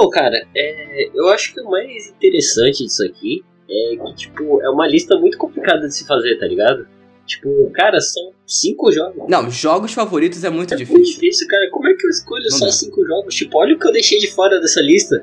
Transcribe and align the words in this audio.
Então, 0.00 0.08
cara, 0.08 0.46
é, 0.56 1.10
eu 1.14 1.28
acho 1.28 1.52
que 1.52 1.60
o 1.60 1.70
mais 1.70 2.08
interessante 2.08 2.84
disso 2.84 3.04
aqui 3.04 3.44
é 3.68 3.96
que, 3.96 4.14
tipo, 4.14 4.62
é 4.62 4.70
uma 4.70 4.88
lista 4.88 5.14
muito 5.18 5.36
complicada 5.36 5.86
de 5.86 5.94
se 5.94 6.06
fazer, 6.06 6.38
tá 6.38 6.46
ligado? 6.46 6.86
Tipo, 7.26 7.70
cara, 7.74 8.00
são 8.00 8.32
cinco 8.46 8.90
jogos. 8.90 9.28
Não, 9.28 9.50
jogos 9.50 9.92
favoritos 9.92 10.42
é 10.42 10.48
muito 10.48 10.72
é 10.72 10.76
difícil. 10.78 10.96
muito 10.98 11.12
difícil, 11.12 11.46
cara. 11.46 11.68
Como 11.70 11.86
é 11.86 11.94
que 11.94 12.06
eu 12.06 12.10
escolho 12.10 12.44
Não 12.44 12.58
só 12.58 12.64
dá. 12.64 12.72
cinco 12.72 13.06
jogos? 13.06 13.34
Tipo, 13.34 13.58
olha 13.58 13.74
o 13.74 13.78
que 13.78 13.86
eu 13.86 13.92
deixei 13.92 14.18
de 14.18 14.30
fora 14.32 14.58
dessa 14.58 14.80
lista. 14.80 15.22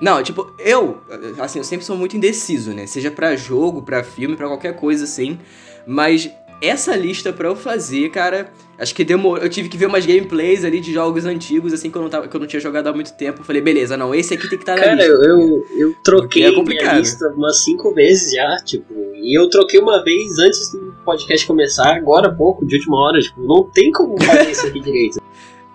Não, 0.00 0.20
tipo, 0.20 0.52
eu, 0.58 1.00
assim, 1.38 1.60
eu 1.60 1.64
sempre 1.64 1.86
sou 1.86 1.96
muito 1.96 2.16
indeciso, 2.16 2.74
né? 2.74 2.88
Seja 2.88 3.08
para 3.08 3.36
jogo, 3.36 3.82
para 3.82 4.02
filme, 4.02 4.34
para 4.36 4.48
qualquer 4.48 4.74
coisa 4.74 5.04
assim. 5.04 5.38
Mas 5.86 6.28
essa 6.62 6.94
lista 6.94 7.32
para 7.32 7.48
eu 7.48 7.56
fazer, 7.56 8.08
cara, 8.10 8.52
acho 8.78 8.94
que 8.94 9.04
demorou. 9.04 9.42
Eu 9.42 9.50
tive 9.50 9.68
que 9.68 9.76
ver 9.76 9.86
umas 9.86 10.06
gameplays 10.06 10.64
ali 10.64 10.80
de 10.80 10.92
jogos 10.92 11.26
antigos, 11.26 11.72
assim, 11.72 11.90
que 11.90 11.98
eu 11.98 12.02
não, 12.02 12.08
tava, 12.08 12.28
que 12.28 12.34
eu 12.34 12.40
não 12.40 12.46
tinha 12.46 12.60
jogado 12.60 12.86
há 12.86 12.92
muito 12.92 13.12
tempo. 13.14 13.40
Eu 13.40 13.44
falei, 13.44 13.60
beleza, 13.60 13.96
não, 13.96 14.14
esse 14.14 14.32
aqui 14.34 14.48
tem 14.48 14.58
que 14.58 14.62
estar 14.62 14.76
tá 14.76 14.80
na 14.80 14.86
cara, 14.86 14.96
lista. 14.96 15.18
Cara, 15.18 15.28
eu, 15.28 15.66
eu 15.76 15.94
troquei 16.04 16.44
é 16.44 16.62
minha 16.62 16.92
lista 16.94 17.28
umas 17.36 17.62
cinco 17.64 17.92
vezes 17.92 18.32
já, 18.32 18.56
tipo. 18.64 18.94
E 19.14 19.36
eu 19.36 19.50
troquei 19.50 19.80
uma 19.80 20.02
vez 20.04 20.38
antes 20.38 20.72
do 20.72 20.94
podcast 21.04 21.46
começar, 21.46 21.96
agora 21.96 22.28
há 22.28 22.34
pouco, 22.34 22.64
de 22.64 22.76
última 22.76 22.96
hora. 22.96 23.20
Tipo, 23.20 23.42
não 23.42 23.64
tem 23.64 23.90
como 23.90 24.20
fazer 24.22 24.50
isso 24.50 24.66
aqui 24.66 24.80
direito. 24.80 25.20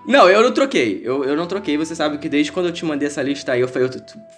Não, 0.08 0.30
eu 0.30 0.41
não 0.41 0.54
troquei. 0.54 1.02
Eu, 1.04 1.26
eu 1.26 1.35
não 1.35 1.46
troquei. 1.46 1.76
Você 1.76 1.94
sabe 1.94 2.18
que 2.18 2.30
desde 2.30 2.49
quando 2.49 2.68
eu 2.68 2.72
te 2.72 2.85
mandei 2.85 3.08
essa 3.08 3.22
lista 3.22 3.52
aí, 3.52 3.60
eu, 3.60 3.68
eu 3.68 3.90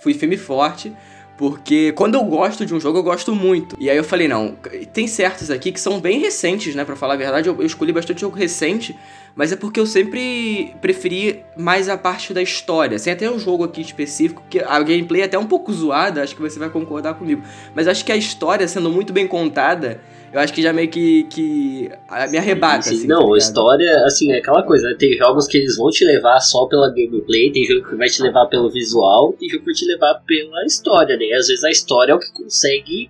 fui 0.01 0.15
firme 0.15 0.33
e 0.33 0.37
forte. 0.37 0.91
Porque 1.39 1.93
quando 1.93 2.15
eu 2.15 2.23
gosto 2.25 2.65
de 2.65 2.75
um 2.75 2.81
jogo, 2.81 2.97
eu 2.97 3.03
gosto 3.03 3.33
muito. 3.33 3.77
E 3.79 3.89
aí 3.89 3.95
eu 3.95 4.03
falei, 4.03 4.27
não, 4.27 4.57
tem 4.91 5.07
certos 5.07 5.49
aqui 5.49 5.71
que 5.71 5.79
são 5.79 5.97
bem 5.97 6.19
recentes, 6.19 6.75
né? 6.75 6.83
Pra 6.83 6.97
falar 6.97 7.13
a 7.13 7.17
verdade, 7.17 7.47
eu, 7.47 7.55
eu 7.57 7.65
escolhi 7.65 7.93
bastante 7.93 8.19
jogo 8.19 8.35
recente, 8.35 8.93
mas 9.33 9.53
é 9.53 9.55
porque 9.55 9.79
eu 9.79 9.85
sempre 9.85 10.75
preferi 10.81 11.45
mais 11.55 11.87
a 11.87 11.97
parte 11.97 12.33
da 12.33 12.41
história. 12.41 12.99
Tem 12.99 13.13
até 13.13 13.31
um 13.31 13.39
jogo 13.39 13.63
aqui 13.63 13.79
específico, 13.79 14.43
que 14.49 14.59
a 14.59 14.79
gameplay 14.79 15.21
é 15.21 15.25
até 15.27 15.39
um 15.39 15.45
pouco 15.45 15.71
zoada, 15.71 16.21
acho 16.21 16.35
que 16.35 16.41
você 16.41 16.59
vai 16.59 16.69
concordar 16.69 17.13
comigo. 17.13 17.41
Mas 17.73 17.87
acho 17.87 18.03
que 18.03 18.11
a 18.11 18.17
história, 18.17 18.67
sendo 18.67 18.89
muito 18.89 19.13
bem 19.13 19.25
contada, 19.25 20.01
eu 20.31 20.39
acho 20.39 20.53
que 20.53 20.61
já 20.61 20.71
meio 20.71 20.89
que, 20.89 21.23
que 21.23 21.89
me 22.29 22.37
arrebata, 22.37 22.83
sim, 22.83 22.89
sim. 22.89 22.95
assim. 22.97 23.07
Não, 23.07 23.31
tá 23.31 23.37
história, 23.37 24.05
assim, 24.05 24.31
é 24.31 24.37
aquela 24.37 24.63
coisa, 24.63 24.89
né? 24.89 24.95
Tem 24.97 25.17
jogos 25.17 25.47
que 25.47 25.57
eles 25.57 25.77
vão 25.77 25.89
te 25.89 26.05
levar 26.05 26.39
só 26.39 26.65
pela 26.67 26.89
gameplay, 26.89 27.51
tem 27.51 27.65
jogo 27.65 27.87
que 27.87 27.95
vai 27.95 28.07
te 28.07 28.21
levar 28.21 28.45
pelo 28.47 28.69
visual, 28.69 29.33
tem 29.33 29.49
jogo 29.49 29.61
que 29.61 29.65
vai 29.65 29.75
te 29.75 29.85
levar 29.85 30.21
pela 30.25 30.65
história, 30.65 31.17
né? 31.17 31.25
E 31.25 31.33
às 31.33 31.47
vezes 31.47 31.63
a 31.63 31.71
história 31.71 32.11
é 32.11 32.15
o 32.15 32.19
que 32.19 32.31
consegue 32.31 33.09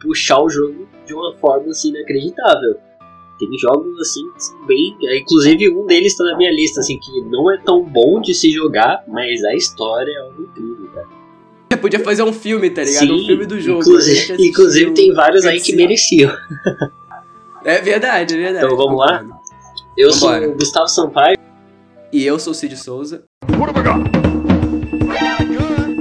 puxar 0.00 0.42
o 0.42 0.50
jogo 0.50 0.88
de 1.06 1.14
uma 1.14 1.34
forma, 1.34 1.70
assim, 1.70 1.90
inacreditável. 1.90 2.76
Tem 3.38 3.48
jogos, 3.58 4.00
assim, 4.00 4.22
bem... 4.66 4.96
Inclusive 5.20 5.70
um 5.70 5.86
deles 5.86 6.16
tá 6.16 6.24
na 6.24 6.36
minha 6.36 6.50
lista, 6.50 6.80
assim, 6.80 6.98
que 6.98 7.20
não 7.30 7.52
é 7.52 7.58
tão 7.58 7.82
bom 7.84 8.20
de 8.20 8.34
se 8.34 8.50
jogar, 8.50 9.04
mas 9.06 9.44
a 9.44 9.54
história 9.54 10.10
é 10.10 10.20
algo 10.20 10.42
incrível, 10.42 10.90
cara. 10.94 11.15
Podia 11.80 12.00
fazer 12.00 12.22
um 12.22 12.32
filme, 12.32 12.70
tá 12.70 12.82
ligado? 12.82 13.06
Sim, 13.06 13.12
um 13.12 13.26
filme 13.26 13.46
do 13.46 13.60
jogo. 13.60 13.80
Inclusive, 13.82 14.36
inclusive 14.48 14.90
tem 14.92 15.12
vários 15.14 15.44
aí 15.44 15.60
que 15.60 15.74
mereciam. 15.76 16.32
É 17.64 17.80
verdade, 17.80 18.34
é 18.34 18.36
verdade. 18.38 18.64
Então 18.66 18.76
vamos 18.76 18.98
lá? 19.00 19.24
Eu 19.96 20.12
Vambora. 20.12 20.42
sou 20.44 20.50
o 20.52 20.54
Gustavo 20.56 20.88
Sampaio. 20.88 21.36
E 22.12 22.24
eu 22.24 22.38
sou 22.38 22.52
o 22.52 22.54
Cid 22.54 22.76
Souza. 22.76 23.24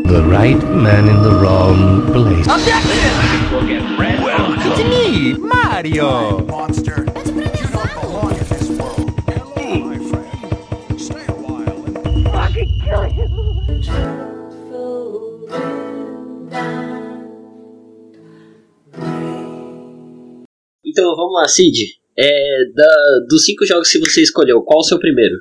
The 0.08 0.22
right 0.30 0.64
man 0.64 1.08
in 1.10 1.22
the 1.24 1.30
wrong 1.42 2.02
place. 2.12 2.46
Well, 4.22 4.54
it's 4.54 4.84
me, 4.84 5.34
Mario. 5.38 6.46
Monster. 6.48 7.06
You 7.06 7.68
don't 7.68 7.94
belong 8.02 8.32
in 8.32 8.44
this 8.46 8.70
world. 8.70 9.12
Hello, 9.28 9.80
my 9.86 9.98
friend. 10.10 11.00
Stay 11.02 11.26
a 11.28 11.32
while 11.34 11.86
and 11.86 12.28
fucking 12.32 12.72
kill 12.82 13.08
you. 13.08 13.25
Então 20.96 21.14
vamos 21.14 21.34
lá, 21.34 21.46
Cid. 21.46 21.78
É, 22.18 22.60
da, 22.74 22.96
dos 23.28 23.44
cinco 23.44 23.66
jogos 23.66 23.92
que 23.92 24.00
você 24.00 24.22
escolheu, 24.22 24.62
qual 24.62 24.80
o 24.80 24.84
seu 24.84 24.98
primeiro? 24.98 25.36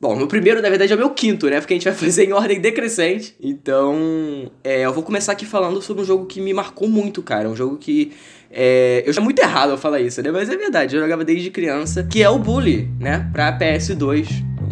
Bom, 0.00 0.16
meu 0.16 0.26
primeiro, 0.26 0.62
na 0.62 0.70
verdade, 0.70 0.90
é 0.90 0.96
o 0.96 0.98
meu 0.98 1.10
quinto, 1.10 1.50
né? 1.50 1.60
Porque 1.60 1.74
a 1.74 1.76
gente 1.76 1.84
vai 1.84 1.92
fazer 1.92 2.24
em 2.24 2.32
ordem 2.32 2.58
decrescente. 2.58 3.34
Então, 3.38 4.50
é, 4.64 4.86
eu 4.86 4.92
vou 4.94 5.02
começar 5.02 5.32
aqui 5.32 5.44
falando 5.44 5.82
sobre 5.82 6.02
um 6.02 6.06
jogo 6.06 6.24
que 6.24 6.40
me 6.40 6.54
marcou 6.54 6.88
muito, 6.88 7.22
cara. 7.22 7.46
Um 7.46 7.54
jogo 7.54 7.76
que. 7.76 8.12
É, 8.50 9.02
eu 9.04 9.10
acho 9.10 9.20
muito 9.20 9.38
errado 9.38 9.72
eu 9.72 9.76
falar 9.76 10.00
isso, 10.00 10.22
né? 10.22 10.30
Mas 10.30 10.48
é 10.48 10.56
verdade, 10.56 10.96
eu 10.96 11.02
jogava 11.02 11.26
desde 11.26 11.50
criança. 11.50 12.02
Que 12.02 12.22
é 12.22 12.30
o 12.30 12.38
Bully, 12.38 12.88
né? 12.98 13.28
Pra 13.34 13.58
PS2 13.58 14.26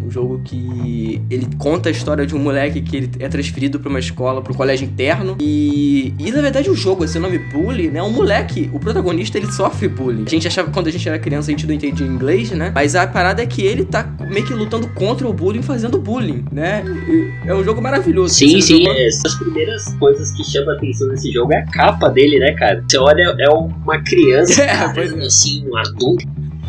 um 0.09 0.11
jogo 0.11 0.41
que 0.43 1.21
ele 1.29 1.47
conta 1.57 1.87
a 1.87 1.91
história 1.91 2.25
de 2.25 2.35
um 2.35 2.39
moleque 2.39 2.81
que 2.81 2.97
ele 2.97 3.11
é 3.19 3.29
transferido 3.29 3.79
para 3.79 3.89
uma 3.89 3.99
escola, 3.99 4.41
para 4.41 4.51
um 4.51 4.55
colégio 4.55 4.85
interno. 4.85 5.37
E, 5.39 6.13
e 6.17 6.31
na 6.31 6.41
verdade 6.41 6.69
o 6.69 6.75
jogo, 6.75 7.05
esse 7.05 7.19
nome 7.19 7.37
Bully, 7.37 7.89
né? 7.89 8.01
Um 8.01 8.09
moleque, 8.09 8.69
o 8.73 8.79
protagonista, 8.79 9.37
ele 9.37 9.51
sofre 9.51 9.87
bullying. 9.87 10.23
A 10.25 10.29
gente 10.29 10.47
achava 10.47 10.71
quando 10.71 10.87
a 10.87 10.91
gente 10.91 11.07
era 11.07 11.19
criança, 11.19 11.51
a 11.51 11.51
gente 11.51 11.67
não 11.67 11.73
entendia 11.73 12.05
inglês, 12.05 12.51
né? 12.51 12.71
Mas 12.73 12.95
a 12.95 13.05
parada 13.05 13.41
é 13.41 13.45
que 13.45 13.61
ele 13.61 13.85
tá 13.85 14.03
meio 14.29 14.45
que 14.45 14.53
lutando 14.53 14.87
contra 14.89 15.27
o 15.27 15.33
bullying, 15.33 15.61
fazendo 15.61 15.99
bullying, 15.99 16.43
né? 16.51 16.83
E 16.85 17.49
é 17.49 17.53
um 17.53 17.63
jogo 17.63 17.81
maravilhoso. 17.81 18.33
Sim, 18.33 18.59
sim. 18.59 18.83
Jogo... 18.83 18.97
É, 18.97 19.07
as 19.07 19.35
primeiras 19.35 19.93
coisas 19.99 20.31
que 20.31 20.43
chamam 20.43 20.73
a 20.73 20.77
atenção 20.77 21.07
nesse 21.09 21.31
jogo 21.31 21.53
é 21.53 21.57
a 21.57 21.65
capa 21.67 22.09
dele, 22.09 22.39
né, 22.39 22.53
cara? 22.53 22.83
Você 22.87 22.97
olha, 22.97 23.35
é 23.39 23.49
uma 23.49 24.01
criança, 24.03 24.63
é, 24.63 24.67
cara, 24.67 25.05
é. 25.05 25.25
assim, 25.25 25.65
um 25.67 25.77
adulto 25.77 26.25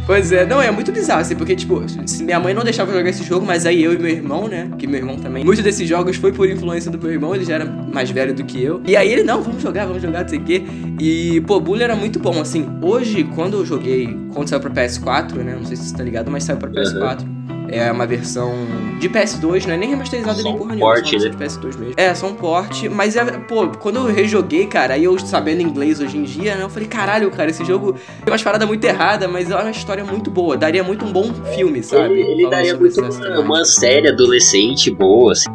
Pois 0.06 0.32
é, 0.32 0.44
não, 0.44 0.60
é 0.60 0.70
muito 0.70 0.90
bizarro, 0.90 1.20
assim, 1.20 1.36
porque, 1.36 1.54
tipo, 1.54 1.80
minha 2.22 2.40
mãe 2.40 2.52
não 2.52 2.64
deixava 2.64 2.92
jogar 2.92 3.08
esse 3.10 3.22
jogo, 3.22 3.46
mas 3.46 3.64
aí 3.64 3.82
eu 3.82 3.92
e 3.92 3.98
meu 3.98 4.10
irmão, 4.10 4.48
né, 4.48 4.68
que 4.76 4.86
meu 4.86 4.98
irmão 4.98 5.16
também, 5.16 5.44
muitos 5.44 5.62
desses 5.62 5.88
jogos 5.88 6.16
foi 6.16 6.32
por 6.32 6.48
influência 6.48 6.90
do 6.90 6.98
meu 6.98 7.12
irmão, 7.12 7.34
ele 7.34 7.44
já 7.44 7.54
era 7.54 7.64
mais 7.64 8.10
velho 8.10 8.34
do 8.34 8.42
que 8.44 8.60
eu, 8.60 8.82
e 8.86 8.96
aí 8.96 9.12
ele, 9.12 9.22
não, 9.22 9.40
vamos 9.40 9.62
jogar, 9.62 9.86
vamos 9.86 10.02
jogar, 10.02 10.22
não 10.22 10.28
sei 10.28 10.38
o 10.38 10.42
quê, 10.42 10.64
e, 10.98 11.40
pô, 11.42 11.60
Bully 11.60 11.84
era 11.84 11.94
muito 11.94 12.18
bom, 12.18 12.40
assim, 12.40 12.66
hoje, 12.82 13.22
quando 13.36 13.58
eu 13.58 13.64
joguei, 13.64 14.18
quando 14.34 14.48
saiu 14.48 14.60
pra 14.60 14.70
PS4, 14.70 15.34
né, 15.34 15.54
não 15.56 15.64
sei 15.64 15.76
se 15.76 15.84
você 15.84 15.96
tá 15.96 16.02
ligado, 16.02 16.30
mas 16.30 16.42
saiu 16.44 16.58
pra 16.58 16.68
PS4, 16.68 17.20
uhum. 17.22 17.39
É 17.72 17.90
uma 17.90 18.06
versão 18.06 18.52
de 18.98 19.08
PS2, 19.08 19.66
não 19.66 19.74
é 19.74 19.76
nem 19.76 19.90
remasterizada 19.90 20.42
nem 20.42 20.56
porra 20.56 20.74
nenhuma. 20.74 20.94
Porte, 20.94 21.18
né? 21.18 21.28
de 21.28 21.36
PS2 21.36 21.64
mesmo. 21.78 21.94
É, 21.96 22.12
só 22.14 22.26
um 22.26 22.34
porte. 22.34 22.88
Mas, 22.88 23.16
é, 23.16 23.24
pô, 23.24 23.68
quando 23.68 23.96
eu 23.96 24.06
rejoguei, 24.06 24.66
cara, 24.66 24.94
aí 24.94 25.04
eu 25.04 25.18
sabendo 25.18 25.62
inglês 25.62 26.00
hoje 26.00 26.18
em 26.18 26.24
dia, 26.24 26.56
né? 26.56 26.64
Eu 26.64 26.68
falei, 26.68 26.88
caralho, 26.88 27.30
cara, 27.30 27.50
esse 27.50 27.64
jogo 27.64 27.92
tem 27.92 28.32
umas 28.32 28.42
paradas 28.42 28.66
muito 28.66 28.84
erradas, 28.84 29.30
mas 29.30 29.50
é 29.50 29.56
uma 29.56 29.70
história 29.70 30.04
muito 30.04 30.30
boa. 30.30 30.56
Daria 30.56 30.82
muito 30.82 31.04
um 31.04 31.12
bom 31.12 31.32
filme, 31.54 31.82
sabe? 31.82 32.14
Ele, 32.14 32.22
ele 32.22 32.50
daria 32.50 32.76
muito 32.76 33.00
uma, 33.00 33.40
uma 33.40 33.64
série 33.64 34.08
adolescente 34.08 34.90
boa, 34.90 35.32
assim. 35.32 35.48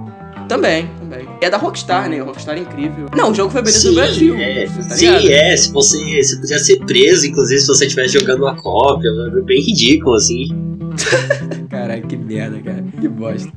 Também, 0.48 0.90
também. 1.00 1.28
É 1.42 1.50
da 1.50 1.58
Rockstar, 1.58 2.08
né? 2.10 2.20
Rockstar 2.20 2.56
é 2.56 2.60
incrível. 2.60 3.08
Não, 3.16 3.32
o 3.32 3.34
jogo 3.34 3.50
foi 3.52 3.62
banido 3.62 3.84
do 3.84 3.96
Brasil. 3.96 4.36
É. 4.36 4.66
Tá 4.66 4.96
sim, 4.96 5.28
é. 5.32 5.58
Se 5.58 5.72
você, 5.72 6.24
você 6.24 6.38
podia 6.38 6.60
ser 6.60 6.86
preso, 6.86 7.26
inclusive, 7.26 7.60
se 7.60 7.68
você 7.68 7.86
estivesse 7.86 8.14
jogando 8.14 8.44
uma 8.44 8.56
cópia. 8.56 9.10
É 9.10 9.42
bem 9.42 9.62
ridículo, 9.62 10.16
assim. 10.16 10.48
Caralho, 11.86 12.08
que 12.08 12.18
merda, 12.18 12.60
cara. 12.64 12.84
Que 13.00 13.08
bosta. 13.08 13.52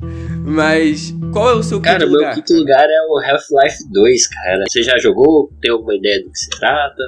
Mas 0.45 1.11
qual 1.33 1.49
é 1.49 1.53
o 1.55 1.63
seu 1.63 1.81
cara, 1.81 1.97
quinto 1.97 2.11
lugar? 2.11 2.21
Cara, 2.25 2.35
meu 2.35 2.43
quinto 2.43 2.59
lugar 2.59 2.87
é 2.87 3.01
o 3.07 3.17
Half-Life 3.17 3.91
2, 3.91 4.27
cara. 4.27 4.63
Você 4.69 4.83
já 4.83 4.99
jogou? 4.99 5.51
Tem 5.59 5.71
alguma 5.71 5.95
ideia 5.95 6.23
do 6.23 6.31
que 6.31 6.37
se 6.37 6.49
trata? 6.51 7.03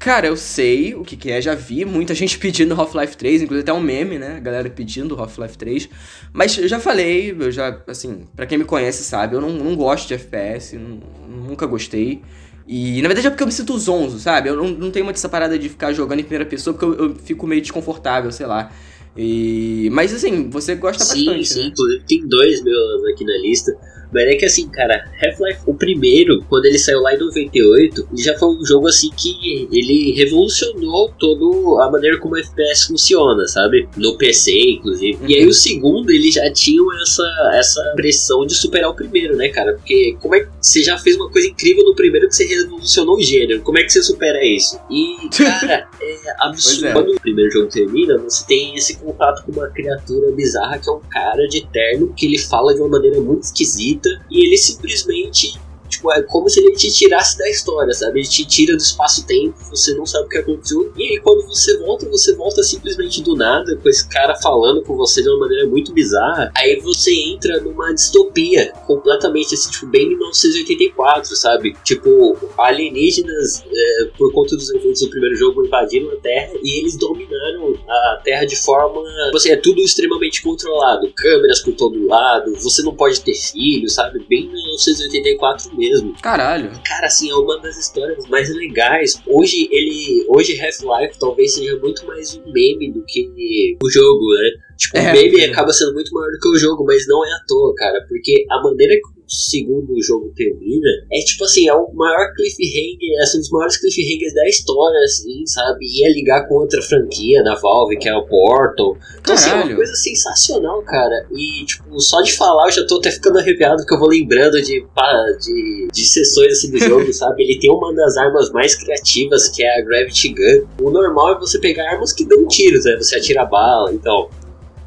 Cara, 0.00 0.26
eu 0.26 0.36
sei 0.36 0.96
o 0.96 1.04
que, 1.04 1.16
que 1.16 1.30
é, 1.30 1.40
já 1.40 1.54
vi 1.54 1.84
muita 1.84 2.12
gente 2.12 2.36
pedindo 2.40 2.74
Half-Life 2.74 3.16
3, 3.16 3.42
inclusive 3.42 3.62
até 3.62 3.72
um 3.72 3.80
meme, 3.80 4.18
né? 4.18 4.40
Galera 4.40 4.68
pedindo 4.68 5.14
Half-Life 5.14 5.56
3. 5.56 5.88
Mas 6.32 6.58
eu 6.58 6.66
já 6.66 6.80
falei, 6.80 7.36
eu 7.38 7.52
já, 7.52 7.80
assim, 7.86 8.26
para 8.34 8.44
quem 8.44 8.58
me 8.58 8.64
conhece 8.64 9.04
sabe, 9.04 9.36
eu 9.36 9.40
não, 9.40 9.50
não 9.50 9.76
gosto 9.76 10.08
de 10.08 10.14
FPS, 10.14 10.76
não, 10.76 10.98
nunca 11.28 11.66
gostei. 11.66 12.20
E 12.66 13.00
na 13.00 13.08
verdade 13.08 13.28
é 13.28 13.30
porque 13.30 13.44
eu 13.44 13.46
me 13.46 13.52
sinto 13.52 13.78
zonzo, 13.78 14.18
sabe? 14.18 14.48
Eu 14.48 14.56
não, 14.56 14.68
não 14.68 14.90
tenho 14.90 15.04
muito 15.04 15.16
essa 15.16 15.28
parada 15.28 15.56
de 15.56 15.68
ficar 15.68 15.92
jogando 15.92 16.18
em 16.18 16.24
primeira 16.24 16.44
pessoa 16.44 16.74
porque 16.74 17.00
eu, 17.00 17.10
eu 17.10 17.14
fico 17.14 17.46
meio 17.46 17.62
desconfortável, 17.62 18.32
sei 18.32 18.44
lá. 18.44 18.70
E... 19.18 19.90
Mas 19.90 20.14
assim, 20.14 20.48
você 20.48 20.76
gosta 20.76 21.02
sim, 21.02 21.24
bastante. 21.24 21.48
Sim, 21.48 21.60
né? 21.62 21.66
inclusive 21.66 22.04
tem 22.06 22.28
dois 22.28 22.62
meus 22.62 23.04
aqui 23.06 23.24
na 23.24 23.36
lista. 23.38 23.76
Mas 24.12 24.24
é 24.24 24.34
que 24.34 24.44
assim, 24.44 24.68
cara, 24.68 25.04
Half-Life, 25.22 25.60
o 25.66 25.74
primeiro, 25.74 26.44
quando 26.48 26.66
ele 26.66 26.78
saiu 26.78 27.00
lá 27.00 27.14
em 27.14 27.18
98, 27.18 28.08
ele 28.12 28.22
já 28.22 28.36
foi 28.38 28.48
um 28.48 28.64
jogo 28.64 28.88
assim 28.88 29.10
que 29.16 29.68
ele 29.70 30.12
revolucionou 30.12 31.12
toda 31.18 31.84
a 31.84 31.90
maneira 31.90 32.18
como 32.18 32.34
o 32.34 32.38
FPS 32.38 32.86
funciona, 32.86 33.46
sabe? 33.46 33.88
No 33.96 34.16
PC, 34.16 34.52
inclusive. 34.52 35.18
E 35.26 35.36
aí 35.36 35.44
uhum. 35.44 35.50
o 35.50 35.52
segundo, 35.52 36.10
ele 36.10 36.30
já 36.30 36.50
tinha 36.52 36.78
essa, 37.02 37.50
essa 37.54 37.92
pressão 37.96 38.46
de 38.46 38.54
superar 38.54 38.90
o 38.90 38.94
primeiro, 38.94 39.36
né, 39.36 39.48
cara? 39.48 39.74
Porque 39.74 40.16
como 40.20 40.34
é 40.34 40.40
que 40.40 40.48
você 40.60 40.82
já 40.82 40.98
fez 40.98 41.16
uma 41.16 41.30
coisa 41.30 41.48
incrível 41.48 41.84
no 41.84 41.94
primeiro 41.94 42.28
que 42.28 42.34
você 42.34 42.44
revolucionou 42.44 43.16
o 43.16 43.22
gênero? 43.22 43.60
Como 43.62 43.78
é 43.78 43.82
que 43.82 43.90
você 43.90 44.02
supera 44.02 44.44
isso? 44.44 44.78
E, 44.90 45.28
cara, 45.36 45.88
é 46.00 46.16
absurdo. 46.40 46.86
É. 46.86 46.92
Quando 46.92 47.12
o 47.12 47.20
primeiro 47.20 47.50
jogo 47.50 47.68
termina, 47.68 48.18
você 48.18 48.46
tem 48.46 48.74
esse 48.74 48.96
contato 48.98 49.44
com 49.44 49.52
uma 49.52 49.68
criatura 49.68 50.30
bizarra 50.32 50.78
que 50.78 50.88
é 50.88 50.92
um 50.92 51.00
cara 51.10 51.46
de 51.48 51.66
terno 51.66 52.12
que 52.14 52.26
ele 52.26 52.38
fala 52.38 52.74
de 52.74 52.80
uma 52.80 52.88
maneira 52.88 53.20
muito 53.20 53.42
esquisita 53.42 53.97
e 54.30 54.46
ele 54.46 54.56
simplesmente 54.56 55.58
tipo, 55.88 56.12
é 56.12 56.22
como 56.22 56.48
se 56.48 56.60
ele 56.60 56.72
te 56.74 56.90
tirasse 56.92 57.38
da 57.38 57.48
história, 57.48 57.92
sabe? 57.92 58.20
Ele 58.20 58.28
te 58.28 58.46
tira 58.46 58.76
do 58.76 58.82
espaço-tempo, 58.82 59.56
você 59.70 59.94
não 59.94 60.06
sabe 60.06 60.26
o 60.26 60.28
que 60.28 60.38
aconteceu. 60.38 60.92
E 60.96 61.02
aí, 61.02 61.20
quando 61.20 61.46
você 61.46 61.76
volta, 61.78 62.08
você 62.08 62.34
volta 62.34 62.62
simplesmente 62.62 63.22
do 63.22 63.34
nada, 63.34 63.76
com 63.76 63.88
esse 63.88 64.08
cara 64.08 64.36
falando 64.36 64.82
com 64.82 64.96
você 64.96 65.22
de 65.22 65.28
uma 65.28 65.40
maneira 65.40 65.66
muito 65.66 65.92
bizarra. 65.92 66.52
Aí 66.56 66.80
você 66.80 67.12
entra 67.12 67.60
numa 67.60 67.92
distopia 67.92 68.72
completamente 68.86 69.54
assim, 69.54 69.70
tipo, 69.70 69.86
bem 69.86 70.08
1984, 70.08 71.36
sabe? 71.36 71.76
Tipo, 71.84 72.36
alienígenas, 72.58 73.64
é, 73.70 74.04
por 74.16 74.32
conta 74.32 74.56
dos 74.56 74.70
eventos 74.70 75.00
do 75.00 75.10
primeiro 75.10 75.36
jogo, 75.36 75.64
invadiram 75.64 76.10
a 76.12 76.16
Terra 76.16 76.52
e 76.62 76.80
eles 76.80 76.96
dominaram 76.96 77.74
a 77.88 78.20
Terra 78.22 78.44
de 78.44 78.56
forma. 78.56 79.02
Tipo 79.32 79.48
é 79.48 79.56
tudo 79.56 79.80
extremamente 79.80 80.42
controlado, 80.42 81.10
câmeras 81.14 81.60
por 81.60 81.74
todo 81.74 82.06
lado, 82.06 82.54
você 82.56 82.82
não 82.82 82.94
pode 82.94 83.20
ter 83.20 83.34
filho, 83.34 83.88
sabe? 83.88 84.24
Bem 84.28 84.48
1984 84.48 85.70
mesmo. 85.78 86.14
Caralho. 86.20 86.70
Cara, 86.84 87.06
assim, 87.06 87.30
é 87.30 87.34
uma 87.34 87.58
das 87.60 87.78
histórias 87.78 88.26
mais 88.28 88.54
legais. 88.54 89.20
Hoje 89.26 89.68
ele. 89.70 90.26
Hoje 90.28 90.60
Half-Life 90.60 91.18
talvez 91.18 91.54
seja 91.54 91.76
muito 91.78 92.04
mais 92.06 92.34
um 92.36 92.52
meme 92.52 92.92
do 92.92 93.02
que 93.06 93.76
o 93.82 93.88
jogo, 93.90 94.34
né? 94.34 94.50
Tipo, 94.76 94.96
É, 94.98 95.10
o 95.10 95.12
meme 95.14 95.40
é. 95.40 95.46
acaba 95.50 95.72
sendo 95.72 95.94
muito 95.94 96.12
maior 96.12 96.30
do 96.30 96.38
que 96.38 96.48
o 96.48 96.58
jogo, 96.58 96.84
mas 96.84 97.06
não 97.08 97.24
é 97.24 97.30
à 97.30 97.40
toa, 97.46 97.74
cara. 97.76 98.04
Porque 98.08 98.44
a 98.50 98.62
maneira 98.62 98.94
que 98.94 99.17
o 99.28 99.34
segundo 99.34 99.92
jogo 100.02 100.32
termina 100.34 100.88
é 101.12 101.18
tipo 101.20 101.44
assim, 101.44 101.68
é 101.68 101.74
o 101.74 101.92
maior 101.92 102.32
cliffhanger, 102.34 103.12
é 103.20 103.36
um 103.36 103.40
dos 103.40 103.50
maiores 103.50 103.76
cliffhangers 103.76 104.34
da 104.34 104.48
história, 104.48 104.98
assim, 105.04 105.46
sabe? 105.46 105.84
Ia 105.84 106.12
ligar 106.12 106.48
com 106.48 106.54
outra 106.54 106.80
franquia 106.80 107.42
da 107.44 107.54
Valve, 107.54 107.98
que 107.98 108.08
é 108.08 108.14
o 108.14 108.26
Portal. 108.26 108.96
Então, 109.20 109.34
assim, 109.34 109.50
é 109.50 109.54
uma 109.54 109.74
coisa 109.74 109.94
sensacional, 109.94 110.82
cara. 110.82 111.26
E, 111.30 111.64
tipo, 111.66 112.00
só 112.00 112.22
de 112.22 112.32
falar 112.32 112.68
eu 112.68 112.72
já 112.72 112.86
tô 112.86 112.96
até 112.96 113.10
ficando 113.10 113.38
arrepiado, 113.38 113.76
porque 113.76 113.94
eu 113.94 113.98
vou 113.98 114.08
lembrando 114.08 114.62
de, 114.62 114.86
pá, 114.94 115.12
de, 115.38 115.88
de 115.92 116.04
sessões 116.06 116.52
assim 116.52 116.70
do 116.70 116.78
jogo, 116.78 117.12
sabe? 117.12 117.42
Ele 117.42 117.58
tem 117.60 117.70
uma 117.70 117.94
das 117.94 118.16
armas 118.16 118.50
mais 118.50 118.74
criativas, 118.74 119.48
que 119.48 119.62
é 119.62 119.78
a 119.78 119.84
Gravity 119.84 120.30
Gun. 120.30 120.66
O 120.82 120.90
normal 120.90 121.36
é 121.36 121.38
você 121.38 121.58
pegar 121.58 121.90
armas 121.90 122.12
que 122.12 122.24
dão 122.24 122.46
tiros, 122.46 122.84
né? 122.84 122.96
Você 122.96 123.16
atira 123.16 123.44
bala, 123.44 123.92
então. 123.92 124.30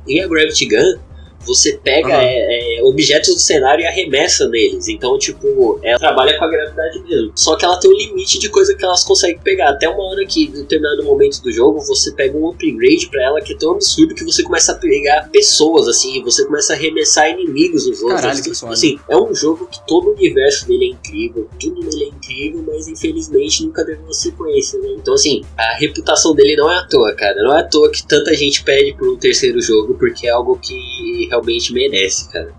E 0.07 0.19
a 0.19 0.27
Gravity 0.27 0.67
Gun, 0.67 0.99
você 1.45 1.79
pega 1.83 2.13
Aham. 2.13 2.23
é, 2.23 2.79
é, 2.79 2.83
objetos 2.83 3.33
do 3.33 3.39
cenário 3.39 3.83
e 3.83 3.87
arremessa 3.87 4.47
neles. 4.47 4.87
Então, 4.87 5.17
tipo, 5.17 5.79
ela 5.83 5.99
trabalha 5.99 6.37
com 6.37 6.45
a 6.45 6.49
gravidade 6.49 7.01
mesmo. 7.03 7.31
Só 7.35 7.55
que 7.55 7.65
ela 7.65 7.79
tem 7.79 7.91
um 7.91 7.95
limite 7.95 8.39
de 8.39 8.49
coisa 8.49 8.75
que 8.75 8.83
elas 8.83 9.03
conseguem 9.03 9.39
pegar. 9.39 9.69
Até 9.69 9.87
uma 9.89 10.03
hora 10.03 10.25
que, 10.25 10.45
em 10.45 10.51
determinado 10.51 11.03
momento 11.03 11.41
do 11.41 11.51
jogo, 11.51 11.79
você 11.81 12.11
pega 12.11 12.37
um 12.37 12.49
upgrade 12.49 13.09
pra 13.09 13.23
ela 13.23 13.41
que 13.41 13.53
é 13.53 13.57
tão 13.57 13.71
absurdo 13.71 14.15
que 14.15 14.23
você 14.23 14.43
começa 14.43 14.71
a 14.71 14.75
pegar 14.75 15.29
pessoas, 15.31 15.87
assim, 15.87 16.21
você 16.23 16.45
começa 16.45 16.73
a 16.73 16.75
arremessar 16.75 17.29
inimigos 17.29 17.87
nos 17.87 18.01
outros. 18.01 18.21
Caralho, 18.21 18.43
que 18.43 18.53
foda. 18.53 18.73
assim, 18.73 18.99
é 19.09 19.17
um 19.17 19.33
jogo 19.33 19.67
que 19.67 19.79
todo 19.85 20.09
o 20.09 20.13
universo 20.13 20.67
dele 20.67 20.85
é 20.85 20.89
incrível, 20.89 21.47
tudo 21.59 21.81
nele 21.81 22.05
é 22.05 22.07
incrível, 22.07 22.63
mas 22.67 22.87
infelizmente 22.87 23.65
nunca 23.65 23.85
teve 23.85 24.01
uma 24.01 24.13
sequência, 24.13 24.79
né? 24.79 24.89
Então, 24.97 25.13
assim, 25.13 25.41
a 25.57 25.75
reputação 25.77 26.33
dele 26.33 26.55
não 26.55 26.71
é 26.71 26.77
à 26.77 26.83
toa, 26.83 27.13
cara. 27.13 27.41
Não 27.43 27.55
é 27.55 27.61
à 27.61 27.63
toa 27.63 27.91
que 27.91 28.05
tanta 28.05 28.33
gente 28.35 28.63
pede 28.63 28.93
por 28.93 29.09
um 29.09 29.17
terceiro 29.17 29.61
jogo, 29.61 29.95
porque 29.95 30.27
é 30.27 30.31
algo 30.31 30.57
que 30.57 31.29
realmente 31.31 31.73
merece, 31.73 32.29
cara. 32.31 32.53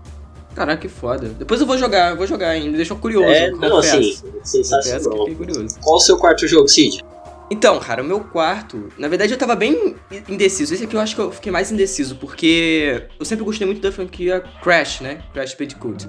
Caraca, 0.55 0.81
que 0.81 0.87
foda. 0.87 1.29
Depois 1.29 1.61
eu 1.61 1.65
vou 1.65 1.77
jogar, 1.77 2.11
eu 2.11 2.17
vou 2.17 2.27
jogar 2.27 2.49
ainda, 2.49 2.75
deixou 2.75 2.97
curioso. 2.97 3.27
é, 3.27 3.49
não, 3.51 3.77
assim, 3.77 4.15
sensacional. 4.43 5.25
curioso. 5.35 5.79
Qual 5.81 5.95
o 5.95 5.99
seu 5.99 6.17
quarto 6.17 6.47
jogo, 6.47 6.67
Cid? 6.67 7.03
Então, 7.49 7.79
cara, 7.79 8.01
o 8.01 8.05
meu 8.05 8.19
quarto, 8.19 8.89
na 8.97 9.07
verdade 9.07 9.33
eu 9.33 9.37
tava 9.37 9.55
bem 9.55 9.95
indeciso. 10.27 10.73
Esse 10.73 10.85
aqui 10.85 10.95
eu 10.95 10.99
acho 10.99 11.15
que 11.15 11.21
eu 11.21 11.31
fiquei 11.31 11.51
mais 11.51 11.71
indeciso, 11.71 12.15
porque 12.15 13.03
eu 13.19 13.25
sempre 13.25 13.43
gostei 13.45 13.65
muito 13.67 13.81
da 13.81 13.91
franquia 13.91 14.43
Crash, 14.61 15.01
né? 15.01 15.21
Crash 15.33 15.53
Bandicoot. 15.53 16.07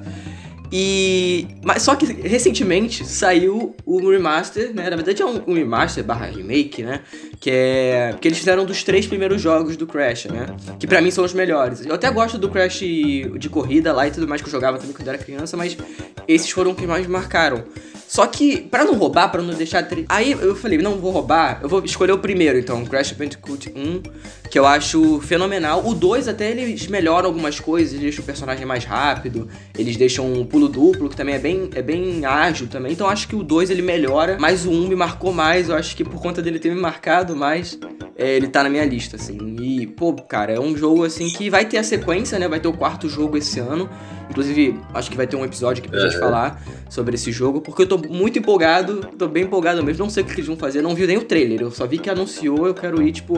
E. 0.76 1.46
Mas 1.62 1.82
só 1.82 1.94
que 1.94 2.04
recentemente 2.04 3.06
saiu 3.06 3.76
o 3.86 4.10
remaster, 4.10 4.74
né? 4.74 4.90
Na 4.90 4.96
verdade 4.96 5.22
é 5.22 5.24
um, 5.24 5.40
um 5.46 5.54
remaster 5.54 6.02
barra 6.02 6.26
remake, 6.26 6.82
né? 6.82 7.02
Que 7.38 7.48
é. 7.48 8.16
Que 8.20 8.26
eles 8.26 8.38
fizeram 8.38 8.64
dos 8.64 8.82
três 8.82 9.06
primeiros 9.06 9.40
jogos 9.40 9.76
do 9.76 9.86
Crash, 9.86 10.24
né? 10.24 10.46
Que 10.80 10.84
pra 10.84 11.00
mim 11.00 11.12
são 11.12 11.24
os 11.24 11.32
melhores. 11.32 11.86
Eu 11.86 11.94
até 11.94 12.10
gosto 12.10 12.38
do 12.38 12.48
Crash 12.48 12.80
de 12.80 13.48
corrida 13.48 13.92
lá 13.92 14.08
e 14.08 14.10
tudo 14.10 14.26
mais 14.26 14.42
que 14.42 14.48
eu 14.48 14.50
jogava 14.50 14.76
também 14.76 14.92
quando 14.92 15.06
era 15.06 15.16
criança, 15.16 15.56
mas 15.56 15.76
esses 16.26 16.50
foram 16.50 16.72
os 16.72 16.76
que 16.76 16.88
mais 16.88 17.06
me 17.06 17.12
marcaram. 17.12 17.62
Só 18.08 18.26
que, 18.26 18.60
pra 18.60 18.84
não 18.84 18.94
roubar, 18.94 19.28
pra 19.28 19.42
não 19.42 19.54
deixar. 19.54 19.86
Aí 20.08 20.32
eu 20.32 20.54
falei, 20.54 20.78
não 20.78 20.98
vou 20.98 21.10
roubar, 21.10 21.60
eu 21.62 21.68
vou 21.68 21.84
escolher 21.84 22.12
o 22.12 22.18
primeiro, 22.18 22.58
então, 22.58 22.84
Crash 22.84 23.12
Bandicoot 23.12 23.72
1, 23.74 24.02
que 24.54 24.58
eu 24.60 24.66
acho 24.66 25.20
fenomenal. 25.20 25.84
O 25.84 25.92
2 25.92 26.28
até 26.28 26.48
eles 26.48 26.86
melhoram 26.86 27.26
algumas 27.26 27.58
coisas, 27.58 27.90
eles 27.90 28.02
deixam 28.02 28.22
o 28.22 28.24
personagem 28.24 28.64
mais 28.64 28.84
rápido, 28.84 29.48
eles 29.76 29.96
deixam 29.96 30.32
um 30.32 30.46
pulo 30.46 30.68
duplo, 30.68 31.08
que 31.08 31.16
também 31.16 31.34
é 31.34 31.40
bem, 31.40 31.70
é 31.74 31.82
bem 31.82 32.24
ágil 32.24 32.68
também. 32.68 32.92
Então 32.92 33.08
acho 33.08 33.26
que 33.26 33.34
o 33.34 33.42
2 33.42 33.68
ele 33.70 33.82
melhora, 33.82 34.36
mas 34.38 34.64
o 34.64 34.70
1 34.70 34.86
me 34.86 34.94
marcou 34.94 35.32
mais, 35.32 35.70
eu 35.70 35.74
acho 35.74 35.96
que 35.96 36.04
por 36.04 36.22
conta 36.22 36.40
dele 36.40 36.60
ter 36.60 36.72
me 36.72 36.80
marcado 36.80 37.34
mais, 37.34 37.76
é, 38.16 38.36
ele 38.36 38.46
tá 38.46 38.62
na 38.62 38.68
minha 38.68 38.84
lista, 38.84 39.16
assim. 39.16 39.36
E, 39.60 39.88
pô, 39.88 40.12
cara, 40.12 40.52
é 40.52 40.60
um 40.60 40.76
jogo 40.76 41.04
assim 41.04 41.28
que 41.30 41.50
vai 41.50 41.64
ter 41.64 41.78
a 41.78 41.82
sequência, 41.82 42.38
né? 42.38 42.46
Vai 42.46 42.60
ter 42.60 42.68
o 42.68 42.72
quarto 42.72 43.08
jogo 43.08 43.36
esse 43.36 43.58
ano. 43.58 43.90
Inclusive, 44.30 44.78
acho 44.92 45.10
que 45.10 45.16
vai 45.16 45.26
ter 45.26 45.36
um 45.36 45.44
episódio 45.44 45.80
aqui 45.82 45.88
pra 45.90 46.00
gente 46.00 46.12
Aham. 46.16 46.20
falar 46.20 46.64
sobre 46.90 47.14
esse 47.14 47.30
jogo, 47.30 47.60
porque 47.60 47.82
eu 47.82 47.86
tô 47.86 47.98
muito 47.98 48.38
empolgado, 48.38 49.06
tô 49.18 49.28
bem 49.28 49.44
empolgado 49.44 49.82
mesmo, 49.82 50.04
não 50.04 50.10
sei 50.10 50.22
o 50.22 50.26
que 50.26 50.32
eles 50.32 50.46
vão 50.46 50.56
fazer, 50.56 50.82
não 50.82 50.94
vi 50.94 51.06
nem 51.06 51.18
o 51.18 51.24
trailer, 51.24 51.60
eu 51.62 51.70
só 51.70 51.86
vi 51.86 51.98
que 51.98 52.08
anunciou, 52.10 52.66
eu 52.66 52.74
quero 52.74 53.02
ir, 53.02 53.12
tipo, 53.12 53.34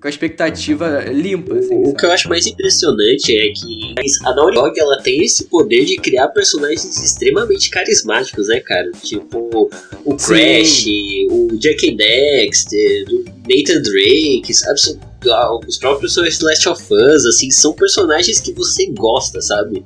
com 0.00 0.06
a 0.06 0.08
expectativa 0.08 1.00
limpa, 1.10 1.54
assim, 1.54 1.74
O 1.74 1.94
que 1.94 2.06
eu 2.06 2.10
acho 2.12 2.28
mais 2.28 2.46
impressionante 2.46 3.36
é 3.36 3.52
que 3.52 3.94
a 4.24 4.34
Naughty 4.34 4.54
Dog 4.54 4.80
ela 4.80 5.02
tem 5.02 5.22
esse 5.24 5.44
poder 5.44 5.84
de 5.84 5.96
criar 5.96 6.28
personagens 6.28 6.96
extremamente 7.02 7.68
carismáticos, 7.70 8.48
né, 8.48 8.60
cara? 8.60 8.90
Tipo 9.02 9.68
o 10.04 10.18
Sim. 10.18 10.26
Crash, 10.34 10.86
o 11.30 11.56
Jack 11.58 11.96
Dexter, 11.96 13.04
o 13.10 13.24
Nathan 13.48 13.82
Drake, 13.82 14.54
sabe? 14.54 14.98
Ah, 15.30 15.58
Os 15.66 15.78
próprios 15.78 16.16
Last 16.16 16.68
of 16.68 16.82
Us, 16.94 17.26
assim, 17.26 17.50
são 17.50 17.72
personagens 17.72 18.40
que 18.40 18.52
você 18.52 18.86
gosta, 18.92 19.40
sabe? 19.40 19.84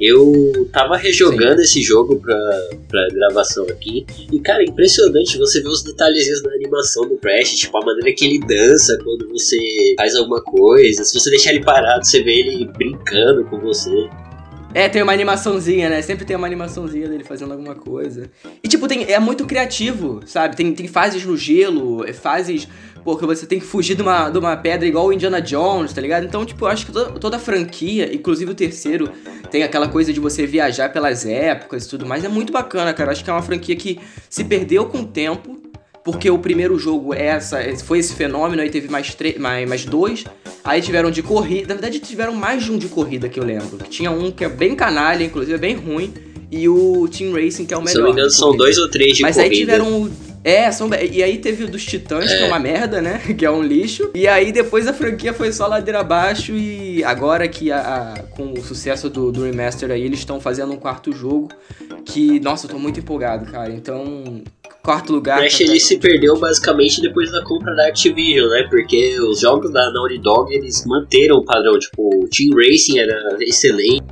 Eu 0.00 0.66
tava 0.72 0.96
rejogando 0.96 1.60
esse 1.60 1.82
jogo 1.82 2.18
pra, 2.20 2.38
pra 2.88 3.06
gravação 3.08 3.64
aqui. 3.64 4.06
E, 4.32 4.40
cara, 4.40 4.62
é 4.62 4.64
impressionante 4.64 5.36
você 5.36 5.60
ver 5.60 5.68
os 5.68 5.82
detalhezinhos 5.82 6.42
da 6.42 6.52
animação 6.52 7.06
do 7.06 7.18
Crash, 7.18 7.56
tipo, 7.56 7.76
a 7.76 7.84
maneira 7.84 8.12
que 8.16 8.24
ele 8.24 8.40
dança 8.40 8.98
quando 9.04 9.28
você 9.28 9.58
faz 9.98 10.16
alguma 10.16 10.42
coisa. 10.42 11.04
Se 11.04 11.18
você 11.18 11.28
deixar 11.28 11.50
ele 11.50 11.62
parado, 11.62 12.06
você 12.06 12.22
vê 12.22 12.32
ele 12.32 12.64
brincando 12.64 13.44
com 13.44 13.60
você. 13.60 14.08
É, 14.72 14.88
tem 14.88 15.02
uma 15.02 15.12
animaçãozinha, 15.12 15.88
né? 15.88 16.00
Sempre 16.00 16.24
tem 16.24 16.36
uma 16.36 16.46
animaçãozinha 16.46 17.08
dele 17.08 17.24
fazendo 17.24 17.52
alguma 17.52 17.74
coisa. 17.74 18.30
E, 18.62 18.68
tipo, 18.68 18.86
tem, 18.86 19.04
é 19.12 19.18
muito 19.18 19.44
criativo, 19.44 20.20
sabe? 20.26 20.56
Tem, 20.56 20.72
tem 20.72 20.86
fases 20.86 21.24
no 21.24 21.36
gelo, 21.36 22.04
é 22.08 22.12
fases. 23.00 23.04
Porque 23.04 23.26
você 23.26 23.46
tem 23.46 23.58
que 23.58 23.66
fugir 23.66 23.94
de 23.94 24.02
uma, 24.02 24.30
de 24.30 24.38
uma 24.38 24.56
pedra 24.56 24.86
igual 24.86 25.06
o 25.06 25.12
Indiana 25.12 25.40
Jones, 25.40 25.92
tá 25.92 26.00
ligado? 26.00 26.24
Então, 26.24 26.44
tipo, 26.44 26.64
eu 26.64 26.68
acho 26.68 26.86
que 26.86 26.92
toda, 26.92 27.10
toda 27.12 27.36
a 27.36 27.40
franquia, 27.40 28.14
inclusive 28.14 28.50
o 28.50 28.54
terceiro, 28.54 29.10
tem 29.50 29.62
aquela 29.62 29.88
coisa 29.88 30.12
de 30.12 30.20
você 30.20 30.46
viajar 30.46 30.92
pelas 30.92 31.26
épocas 31.26 31.86
e 31.86 31.88
tudo 31.88 32.06
mais. 32.06 32.24
É 32.24 32.28
muito 32.28 32.52
bacana, 32.52 32.92
cara. 32.92 33.08
Eu 33.08 33.12
acho 33.12 33.24
que 33.24 33.30
é 33.30 33.32
uma 33.32 33.42
franquia 33.42 33.76
que 33.76 33.98
se 34.28 34.44
perdeu 34.44 34.86
com 34.86 35.00
o 35.00 35.06
tempo. 35.06 35.58
Porque 36.02 36.30
o 36.30 36.38
primeiro 36.38 36.78
jogo 36.78 37.12
é 37.12 37.26
essa, 37.26 37.58
foi 37.84 37.98
esse 37.98 38.14
fenômeno, 38.14 38.62
aí 38.62 38.70
teve 38.70 38.88
mais, 38.88 39.14
mais, 39.38 39.68
mais 39.68 39.84
dois. 39.84 40.24
Aí 40.64 40.80
tiveram 40.80 41.10
de 41.10 41.22
corrida. 41.22 41.68
Na 41.68 41.74
verdade, 41.74 41.98
tiveram 41.98 42.32
mais 42.32 42.64
de 42.64 42.72
um 42.72 42.78
de 42.78 42.88
corrida 42.88 43.28
que 43.28 43.38
eu 43.38 43.44
lembro. 43.44 43.76
Que 43.76 43.90
tinha 43.90 44.10
um 44.10 44.30
que 44.30 44.42
é 44.42 44.48
bem 44.48 44.74
canalha, 44.74 45.22
inclusive 45.22 45.54
é 45.54 45.58
bem 45.58 45.76
ruim. 45.76 46.12
E 46.50 46.66
o 46.68 47.06
Team 47.06 47.32
Racing, 47.34 47.66
que 47.66 47.74
é 47.74 47.76
o 47.76 47.80
melhor. 47.80 47.92
Se 47.92 47.98
eu 47.98 48.02
não 48.02 48.08
me 48.08 48.12
engano, 48.14 48.30
são 48.30 48.56
dois 48.56 48.78
ou 48.78 48.88
três 48.88 49.16
de 49.16 49.22
Mas 49.22 49.36
corrida. 49.36 49.52
aí 49.54 49.60
tiveram. 49.60 50.10
É, 50.42 50.70
são... 50.72 50.88
e 50.94 51.22
aí 51.22 51.36
teve 51.38 51.64
o 51.64 51.68
dos 51.68 51.84
Titãs, 51.84 52.32
que 52.32 52.42
é 52.42 52.46
uma 52.46 52.58
merda, 52.58 53.02
né? 53.02 53.20
Que 53.36 53.44
é 53.44 53.50
um 53.50 53.62
lixo. 53.62 54.10
E 54.14 54.26
aí 54.26 54.50
depois 54.52 54.86
a 54.86 54.92
franquia 54.94 55.34
foi 55.34 55.52
só 55.52 55.66
ladeira 55.66 56.00
abaixo. 56.00 56.52
E 56.52 57.04
agora 57.04 57.46
que 57.46 57.70
a, 57.70 57.78
a- 58.16 58.22
com 58.34 58.52
o 58.54 58.62
sucesso 58.62 59.10
do, 59.10 59.30
do 59.30 59.44
remaster 59.44 59.90
aí, 59.90 60.02
eles 60.02 60.20
estão 60.20 60.40
fazendo 60.40 60.72
um 60.72 60.76
quarto 60.78 61.12
jogo. 61.12 61.48
Que, 62.06 62.40
nossa, 62.40 62.66
eu 62.66 62.70
tô 62.70 62.78
muito 62.78 62.98
empolgado, 63.00 63.50
cara. 63.52 63.70
Então, 63.70 64.42
quarto 64.82 65.12
lugar. 65.12 65.40
Crash 65.40 65.58
tá- 65.58 65.64
ele 65.64 65.78
se 65.78 65.98
perdeu 65.98 66.38
basicamente 66.38 67.02
depois 67.02 67.30
da 67.30 67.44
compra 67.44 67.74
da 67.74 67.88
Activision, 67.88 68.48
né? 68.48 68.66
Porque 68.70 69.20
os 69.20 69.40
jogos 69.40 69.70
da 69.70 69.90
Naughty 69.92 70.18
Dog 70.18 70.54
eles 70.54 70.84
manteram 70.86 71.36
o 71.36 71.44
padrão. 71.44 71.78
Tipo, 71.78 72.08
o 72.24 72.28
Team 72.28 72.56
Racing 72.56 72.98
era 72.98 73.36
excelente. 73.40 74.02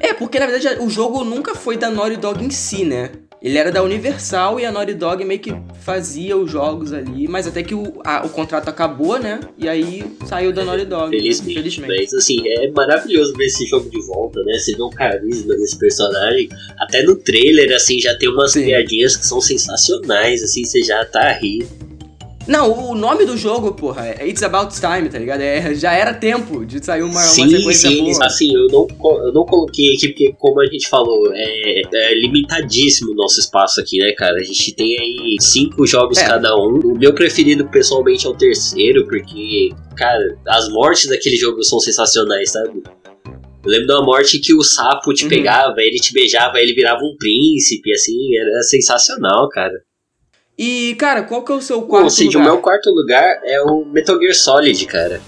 É, 0.00 0.12
porque 0.14 0.38
na 0.38 0.46
verdade 0.46 0.80
o 0.82 0.90
jogo 0.90 1.22
nunca 1.22 1.54
foi 1.54 1.76
da 1.76 1.90
Naughty 1.90 2.16
Dog 2.16 2.44
em 2.44 2.50
si, 2.50 2.84
né? 2.84 3.10
Ele 3.42 3.56
era 3.56 3.72
da 3.72 3.82
Universal 3.82 4.60
e 4.60 4.66
a 4.66 4.70
Naughty 4.72 4.92
Dog 4.92 5.24
meio 5.24 5.40
que 5.40 5.54
fazia 5.80 6.36
os 6.36 6.50
jogos 6.50 6.92
ali, 6.92 7.26
mas 7.26 7.46
até 7.46 7.62
que 7.62 7.74
o, 7.74 8.00
a- 8.04 8.22
o 8.26 8.28
contrato 8.28 8.68
acabou, 8.68 9.18
né? 9.18 9.40
E 9.56 9.66
aí 9.66 10.04
saiu 10.26 10.52
da 10.52 10.62
Naughty 10.62 10.84
Dog. 10.84 11.10
né? 11.10 11.16
Felizmente, 11.18 11.52
Infelizmente. 11.52 11.88
mas 12.02 12.12
assim, 12.14 12.42
é 12.46 12.70
maravilhoso 12.70 13.32
ver 13.34 13.46
esse 13.46 13.64
jogo 13.66 13.88
de 13.88 13.98
volta, 14.06 14.42
né? 14.44 14.58
Você 14.58 14.76
vê 14.76 14.82
o 14.82 14.90
carisma 14.90 15.54
desse 15.56 15.78
personagem. 15.78 16.50
Até 16.78 17.02
no 17.02 17.16
trailer, 17.16 17.74
assim, 17.74 17.98
já 17.98 18.14
tem 18.18 18.28
umas 18.28 18.52
Sim. 18.52 18.64
piadinhas 18.66 19.16
que 19.16 19.26
são 19.26 19.40
sensacionais, 19.40 20.42
assim, 20.42 20.62
você 20.64 20.82
já 20.82 21.02
tá 21.06 21.32
rir. 21.32 21.66
Não, 22.50 22.90
o 22.90 22.96
nome 22.96 23.24
do 23.24 23.36
jogo, 23.36 23.72
porra, 23.72 24.08
é 24.08 24.26
It's 24.28 24.42
About 24.42 24.74
Time, 24.74 25.08
tá 25.08 25.20
ligado? 25.20 25.40
É, 25.40 25.72
já 25.78 25.92
era 25.92 26.12
tempo 26.12 26.66
de 26.66 26.84
sair 26.84 27.02
uma, 27.02 27.12
uma 27.12 27.20
sim, 27.20 27.48
sequência 27.48 27.88
sim, 27.90 28.02
boa. 28.12 28.26
assim, 28.26 28.52
eu 28.52 28.66
não, 28.66 28.88
eu 29.24 29.32
não 29.32 29.44
coloquei 29.44 29.94
aqui 29.94 30.08
porque, 30.08 30.34
como 30.36 30.60
a 30.60 30.66
gente 30.66 30.88
falou, 30.88 31.30
é, 31.32 31.82
é 31.94 32.14
limitadíssimo 32.18 33.12
o 33.12 33.14
nosso 33.14 33.38
espaço 33.38 33.80
aqui, 33.80 33.98
né, 33.98 34.10
cara? 34.14 34.34
A 34.34 34.42
gente 34.42 34.74
tem 34.74 34.98
aí 34.98 35.36
cinco 35.40 35.86
jogos 35.86 36.18
É. 36.18 36.26
cada 36.26 36.56
um. 36.56 36.80
O 36.80 36.98
meu 36.98 37.14
preferido, 37.14 37.68
pessoalmente, 37.68 38.26
é 38.26 38.28
o 38.28 38.34
terceiro, 38.34 39.06
porque, 39.06 39.70
cara, 39.96 40.36
as 40.48 40.68
mortes 40.70 41.08
daquele 41.08 41.36
jogo 41.36 41.62
são 41.62 41.78
sensacionais, 41.78 42.50
sabe? 42.50 42.82
Eu 43.62 43.70
lembro 43.70 43.86
de 43.86 43.92
uma 43.92 44.04
morte 44.04 44.40
que 44.40 44.52
o 44.54 44.62
sapo 44.64 45.14
te 45.14 45.22
Uhum. 45.22 45.28
pegava, 45.30 45.74
ele 45.78 45.98
te 45.98 46.12
beijava, 46.12 46.58
ele 46.58 46.72
virava 46.74 47.00
um 47.04 47.14
príncipe, 47.16 47.92
assim, 47.92 48.34
era 48.36 48.60
sensacional, 48.62 49.48
cara. 49.50 49.74
E, 50.62 50.94
cara, 50.96 51.22
qual 51.22 51.42
que 51.42 51.50
é 51.50 51.54
o 51.54 51.60
seu 51.62 51.80
quarto 51.82 52.10
Cid, 52.10 52.36
o 52.36 52.38
lugar? 52.40 52.52
meu 52.52 52.60
quarto 52.62 52.90
lugar 52.90 53.40
é 53.44 53.62
o 53.62 53.82
Metal 53.86 54.18
Gear 54.20 54.34
Solid, 54.34 54.84
cara. 54.84 55.20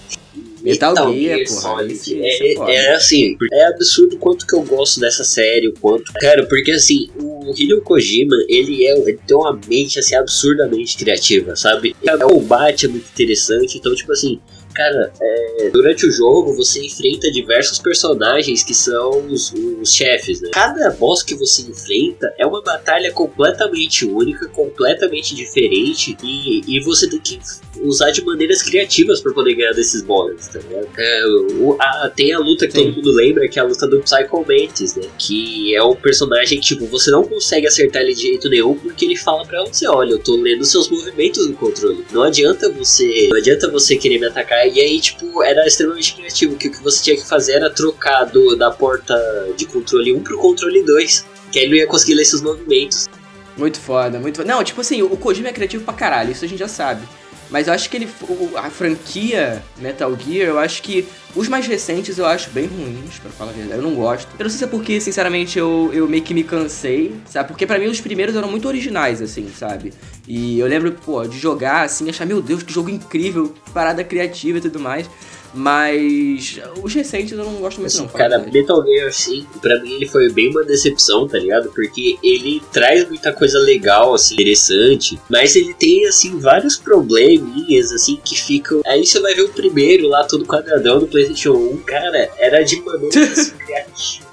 Metal 0.60 0.94
Gear, 0.94 1.40
porra, 1.48 1.84
esse- 1.86 2.18
esse 2.18 2.44
é 2.44 2.52
é, 2.52 2.54
foda. 2.54 2.70
é 2.70 2.94
assim, 2.94 3.36
é 3.52 3.66
absurdo 3.66 4.16
quanto 4.18 4.46
que 4.46 4.54
eu 4.54 4.62
gosto 4.62 5.00
dessa 5.00 5.24
série, 5.24 5.68
o 5.68 5.72
quanto. 5.80 6.04
Cara, 6.20 6.44
porque 6.46 6.70
assim, 6.72 7.08
o 7.20 7.50
Hideo 7.56 7.80
Kojima, 7.82 8.36
ele, 8.48 8.86
é, 8.86 8.96
ele 8.96 9.18
tem 9.26 9.36
uma 9.36 9.58
mente 9.66 9.98
assim, 9.98 10.14
absurdamente 10.14 10.96
criativa, 10.98 11.56
sabe? 11.56 11.96
O 12.04 12.18
combate 12.28 12.86
é 12.86 12.88
muito 12.88 13.06
interessante, 13.12 13.78
então, 13.78 13.92
tipo 13.94 14.12
assim. 14.12 14.38
Cara, 14.74 15.12
é, 15.20 15.70
durante 15.72 16.06
o 16.06 16.10
jogo 16.10 16.54
você 16.54 16.84
enfrenta 16.84 17.30
diversos 17.30 17.78
personagens 17.78 18.62
que 18.64 18.74
são 18.74 19.26
os, 19.26 19.52
os 19.80 19.92
chefes, 19.92 20.40
né? 20.40 20.50
Cada 20.52 20.90
boss 20.92 21.22
que 21.22 21.34
você 21.34 21.62
enfrenta 21.62 22.32
é 22.38 22.46
uma 22.46 22.62
batalha 22.62 23.12
completamente 23.12 24.04
única, 24.06 24.48
completamente 24.48 25.34
diferente 25.34 26.16
e, 26.22 26.60
e 26.66 26.80
você 26.84 27.08
tem 27.08 27.18
que 27.20 27.38
usar 27.80 28.10
de 28.10 28.24
maneiras 28.24 28.62
criativas 28.62 29.20
pra 29.20 29.32
poder 29.32 29.54
ganhar 29.54 29.72
desses 29.72 30.02
bosses, 30.02 30.48
tá 30.48 30.58
ligado? 30.60 30.88
É, 30.96 31.26
o- 31.60 31.76
a- 31.80 32.10
tem 32.14 32.32
a 32.32 32.38
luta 32.38 32.66
que 32.66 32.72
Sim. 32.72 32.84
todo 32.86 32.96
mundo 32.96 33.12
lembra, 33.12 33.48
que 33.48 33.58
é 33.58 33.62
a 33.62 33.64
luta 33.64 33.86
do 33.86 34.00
Psycho 34.00 34.44
Mantis, 34.46 34.94
né? 34.96 35.04
Que 35.18 35.74
é 35.74 35.82
um 35.82 35.94
personagem 35.94 36.60
que, 36.60 36.66
tipo, 36.66 36.86
você 36.86 37.10
não 37.10 37.24
consegue 37.24 37.66
acertar 37.66 38.02
ele 38.02 38.14
de 38.14 38.22
jeito 38.22 38.48
nenhum 38.48 38.74
porque 38.74 39.04
ele 39.04 39.16
fala 39.16 39.44
pra 39.46 39.64
você, 39.64 39.86
olha, 39.88 40.12
eu 40.12 40.18
tô 40.18 40.36
lendo 40.36 40.64
seus 40.64 40.88
movimentos 40.88 41.46
no 41.48 41.54
controle. 41.54 42.04
Não 42.12 42.22
adianta 42.22 42.70
você, 42.70 43.28
não 43.30 43.36
adianta 43.38 43.70
você 43.70 43.96
querer 43.96 44.18
me 44.18 44.26
atacar. 44.26 44.61
E 44.66 44.80
aí, 44.80 45.00
tipo, 45.00 45.42
era 45.42 45.66
extremamente 45.66 46.14
criativo, 46.14 46.56
que 46.56 46.68
o 46.68 46.70
que 46.70 46.82
você 46.82 47.02
tinha 47.02 47.16
que 47.16 47.26
fazer 47.26 47.52
era 47.52 47.70
trocar 47.70 48.24
do, 48.24 48.56
da 48.56 48.70
porta 48.70 49.14
de 49.56 49.66
controle 49.66 50.12
1 50.14 50.22
pro 50.22 50.38
controle 50.38 50.82
2. 50.84 51.26
Que 51.50 51.58
aí 51.58 51.64
ele 51.64 51.72
não 51.72 51.78
ia 51.78 51.86
conseguir 51.86 52.14
ler 52.14 52.24
seus 52.24 52.42
movimentos. 52.42 53.08
Muito 53.56 53.78
foda, 53.78 54.18
muito 54.18 54.36
foda. 54.36 54.48
Não, 54.48 54.64
tipo 54.64 54.80
assim, 54.80 55.02
o 55.02 55.16
Kojima 55.16 55.48
é 55.48 55.52
criativo 55.52 55.84
pra 55.84 55.92
caralho, 55.92 56.32
isso 56.32 56.44
a 56.44 56.48
gente 56.48 56.58
já 56.58 56.68
sabe. 56.68 57.06
Mas 57.52 57.66
eu 57.66 57.74
acho 57.74 57.90
que 57.90 57.98
ele. 57.98 58.08
A 58.56 58.70
franquia 58.70 59.62
Metal 59.76 60.10
Gear, 60.18 60.48
eu 60.48 60.58
acho 60.58 60.82
que 60.82 61.06
os 61.36 61.48
mais 61.48 61.66
recentes 61.66 62.16
eu 62.16 62.24
acho 62.24 62.50
bem 62.50 62.66
ruins, 62.66 63.18
pra 63.18 63.30
falar 63.30 63.50
a 63.50 63.54
verdade. 63.54 63.78
Eu 63.78 63.88
não 63.88 63.94
gosto. 63.94 64.26
Eu 64.38 64.44
não 64.44 64.50
sei 64.50 64.58
se 64.58 64.64
é 64.64 64.66
porque, 64.66 64.98
sinceramente, 65.00 65.58
eu, 65.58 65.90
eu 65.92 66.08
meio 66.08 66.22
que 66.22 66.32
me 66.32 66.42
cansei, 66.42 67.14
sabe? 67.26 67.48
Porque 67.48 67.66
pra 67.66 67.78
mim 67.78 67.86
os 67.86 68.00
primeiros 68.00 68.34
eram 68.34 68.48
muito 68.50 68.66
originais, 68.66 69.20
assim, 69.20 69.50
sabe? 69.54 69.92
E 70.26 70.58
eu 70.58 70.66
lembro, 70.66 70.92
pô, 70.92 71.22
de 71.28 71.38
jogar 71.38 71.82
assim, 71.82 72.08
achar, 72.08 72.24
meu 72.24 72.40
Deus, 72.40 72.62
que 72.62 72.72
jogo 72.72 72.88
incrível, 72.88 73.54
parada 73.74 74.02
criativa 74.02 74.56
e 74.56 74.60
tudo 74.62 74.80
mais. 74.80 75.08
Mas 75.54 76.60
os 76.82 76.94
recentes 76.94 77.32
eu 77.32 77.44
não 77.44 77.54
gosto 77.56 77.78
muito, 77.80 77.88
Assim, 77.88 78.02
não. 78.02 78.08
cara. 78.08 78.38
Metal 78.38 78.84
Gear 78.84 79.12
5, 79.12 79.58
pra 79.60 79.80
mim 79.80 79.92
ele 79.92 80.06
foi 80.06 80.30
bem 80.32 80.50
uma 80.50 80.64
decepção, 80.64 81.28
tá 81.28 81.38
ligado? 81.38 81.70
Porque 81.74 82.18
ele 82.22 82.62
traz 82.72 83.06
muita 83.08 83.32
coisa 83.32 83.58
legal, 83.58 84.14
assim, 84.14 84.34
interessante, 84.34 85.18
mas 85.28 85.54
ele 85.56 85.74
tem, 85.74 86.06
assim, 86.06 86.38
vários 86.38 86.76
probleminhas, 86.76 87.92
assim, 87.92 88.18
que 88.24 88.36
ficam... 88.40 88.80
Aí 88.86 89.04
você 89.04 89.20
vai 89.20 89.34
ver 89.34 89.42
o 89.42 89.48
primeiro 89.50 90.08
lá, 90.08 90.24
todo 90.24 90.46
quadradão 90.46 90.98
do 90.98 91.06
Playstation 91.06 91.52
1, 91.52 91.78
cara, 91.78 92.30
era 92.38 92.62
de 92.62 92.80
maneira 92.80 93.20
assim, 93.24 93.52
criativa. 93.64 94.31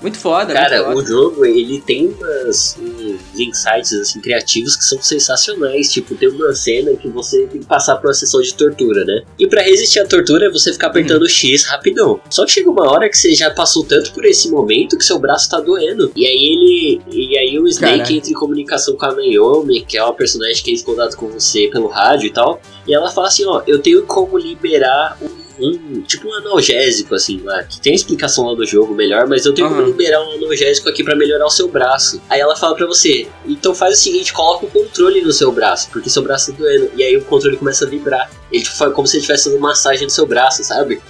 Muito 0.00 0.16
foda, 0.18 0.52
Cara, 0.54 0.84
muito 0.84 0.90
o 0.90 0.94
foda. 0.94 1.08
jogo, 1.08 1.44
ele 1.44 1.80
tem 1.80 2.08
umas, 2.08 2.76
uns 2.80 3.38
insights, 3.38 3.92
assim, 3.92 4.20
criativos 4.20 4.76
que 4.76 4.84
são 4.84 5.00
sensacionais. 5.02 5.92
Tipo, 5.92 6.14
tem 6.14 6.28
uma 6.28 6.54
cena 6.54 6.94
que 6.96 7.08
você 7.08 7.46
tem 7.46 7.60
que 7.60 7.66
passar 7.66 7.96
por 7.96 8.06
uma 8.08 8.14
sessão 8.14 8.40
de 8.40 8.54
tortura, 8.54 9.04
né? 9.04 9.22
E 9.38 9.46
pra 9.46 9.62
resistir 9.62 10.00
à 10.00 10.06
tortura 10.06 10.46
é 10.46 10.50
você 10.50 10.72
ficar 10.72 10.86
apertando 10.86 11.22
o 11.22 11.28
X 11.28 11.64
rapidão. 11.64 12.20
Só 12.30 12.44
que 12.46 12.52
chega 12.52 12.70
uma 12.70 12.90
hora 12.90 13.08
que 13.08 13.16
você 13.18 13.34
já 13.34 13.50
passou 13.50 13.84
tanto 13.84 14.12
por 14.12 14.24
esse 14.24 14.50
momento 14.50 14.96
que 14.96 15.04
seu 15.04 15.18
braço 15.18 15.50
tá 15.50 15.60
doendo. 15.60 16.10
E 16.16 16.26
aí 16.26 16.34
ele. 16.34 17.00
E 17.12 17.38
aí 17.38 17.58
o 17.58 17.66
Snake 17.68 17.96
Caraca. 17.98 18.12
entra 18.12 18.30
em 18.30 18.34
comunicação 18.34 18.96
com 18.96 19.04
a 19.06 19.14
Naomi, 19.14 19.82
que 19.82 19.98
é 19.98 20.02
uma 20.02 20.14
personagem 20.14 20.62
que 20.62 20.70
entra 20.70 20.82
em 20.82 20.86
contato 20.86 21.16
com 21.16 21.28
você 21.28 21.68
pelo 21.68 21.88
rádio 21.88 22.26
e 22.26 22.30
tal. 22.32 22.60
E 22.86 22.94
ela 22.94 23.10
fala 23.10 23.28
assim, 23.28 23.44
ó, 23.44 23.62
eu 23.66 23.78
tenho 23.78 24.02
como 24.06 24.38
liberar 24.38 25.18
um, 25.20 25.28
um- 25.60 26.02
tipo 26.02 26.28
um 26.28 26.34
analgésico, 26.34 27.14
assim, 27.14 27.40
lá, 27.42 27.62
que 27.64 27.80
tem 27.80 27.92
a 27.92 27.96
explicação 27.96 28.46
lá 28.46 28.54
do 28.54 28.66
jogo 28.66 28.94
melhor, 28.94 29.26
mas 29.28 29.44
eu 29.44 29.52
tenho 29.54 29.68
como 29.68 29.80
Aham. 29.80 29.88
liberar 29.90 30.20
um 30.22 30.32
analgésico 30.32 30.88
aqui 30.88 31.04
pra 31.04 31.14
melhorar 31.14 31.46
o 31.46 31.50
seu 31.50 31.68
braço. 31.68 32.20
Aí 32.28 32.40
ela 32.40 32.56
fala 32.56 32.74
pra 32.74 32.86
você, 32.86 33.26
então 33.46 33.74
faz 33.74 33.98
o 33.98 34.02
seguinte, 34.02 34.32
coloca 34.32 34.66
o 34.66 34.70
controle 34.70 35.20
no 35.22 35.32
seu 35.32 35.50
braço, 35.52 35.88
porque 35.92 36.08
seu 36.10 36.22
braço 36.22 36.52
tá 36.52 36.58
doendo. 36.58 36.90
E 36.96 37.02
aí 37.02 37.16
o 37.16 37.24
controle 37.24 37.56
começa 37.56 37.84
a 37.84 37.88
vibrar. 37.88 38.30
Ele 38.50 38.62
tipo, 38.62 38.76
faz 38.76 38.92
como 38.94 39.06
se 39.06 39.16
ele 39.16 39.20
estivesse 39.22 39.44
fazendo 39.44 39.60
massagem 39.60 40.04
no 40.04 40.10
seu 40.10 40.26
braço, 40.26 40.62
sabe? 40.64 41.00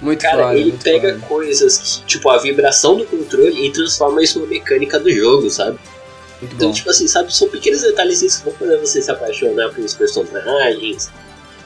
Muito 0.00 0.20
Cara, 0.22 0.44
foda. 0.44 0.54
ele 0.54 0.70
muito 0.70 0.82
pega 0.84 1.14
foda. 1.14 1.26
coisas 1.26 1.78
que, 1.78 2.04
tipo, 2.06 2.28
a 2.30 2.38
vibração 2.38 2.96
do 2.96 3.04
controle 3.04 3.66
e 3.66 3.72
transforma 3.72 4.22
isso 4.22 4.38
numa 4.38 4.48
mecânica 4.48 4.98
do 5.00 5.10
jogo, 5.10 5.50
sabe? 5.50 5.76
Muito 6.40 6.54
Então, 6.54 6.68
bom. 6.68 6.74
tipo 6.74 6.88
assim, 6.88 7.08
sabe, 7.08 7.34
são 7.34 7.48
pequenos 7.48 7.80
detalhes 7.82 8.20
que 8.20 8.44
vão 8.44 8.52
fazer 8.54 8.76
você 8.78 9.02
se 9.02 9.10
apaixonar 9.10 9.70
pelos 9.74 9.94
personagens. 9.94 11.10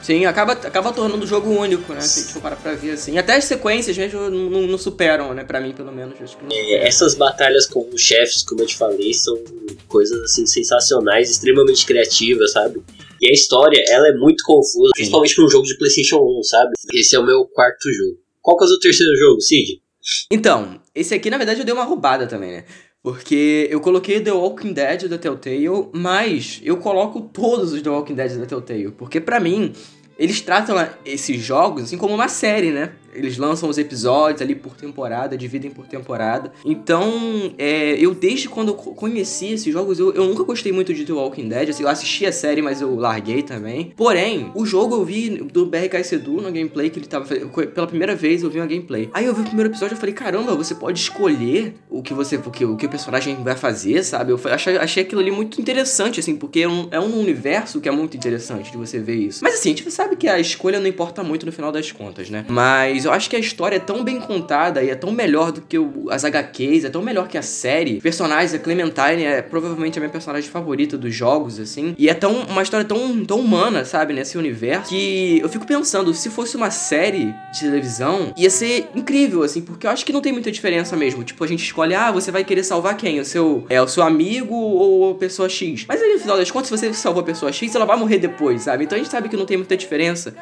Sim, 0.03 0.25
acaba, 0.25 0.51
acaba 0.51 0.91
tornando 0.91 1.23
o 1.23 1.27
jogo 1.27 1.49
único, 1.49 1.93
né? 1.93 2.01
Se 2.01 2.19
a 2.19 2.23
gente 2.23 2.33
for 2.33 2.41
parar 2.41 2.57
pra 2.57 2.75
ver 2.75 2.91
assim. 2.91 3.17
Até 3.17 3.35
as 3.37 3.45
sequências 3.45 3.97
mesmo 3.97 4.29
não, 4.29 4.67
não- 4.67 4.77
superam, 4.77 5.33
né? 5.33 5.45
Pra 5.45 5.61
mim, 5.61 5.71
pelo 5.73 5.93
menos. 5.93 6.21
Acho 6.21 6.37
que 6.37 6.43
não 6.43 6.51
É, 6.51 6.85
essas 6.85 7.15
batalhas 7.15 7.65
com 7.65 7.87
os 7.93 8.01
chefes, 8.01 8.43
como 8.43 8.61
eu 8.61 8.67
te 8.67 8.75
falei, 8.75 9.13
são 9.13 9.41
coisas 9.87 10.21
assim 10.23 10.45
sensacionais, 10.45 11.29
extremamente 11.31 11.85
criativas, 11.85 12.51
sabe? 12.51 12.83
E 13.21 13.29
a 13.29 13.31
história, 13.31 13.81
ela 13.87 14.09
é 14.09 14.13
muito 14.13 14.43
confusa, 14.43 14.91
principalmente 14.93 15.35
pra 15.35 15.45
um 15.45 15.49
jogo 15.49 15.65
de 15.65 15.77
PlayStation 15.77 16.17
1, 16.17 16.43
sabe? 16.43 16.73
Esse 16.93 17.15
é 17.15 17.19
o 17.19 17.25
meu 17.25 17.45
quarto 17.45 17.89
jogo. 17.93 18.17
Qual 18.41 18.57
que 18.57 18.65
é 18.65 18.67
o 18.67 18.69
seu 18.69 18.79
terceiro 18.79 19.15
jogo, 19.15 19.39
Cid? 19.39 19.81
Então, 20.29 20.81
esse 20.93 21.13
aqui, 21.13 21.29
na 21.29 21.37
verdade, 21.37 21.61
eu 21.61 21.65
dei 21.65 21.73
uma 21.73 21.85
roubada 21.85 22.27
também, 22.27 22.51
né? 22.51 22.65
Porque 23.03 23.67
eu 23.69 23.81
coloquei 23.81 24.21
The 24.21 24.31
Walking 24.31 24.71
Dead 24.71 25.09
da 25.09 25.17
Telltale, 25.17 25.89
mas 25.91 26.61
eu 26.63 26.77
coloco 26.77 27.19
todos 27.19 27.73
os 27.73 27.81
The 27.81 27.89
Walking 27.89 28.15
Dead 28.15 28.37
da 28.37 28.45
Telltale. 28.45 28.91
Porque 28.91 29.19
pra 29.19 29.41
mim, 29.41 29.73
eles 30.17 30.39
tratam 30.39 30.77
esses 31.05 31.41
jogos 31.41 31.83
assim 31.83 31.97
como 31.97 32.15
uma 32.15 32.29
série, 32.29 32.71
né? 32.71 32.93
Eles 33.15 33.37
lançam 33.37 33.69
os 33.69 33.77
episódios 33.77 34.41
ali 34.41 34.55
por 34.55 34.75
temporada, 34.75 35.37
dividem 35.37 35.71
por 35.71 35.85
temporada. 35.87 36.51
Então, 36.65 37.53
é, 37.57 37.95
eu 37.99 38.13
desde 38.13 38.49
quando 38.49 38.69
eu 38.69 38.73
co- 38.75 38.93
conheci 38.93 39.53
esses 39.53 39.71
jogos, 39.71 39.99
eu, 39.99 40.13
eu 40.13 40.25
nunca 40.25 40.43
gostei 40.43 40.71
muito 40.71 40.93
de 40.93 41.05
The 41.05 41.13
Walking 41.13 41.47
Dead. 41.49 41.69
Assim, 41.69 41.83
eu 41.83 41.89
assisti 41.89 42.25
a 42.25 42.31
série, 42.31 42.61
mas 42.61 42.81
eu 42.81 42.95
larguei 42.95 43.41
também. 43.41 43.93
Porém, 43.95 44.51
o 44.55 44.65
jogo 44.65 44.95
eu 44.95 45.05
vi 45.05 45.29
do 45.43 45.65
BRK 45.65 46.03
Sedu 46.03 46.41
na 46.41 46.49
gameplay 46.49 46.89
que 46.89 46.99
ele 46.99 47.07
tava. 47.07 47.25
Pela 47.25 47.87
primeira 47.87 48.15
vez 48.15 48.43
eu 48.43 48.49
vi 48.49 48.59
uma 48.59 48.67
gameplay. 48.67 49.09
Aí 49.13 49.25
eu 49.25 49.33
vi 49.33 49.41
o 49.41 49.45
primeiro 49.45 49.69
episódio 49.71 49.95
e 49.95 49.97
falei, 49.99 50.13
caramba, 50.13 50.55
você 50.55 50.75
pode 50.75 50.99
escolher 50.99 51.75
o 51.89 52.01
que 52.01 52.13
você. 52.13 52.35
O 52.37 52.51
que, 52.51 52.65
o 52.65 52.75
que 52.75 52.85
o 52.85 52.89
personagem 52.89 53.35
vai 53.43 53.55
fazer, 53.55 54.03
sabe? 54.03 54.31
Eu 54.31 54.39
achei, 54.45 54.77
achei 54.77 55.03
aquilo 55.03 55.21
ali 55.21 55.31
muito 55.31 55.61
interessante, 55.61 56.19
assim, 56.19 56.35
porque 56.35 56.61
é 56.61 56.67
um, 56.67 56.87
é 56.91 56.99
um 56.99 57.19
universo 57.19 57.79
que 57.79 57.87
é 57.87 57.91
muito 57.91 58.17
interessante 58.17 58.71
de 58.71 58.77
você 58.77 58.99
ver 58.99 59.15
isso. 59.15 59.39
Mas 59.43 59.55
assim, 59.55 59.69
a 59.71 59.75
gente 59.75 59.91
sabe 59.91 60.15
que 60.15 60.27
a 60.27 60.39
escolha 60.39 60.79
não 60.79 60.87
importa 60.87 61.23
muito 61.23 61.45
no 61.45 61.51
final 61.51 61.71
das 61.71 61.91
contas, 61.91 62.29
né? 62.29 62.45
Mas 62.49 63.02
eu 63.05 63.11
acho 63.11 63.29
que 63.29 63.35
a 63.35 63.39
história 63.39 63.75
é 63.75 63.79
tão 63.79 64.03
bem 64.03 64.19
contada 64.19 64.83
e 64.83 64.89
é 64.89 64.95
tão 64.95 65.11
melhor 65.11 65.51
do 65.51 65.61
que 65.61 65.77
o- 65.77 66.07
as 66.09 66.23
HQs, 66.23 66.85
é 66.85 66.89
tão 66.89 67.01
melhor 67.01 67.27
que 67.27 67.37
a 67.37 67.41
série. 67.41 67.99
Personagens, 68.01 68.53
a 68.53 68.59
Clementine 68.59 69.23
é 69.25 69.41
provavelmente 69.41 69.97
a 69.97 70.01
minha 70.01 70.11
personagem 70.11 70.49
favorita 70.49 70.97
dos 70.97 71.13
jogos, 71.13 71.59
assim. 71.59 71.95
E 71.97 72.09
é 72.09 72.13
tão 72.13 72.31
uma 72.43 72.61
história 72.61 72.85
tão, 72.85 73.23
tão 73.25 73.39
humana, 73.39 73.85
sabe, 73.85 74.13
nesse 74.13 74.37
universo, 74.37 74.89
que 74.89 75.39
eu 75.41 75.49
fico 75.49 75.65
pensando, 75.65 76.13
se 76.13 76.29
fosse 76.29 76.55
uma 76.55 76.71
série 76.71 77.33
de 77.53 77.59
televisão, 77.61 78.33
ia 78.37 78.49
ser 78.49 78.87
incrível, 78.95 79.43
assim, 79.43 79.61
porque 79.61 79.85
eu 79.87 79.91
acho 79.91 80.05
que 80.05 80.13
não 80.13 80.21
tem 80.21 80.31
muita 80.31 80.51
diferença 80.51 80.95
mesmo. 80.95 81.23
Tipo, 81.23 81.43
a 81.43 81.47
gente 81.47 81.63
escolhe, 81.63 81.93
ah, 81.95 82.11
você 82.11 82.31
vai 82.31 82.43
querer 82.43 82.63
salvar 82.63 82.95
quem? 82.97 83.19
O 83.19 83.25
seu, 83.25 83.65
é, 83.69 83.81
o 83.81 83.87
seu 83.87 84.03
amigo 84.03 84.53
ou 84.55 85.11
a 85.11 85.15
pessoa 85.15 85.47
X? 85.49 85.85
Mas 85.87 86.01
aí, 86.01 86.13
no 86.13 86.19
final 86.19 86.37
das 86.37 86.49
contas, 86.51 86.69
se 86.69 86.77
você 86.77 86.93
salvou 86.93 87.21
a 87.21 87.25
pessoa 87.25 87.51
X, 87.51 87.73
ela 87.75 87.85
vai 87.85 87.97
morrer 87.97 88.17
depois, 88.19 88.63
sabe? 88.63 88.83
Então 88.85 88.95
a 88.97 89.01
gente 89.01 89.11
sabe 89.11 89.29
que 89.29 89.35
não 89.37 89.45
tem 89.45 89.57
muita 89.57 89.75
diferença. 89.77 90.33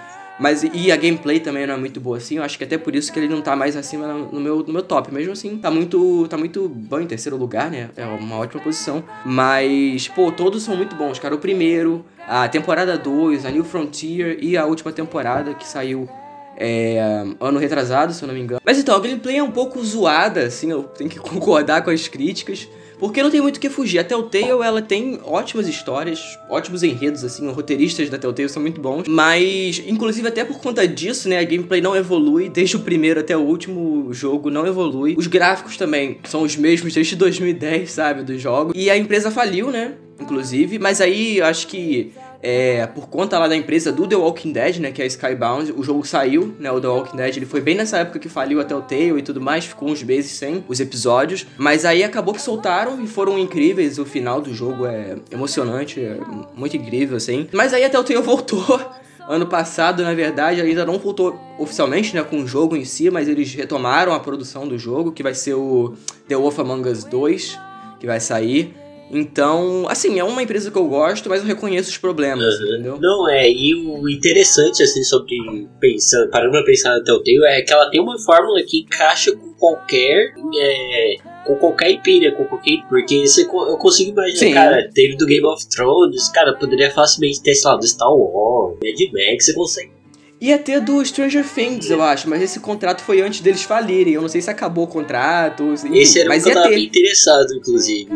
Mas 0.41 0.63
e 0.63 0.91
a 0.91 0.97
gameplay 0.97 1.39
também 1.39 1.67
não 1.67 1.75
é 1.75 1.77
muito 1.77 2.01
boa 2.01 2.17
assim. 2.17 2.37
Eu 2.37 2.43
acho 2.43 2.57
que 2.57 2.63
até 2.63 2.75
por 2.75 2.95
isso 2.95 3.13
que 3.13 3.19
ele 3.19 3.27
não 3.27 3.43
tá 3.43 3.55
mais 3.55 3.77
acima 3.77 4.07
no 4.07 4.39
meu, 4.39 4.63
no 4.63 4.73
meu 4.73 4.81
top. 4.81 5.13
Mesmo 5.13 5.33
assim, 5.33 5.55
tá 5.57 5.69
muito, 5.69 6.27
tá 6.27 6.35
muito 6.35 6.67
bom 6.67 6.99
em 6.99 7.05
terceiro 7.05 7.37
lugar, 7.37 7.69
né? 7.69 7.91
É 7.95 8.03
uma 8.05 8.37
ótima 8.37 8.59
posição. 8.59 9.03
Mas, 9.23 10.07
pô, 10.07 10.31
todos 10.31 10.63
são 10.63 10.75
muito 10.75 10.95
bons, 10.95 11.19
cara. 11.19 11.35
O 11.35 11.37
primeiro, 11.37 12.03
a 12.27 12.47
temporada 12.47 12.97
2, 12.97 13.45
a 13.45 13.51
New 13.51 13.63
Frontier 13.63 14.39
e 14.41 14.57
a 14.57 14.65
última 14.65 14.91
temporada 14.91 15.53
que 15.53 15.67
saiu 15.67 16.09
é, 16.57 17.23
ano 17.39 17.59
retrasado, 17.59 18.11
se 18.11 18.23
eu 18.23 18.27
não 18.27 18.33
me 18.33 18.41
engano. 18.41 18.61
Mas 18.65 18.79
então, 18.79 18.95
a 18.95 18.99
gameplay 18.99 19.37
é 19.37 19.43
um 19.43 19.51
pouco 19.51 19.83
zoada, 19.83 20.45
assim, 20.45 20.71
eu 20.71 20.83
tenho 20.83 21.09
que 21.09 21.19
concordar 21.21 21.83
com 21.83 21.91
as 21.91 22.07
críticas. 22.07 22.67
Porque 23.01 23.23
não 23.23 23.31
tem 23.31 23.41
muito 23.41 23.57
o 23.57 23.59
que 23.59 23.67
fugir. 23.67 23.97
A 23.97 24.03
Telltale, 24.03 24.51
ela 24.63 24.79
tem 24.79 25.19
ótimas 25.25 25.67
histórias, 25.67 26.37
ótimos 26.47 26.83
enredos, 26.83 27.23
assim, 27.23 27.47
os 27.47 27.55
roteiristas 27.55 28.11
da 28.11 28.17
Telltale 28.19 28.47
são 28.47 28.61
muito 28.61 28.79
bons. 28.79 29.07
Mas, 29.07 29.81
inclusive, 29.87 30.27
até 30.27 30.45
por 30.45 30.59
conta 30.59 30.87
disso, 30.87 31.27
né, 31.27 31.39
a 31.39 31.43
gameplay 31.43 31.81
não 31.81 31.95
evolui, 31.95 32.47
desde 32.47 32.75
o 32.75 32.81
primeiro 32.81 33.19
até 33.19 33.35
o 33.35 33.41
último 33.41 34.13
jogo 34.13 34.51
não 34.51 34.67
evolui. 34.67 35.15
Os 35.17 35.25
gráficos 35.25 35.77
também 35.77 36.19
são 36.25 36.43
os 36.43 36.55
mesmos 36.55 36.93
desde 36.93 37.15
2010, 37.15 37.91
sabe, 37.91 38.21
do 38.21 38.37
jogo. 38.37 38.71
E 38.75 38.87
a 38.87 38.95
empresa 38.95 39.31
faliu, 39.31 39.71
né, 39.71 39.95
inclusive, 40.19 40.77
mas 40.77 41.01
aí 41.01 41.41
acho 41.41 41.65
que 41.65 42.11
é, 42.41 42.87
por 42.87 43.07
conta 43.07 43.37
lá 43.37 43.47
da 43.47 43.55
empresa 43.55 43.91
do 43.91 44.07
The 44.07 44.15
Walking 44.15 44.51
Dead, 44.51 44.77
né, 44.77 44.91
que 44.91 45.01
é 45.01 45.05
a 45.05 45.07
Skybound, 45.07 45.73
o 45.73 45.83
jogo 45.83 46.05
saiu, 46.05 46.55
né, 46.59 46.71
o 46.71 46.81
The 46.81 46.87
Walking 46.87 47.17
Dead, 47.17 47.37
ele 47.37 47.45
foi 47.45 47.61
bem 47.61 47.75
nessa 47.75 47.99
época 47.99 48.19
que 48.19 48.27
faliu 48.27 48.59
até 48.59 48.75
o 48.75 48.81
Tale 48.81 49.19
e 49.19 49.21
tudo 49.21 49.39
mais, 49.39 49.65
ficou 49.65 49.89
uns 49.89 50.01
meses 50.01 50.31
sem 50.31 50.63
os 50.67 50.79
episódios, 50.79 51.45
mas 51.57 51.85
aí 51.85 52.03
acabou 52.03 52.33
que 52.33 52.41
soltaram 52.41 53.03
e 53.03 53.07
foram 53.07 53.37
incríveis, 53.37 53.99
o 53.99 54.05
final 54.05 54.41
do 54.41 54.53
jogo 54.53 54.85
é 54.85 55.15
emocionante, 55.31 55.99
é 55.99 56.17
muito 56.55 56.75
incrível, 56.75 57.17
assim. 57.17 57.47
Mas 57.51 57.73
aí 57.73 57.83
até 57.83 57.99
o 57.99 58.03
Tale 58.03 58.21
voltou 58.23 58.79
ano 59.27 59.45
passado, 59.45 60.03
na 60.03 60.13
verdade, 60.13 60.59
ainda 60.61 60.85
não 60.85 60.97
voltou 60.97 61.39
oficialmente, 61.57 62.15
né, 62.15 62.23
com 62.23 62.41
o 62.41 62.47
jogo 62.47 62.75
em 62.75 62.83
si, 62.83 63.09
mas 63.09 63.27
eles 63.27 63.53
retomaram 63.53 64.13
a 64.13 64.19
produção 64.19 64.67
do 64.67 64.77
jogo, 64.77 65.11
que 65.11 65.21
vai 65.21 65.33
ser 65.33 65.53
o 65.53 65.93
The 66.27 66.35
Wolf 66.35 66.59
Among 66.59 66.89
Us 66.89 67.03
2, 67.03 67.59
que 67.99 68.07
vai 68.07 68.19
sair. 68.19 68.80
Então, 69.11 69.85
assim, 69.89 70.19
é 70.19 70.23
uma 70.23 70.41
empresa 70.41 70.71
que 70.71 70.77
eu 70.77 70.87
gosto, 70.87 71.29
mas 71.29 71.41
eu 71.41 71.47
reconheço 71.47 71.89
os 71.89 71.97
problemas, 71.97 72.59
uhum. 72.59 72.65
entendeu? 72.65 72.97
Não, 72.99 73.29
é, 73.29 73.49
e 73.51 73.75
o 73.75 74.07
interessante, 74.09 74.81
assim, 74.81 75.03
sobre 75.03 75.35
pensando, 75.79 76.29
parando 76.29 76.51
pra 76.51 76.63
pensar 76.63 76.97
no 76.97 77.03
Telltale, 77.03 77.45
é 77.45 77.61
que 77.61 77.73
ela 77.73 77.89
tem 77.89 78.01
uma 78.01 78.17
fórmula 78.19 78.61
que 78.63 78.81
encaixa 78.81 79.35
com 79.35 79.53
qualquer. 79.53 80.33
É, 80.59 81.15
com 81.45 81.55
qualquer 81.55 81.91
IP, 81.91 82.19
né? 82.19 82.31
Com 82.31 82.45
qualquer. 82.45 82.83
Porque 82.87 83.27
você, 83.27 83.43
eu 83.43 83.77
consigo 83.77 84.11
imaginar, 84.11 84.39
Sim. 84.39 84.53
cara, 84.53 84.89
teve 84.93 85.17
do 85.17 85.25
Game 85.25 85.45
of 85.45 85.67
Thrones, 85.69 86.29
cara, 86.29 86.53
poderia 86.53 86.89
facilmente 86.91 87.41
ter, 87.41 87.55
sei 87.55 87.69
lá, 87.69 87.77
do 87.77 87.87
Star 87.87 88.13
Wars, 88.13 88.77
Mad 88.83 89.13
Max, 89.13 89.45
você 89.45 89.53
consegue. 89.53 89.91
Ia 90.39 90.57
ter 90.57 90.81
do 90.81 91.05
Stranger 91.05 91.45
Things, 91.47 91.91
eu 91.91 92.01
acho, 92.01 92.27
mas 92.27 92.41
esse 92.41 92.59
contrato 92.59 93.03
foi 93.03 93.21
antes 93.21 93.41
deles 93.41 93.61
falirem. 93.61 94.15
Eu 94.15 94.23
não 94.23 94.29
sei 94.29 94.41
se 94.41 94.49
acabou 94.49 94.85
o 94.85 94.87
contrato. 94.87 95.63
Enfim, 95.73 95.99
esse 95.99 96.19
era 96.19 96.29
mas 96.29 96.41
o 96.41 96.45
que 96.45 96.49
eu 96.49 96.55
tava 96.55 96.69
ter. 96.69 96.79
interessado, 96.79 97.53
inclusive. 97.53 98.11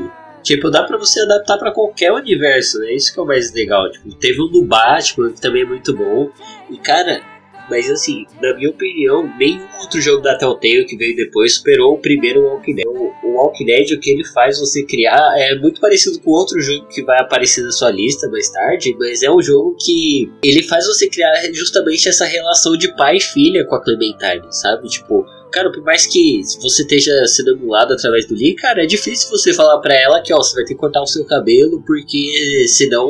Tipo, 0.46 0.70
dá 0.70 0.84
pra 0.84 0.96
você 0.96 1.22
adaptar 1.22 1.58
para 1.58 1.72
qualquer 1.72 2.12
universo, 2.12 2.78
né? 2.78 2.94
Isso 2.94 3.12
que 3.12 3.20
é 3.20 3.24
o 3.24 3.26
mais 3.26 3.52
legal. 3.52 3.92
Tipo, 3.92 4.14
teve 4.14 4.40
um 4.40 4.48
do 4.48 4.62
Batman, 4.62 5.32
que 5.32 5.42
também 5.42 5.64
é 5.64 5.66
muito 5.66 5.92
bom. 5.98 6.30
E, 6.70 6.78
cara, 6.78 7.20
mas 7.68 7.90
assim, 7.90 8.26
na 8.40 8.54
minha 8.54 8.70
opinião, 8.70 9.28
nenhum 9.40 9.68
outro 9.82 10.00
jogo 10.00 10.22
da 10.22 10.38
Telltale 10.38 10.86
que 10.86 10.96
veio 10.96 11.16
depois 11.16 11.56
superou 11.56 11.96
o 11.96 11.98
primeiro 11.98 12.44
Walking 12.44 12.76
Dead. 12.76 12.86
O, 12.86 13.12
Walking 13.24 13.66
Dead, 13.66 13.92
o 13.92 14.00
que 14.00 14.12
ele 14.12 14.24
faz 14.24 14.60
você 14.60 14.86
criar, 14.86 15.34
é 15.36 15.56
muito 15.56 15.82
parecido 15.82 16.20
com 16.20 16.30
outro 16.30 16.62
jogo 16.62 16.88
que 16.90 17.02
vai 17.04 17.20
aparecer 17.20 17.64
na 17.64 17.72
sua 17.72 17.90
lista 17.90 18.30
mais 18.30 18.48
tarde, 18.50 18.96
mas 19.00 19.24
é 19.24 19.32
um 19.32 19.42
jogo 19.42 19.76
que 19.84 20.32
ele 20.44 20.62
faz 20.62 20.86
você 20.86 21.10
criar 21.10 21.34
justamente 21.54 22.08
essa 22.08 22.26
relação 22.26 22.78
de 22.78 22.96
pai 22.96 23.18
e 23.18 23.22
filha 23.22 23.66
com 23.66 23.76
a 23.76 23.84
Clementine, 23.84 24.46
sabe? 24.52 24.88
Tipo, 24.88 25.26
cara, 25.56 25.72
por 25.72 25.82
mais 25.84 26.06
que 26.06 26.42
você 26.62 26.82
esteja 26.82 27.14
sendo 27.28 27.52
emulado 27.52 27.94
através 27.94 28.28
do 28.28 28.36
link, 28.36 28.56
cara, 28.56 28.84
é 28.84 28.86
difícil 28.86 29.30
você 29.30 29.54
falar 29.54 29.80
para 29.80 29.96
ela 29.96 30.22
que, 30.22 30.34
ó, 30.34 30.38
você 30.38 30.54
vai 30.54 30.66
ter 30.66 30.74
que 30.74 30.80
cortar 30.80 31.02
o 31.02 31.08
seu 31.08 31.24
cabelo, 31.24 31.82
porque 31.88 32.66
senão, 32.68 33.08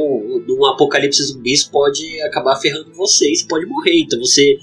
num 0.48 0.64
apocalipse 0.68 1.24
zumbis 1.24 1.64
pode 1.64 2.22
acabar 2.22 2.56
ferrando 2.58 2.94
você 2.94 3.32
e 3.32 3.36
você 3.36 3.48
pode 3.48 3.66
morrer. 3.66 4.00
Então 4.02 4.20
você 4.20 4.60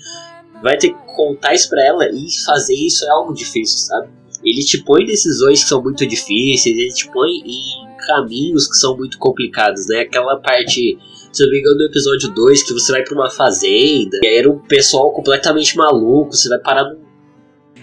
vai 0.63 0.79
ter 0.79 0.91
que 0.91 1.17
contar 1.17 1.55
isso 1.55 1.69
pra 1.69 1.85
ela 1.85 2.09
e 2.09 2.29
fazer 2.47 2.75
isso 2.75 3.05
é 3.05 3.11
algo 3.11 3.35
difícil, 3.35 3.79
sabe? 3.79 4.09
Ele 4.45 4.63
te 4.63 4.79
põe 4.85 5.05
decisões 5.05 5.65
que 5.65 5.69
são 5.69 5.83
muito 5.83 6.07
difíceis, 6.07 6.79
ele 6.79 6.93
te 6.93 7.11
põe 7.11 7.31
em 7.31 7.97
caminhos 8.07 8.69
que 8.69 8.77
são 8.77 8.97
muito 8.97 9.19
complicados, 9.19 9.89
né? 9.89 10.03
Aquela 10.03 10.37
parte 10.37 10.97
se 11.33 11.43
eu 11.43 11.47
não 11.47 11.53
me 11.55 11.61
engano, 11.61 11.79
no 11.79 11.85
episódio 11.87 12.31
2, 12.31 12.63
que 12.63 12.75
você 12.75 12.93
vai 12.93 13.03
pra 13.03 13.15
uma 13.15 13.31
fazenda, 13.31 14.19
e 14.23 14.27
aí 14.27 14.37
era 14.37 14.51
um 14.51 14.59
pessoal 14.59 15.11
completamente 15.15 15.79
maluco, 15.79 16.37
você 16.37 16.47
vai 16.47 16.59
parar 16.59 16.85
num 16.85 17.12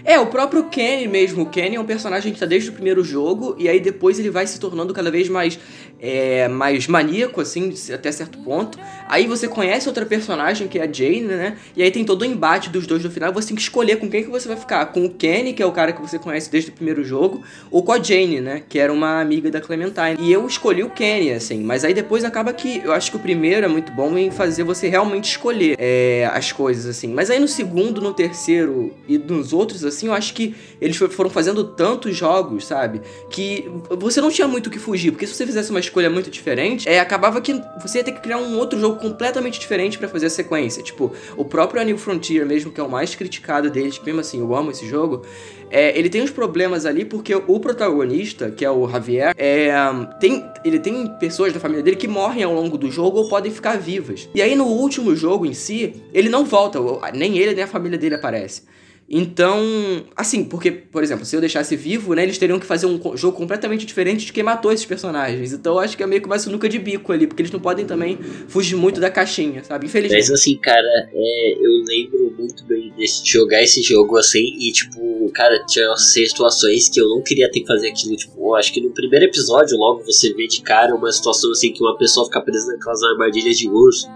é, 0.03 0.19
o 0.19 0.27
próprio 0.27 0.65
Kenny 0.69 1.07
mesmo. 1.07 1.43
O 1.43 1.45
Kenny 1.45 1.75
é 1.75 1.79
um 1.79 1.85
personagem 1.85 2.33
que 2.33 2.39
tá 2.39 2.45
desde 2.45 2.69
o 2.69 2.73
primeiro 2.73 3.03
jogo, 3.03 3.55
e 3.57 3.67
aí 3.67 3.79
depois 3.79 4.19
ele 4.19 4.29
vai 4.29 4.47
se 4.47 4.59
tornando 4.59 4.93
cada 4.93 5.11
vez 5.11 5.29
mais, 5.29 5.59
é, 5.99 6.47
mais 6.47 6.87
maníaco, 6.87 7.41
assim, 7.41 7.73
até 7.93 8.11
certo 8.11 8.37
ponto. 8.39 8.77
Aí 9.09 9.25
você 9.25 9.47
conhece 9.47 9.87
outra 9.87 10.05
personagem, 10.05 10.67
que 10.67 10.77
é 10.77 10.83
a 10.83 10.91
Jane, 10.91 11.21
né? 11.21 11.57
E 11.75 11.81
aí 11.81 11.89
tem 11.89 12.05
todo 12.05 12.21
o 12.21 12.25
embate 12.25 12.69
dos 12.69 12.85
dois 12.85 13.03
no 13.03 13.09
final, 13.09 13.33
você 13.33 13.47
tem 13.47 13.55
que 13.55 13.61
escolher 13.63 13.95
com 13.95 14.07
quem 14.07 14.23
que 14.23 14.29
você 14.29 14.47
vai 14.47 14.55
ficar. 14.55 14.85
Com 14.85 15.05
o 15.05 15.09
Kenny, 15.09 15.53
que 15.53 15.63
é 15.63 15.65
o 15.65 15.71
cara 15.71 15.91
que 15.91 15.99
você 15.99 16.19
conhece 16.19 16.51
desde 16.51 16.69
o 16.69 16.73
primeiro 16.73 17.03
jogo, 17.03 17.43
ou 17.71 17.81
com 17.81 17.91
a 17.91 17.99
Jane, 18.01 18.39
né? 18.39 18.61
Que 18.69 18.77
era 18.77 18.93
uma 18.93 19.19
amiga 19.19 19.49
da 19.49 19.59
Clementine. 19.59 20.15
E 20.19 20.31
eu 20.31 20.45
escolhi 20.45 20.83
o 20.83 20.91
Kenny, 20.91 21.31
assim, 21.31 21.63
mas 21.63 21.83
aí 21.83 21.91
depois 21.91 22.23
acaba 22.23 22.53
que 22.53 22.81
eu 22.83 22.93
acho 22.93 23.09
que 23.09 23.17
o 23.17 23.19
primeiro 23.19 23.65
é 23.65 23.67
muito 23.67 23.91
bom 23.91 24.15
em 24.15 24.29
fazer 24.29 24.63
você 24.63 24.87
realmente 24.87 25.31
escolher 25.31 25.75
é, 25.79 26.29
as 26.31 26.51
coisas, 26.51 26.85
assim. 26.85 27.07
Mas 27.07 27.31
aí 27.31 27.39
no 27.39 27.47
segundo, 27.47 27.99
no 27.99 28.13
terceiro 28.13 28.93
e 29.07 29.17
nos 29.17 29.53
outros, 29.53 29.83
assim, 29.83 30.05
eu 30.05 30.13
acho 30.13 30.35
que 30.35 30.55
eles 30.79 30.95
foram 30.95 31.31
fazendo 31.31 31.63
tantos 31.63 32.15
jogos, 32.15 32.67
sabe? 32.67 33.01
Que 33.31 33.67
você 33.89 34.21
não 34.21 34.29
tinha 34.29 34.47
muito 34.47 34.67
o 34.67 34.69
que 34.69 34.77
fugir, 34.77 35.09
porque 35.09 35.25
se 35.25 35.33
você 35.33 35.47
fizesse 35.47 35.71
uma 35.71 35.79
escolha 35.79 36.11
muito 36.11 36.29
diferente, 36.29 36.87
é, 36.87 36.99
acabava 36.99 37.41
que 37.41 37.59
você 37.81 37.97
ia 37.97 38.03
ter 38.03 38.11
que 38.11 38.21
criar 38.21 38.37
um 38.37 38.55
outro 38.55 38.79
jogo 38.79 38.98
completamente 38.99 39.59
diferente 39.59 39.97
para 39.97 40.07
fazer 40.07 40.27
a 40.27 40.29
sequência. 40.29 40.83
Tipo, 40.83 41.11
o 41.35 41.45
próprio 41.45 41.81
A 41.81 41.83
New 41.83 41.97
Frontier 41.97 42.45
mesmo, 42.45 42.71
que 42.71 42.79
é 42.79 42.83
o 42.83 42.89
mais 42.89 43.15
criticado 43.15 43.69
deles, 43.69 43.97
que 43.97 44.05
mesmo 44.05 44.21
assim 44.21 44.39
eu 44.39 44.55
amo 44.55 44.71
esse 44.71 44.87
jogo, 44.87 45.23
é, 45.71 45.97
ele 45.97 46.09
tem 46.09 46.21
uns 46.21 46.31
problemas 46.31 46.85
ali 46.85 47.05
porque 47.05 47.33
o 47.35 47.59
protagonista, 47.59 48.49
que 48.49 48.65
é 48.65 48.71
o 48.71 48.87
Javier, 48.89 49.33
é, 49.37 49.71
tem, 50.19 50.43
ele 50.65 50.79
tem 50.79 51.07
pessoas 51.19 51.53
da 51.53 51.59
família 51.59 51.83
dele 51.83 51.95
que 51.95 52.07
morrem 52.07 52.43
ao 52.43 52.53
longo 52.53 52.77
do 52.77 52.89
jogo 52.89 53.19
ou 53.19 53.29
podem 53.29 53.51
ficar 53.51 53.77
vivas. 53.77 54.27
E 54.33 54.41
aí 54.41 54.55
no 54.55 54.65
último 54.65 55.15
jogo 55.15 55.45
em 55.45 55.53
si, 55.53 56.03
ele 56.13 56.29
não 56.29 56.43
volta, 56.45 56.79
nem 57.13 57.37
ele 57.37 57.53
nem 57.53 57.63
a 57.63 57.67
família 57.67 57.97
dele 57.97 58.15
aparece. 58.15 58.63
Então, 59.11 60.05
assim, 60.15 60.43
porque, 60.43 60.69
por 60.69 61.01
exemplo, 61.01 61.25
se 61.25 61.35
eu 61.35 61.39
deixasse 61.39 61.75
vivo, 61.75 62.13
né, 62.13 62.21
eles 62.21 62.37
teriam 62.37 62.59
que 62.59 62.65
fazer 62.65 62.85
um 62.85 63.17
jogo 63.17 63.35
completamente 63.35 63.83
diferente 63.83 64.23
de 64.23 64.31
quem 64.31 64.43
matou 64.43 64.71
esses 64.71 64.85
personagens. 64.85 65.51
Então 65.51 65.73
eu 65.73 65.79
acho 65.79 65.97
que 65.97 66.03
é 66.03 66.05
meio 66.05 66.21
que 66.21 66.27
uma 66.27 66.37
sinuca 66.37 66.69
de 66.69 66.77
bico 66.77 67.11
ali, 67.11 67.25
porque 67.25 67.41
eles 67.41 67.51
não 67.51 67.59
podem 67.59 67.85
também 67.85 68.19
fugir 68.47 68.75
muito 68.75 69.01
da 69.01 69.09
caixinha, 69.09 69.63
sabe? 69.63 69.87
Infelizmente. 69.87 70.19
Mas 70.19 70.29
assim, 70.29 70.55
cara, 70.59 71.09
é, 71.11 71.53
eu 71.53 71.83
lembro 71.87 72.35
muito 72.37 72.63
bem 72.65 72.93
de 72.95 73.05
jogar 73.25 73.63
esse 73.63 73.81
jogo 73.81 74.15
assim, 74.15 74.43
e 74.59 74.71
tipo, 74.71 75.31
cara, 75.33 75.65
tinha 75.65 75.95
situações 75.95 76.87
que 76.87 77.01
eu 77.01 77.09
não 77.09 77.23
queria 77.23 77.49
ter 77.49 77.61
que 77.61 77.67
fazer 77.67 77.89
aquilo. 77.89 78.15
Tipo, 78.15 78.53
acho 78.53 78.71
que 78.71 78.79
no 78.79 78.93
primeiro 78.93 79.25
episódio, 79.25 79.75
logo 79.75 80.03
você 80.03 80.31
vê 80.35 80.45
de 80.45 80.61
cara 80.61 80.93
uma 80.93 81.11
situação 81.11 81.49
assim 81.49 81.73
que 81.73 81.81
uma 81.81 81.97
pessoa 81.97 82.27
fica 82.27 82.41
presa 82.41 82.71
naquelas 82.73 83.01
armadilhas 83.01 83.57
de 83.57 83.67
urso. 83.67 84.07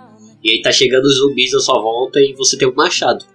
E 0.44 0.52
aí 0.52 0.62
tá 0.62 0.72
chegando 0.72 1.06
os 1.06 1.18
zumbis 1.18 1.52
na 1.52 1.60
sua 1.60 1.82
volta 1.82 2.20
e 2.20 2.34
você 2.34 2.58
tem 2.58 2.68
um 2.68 2.74
machado 2.76 3.26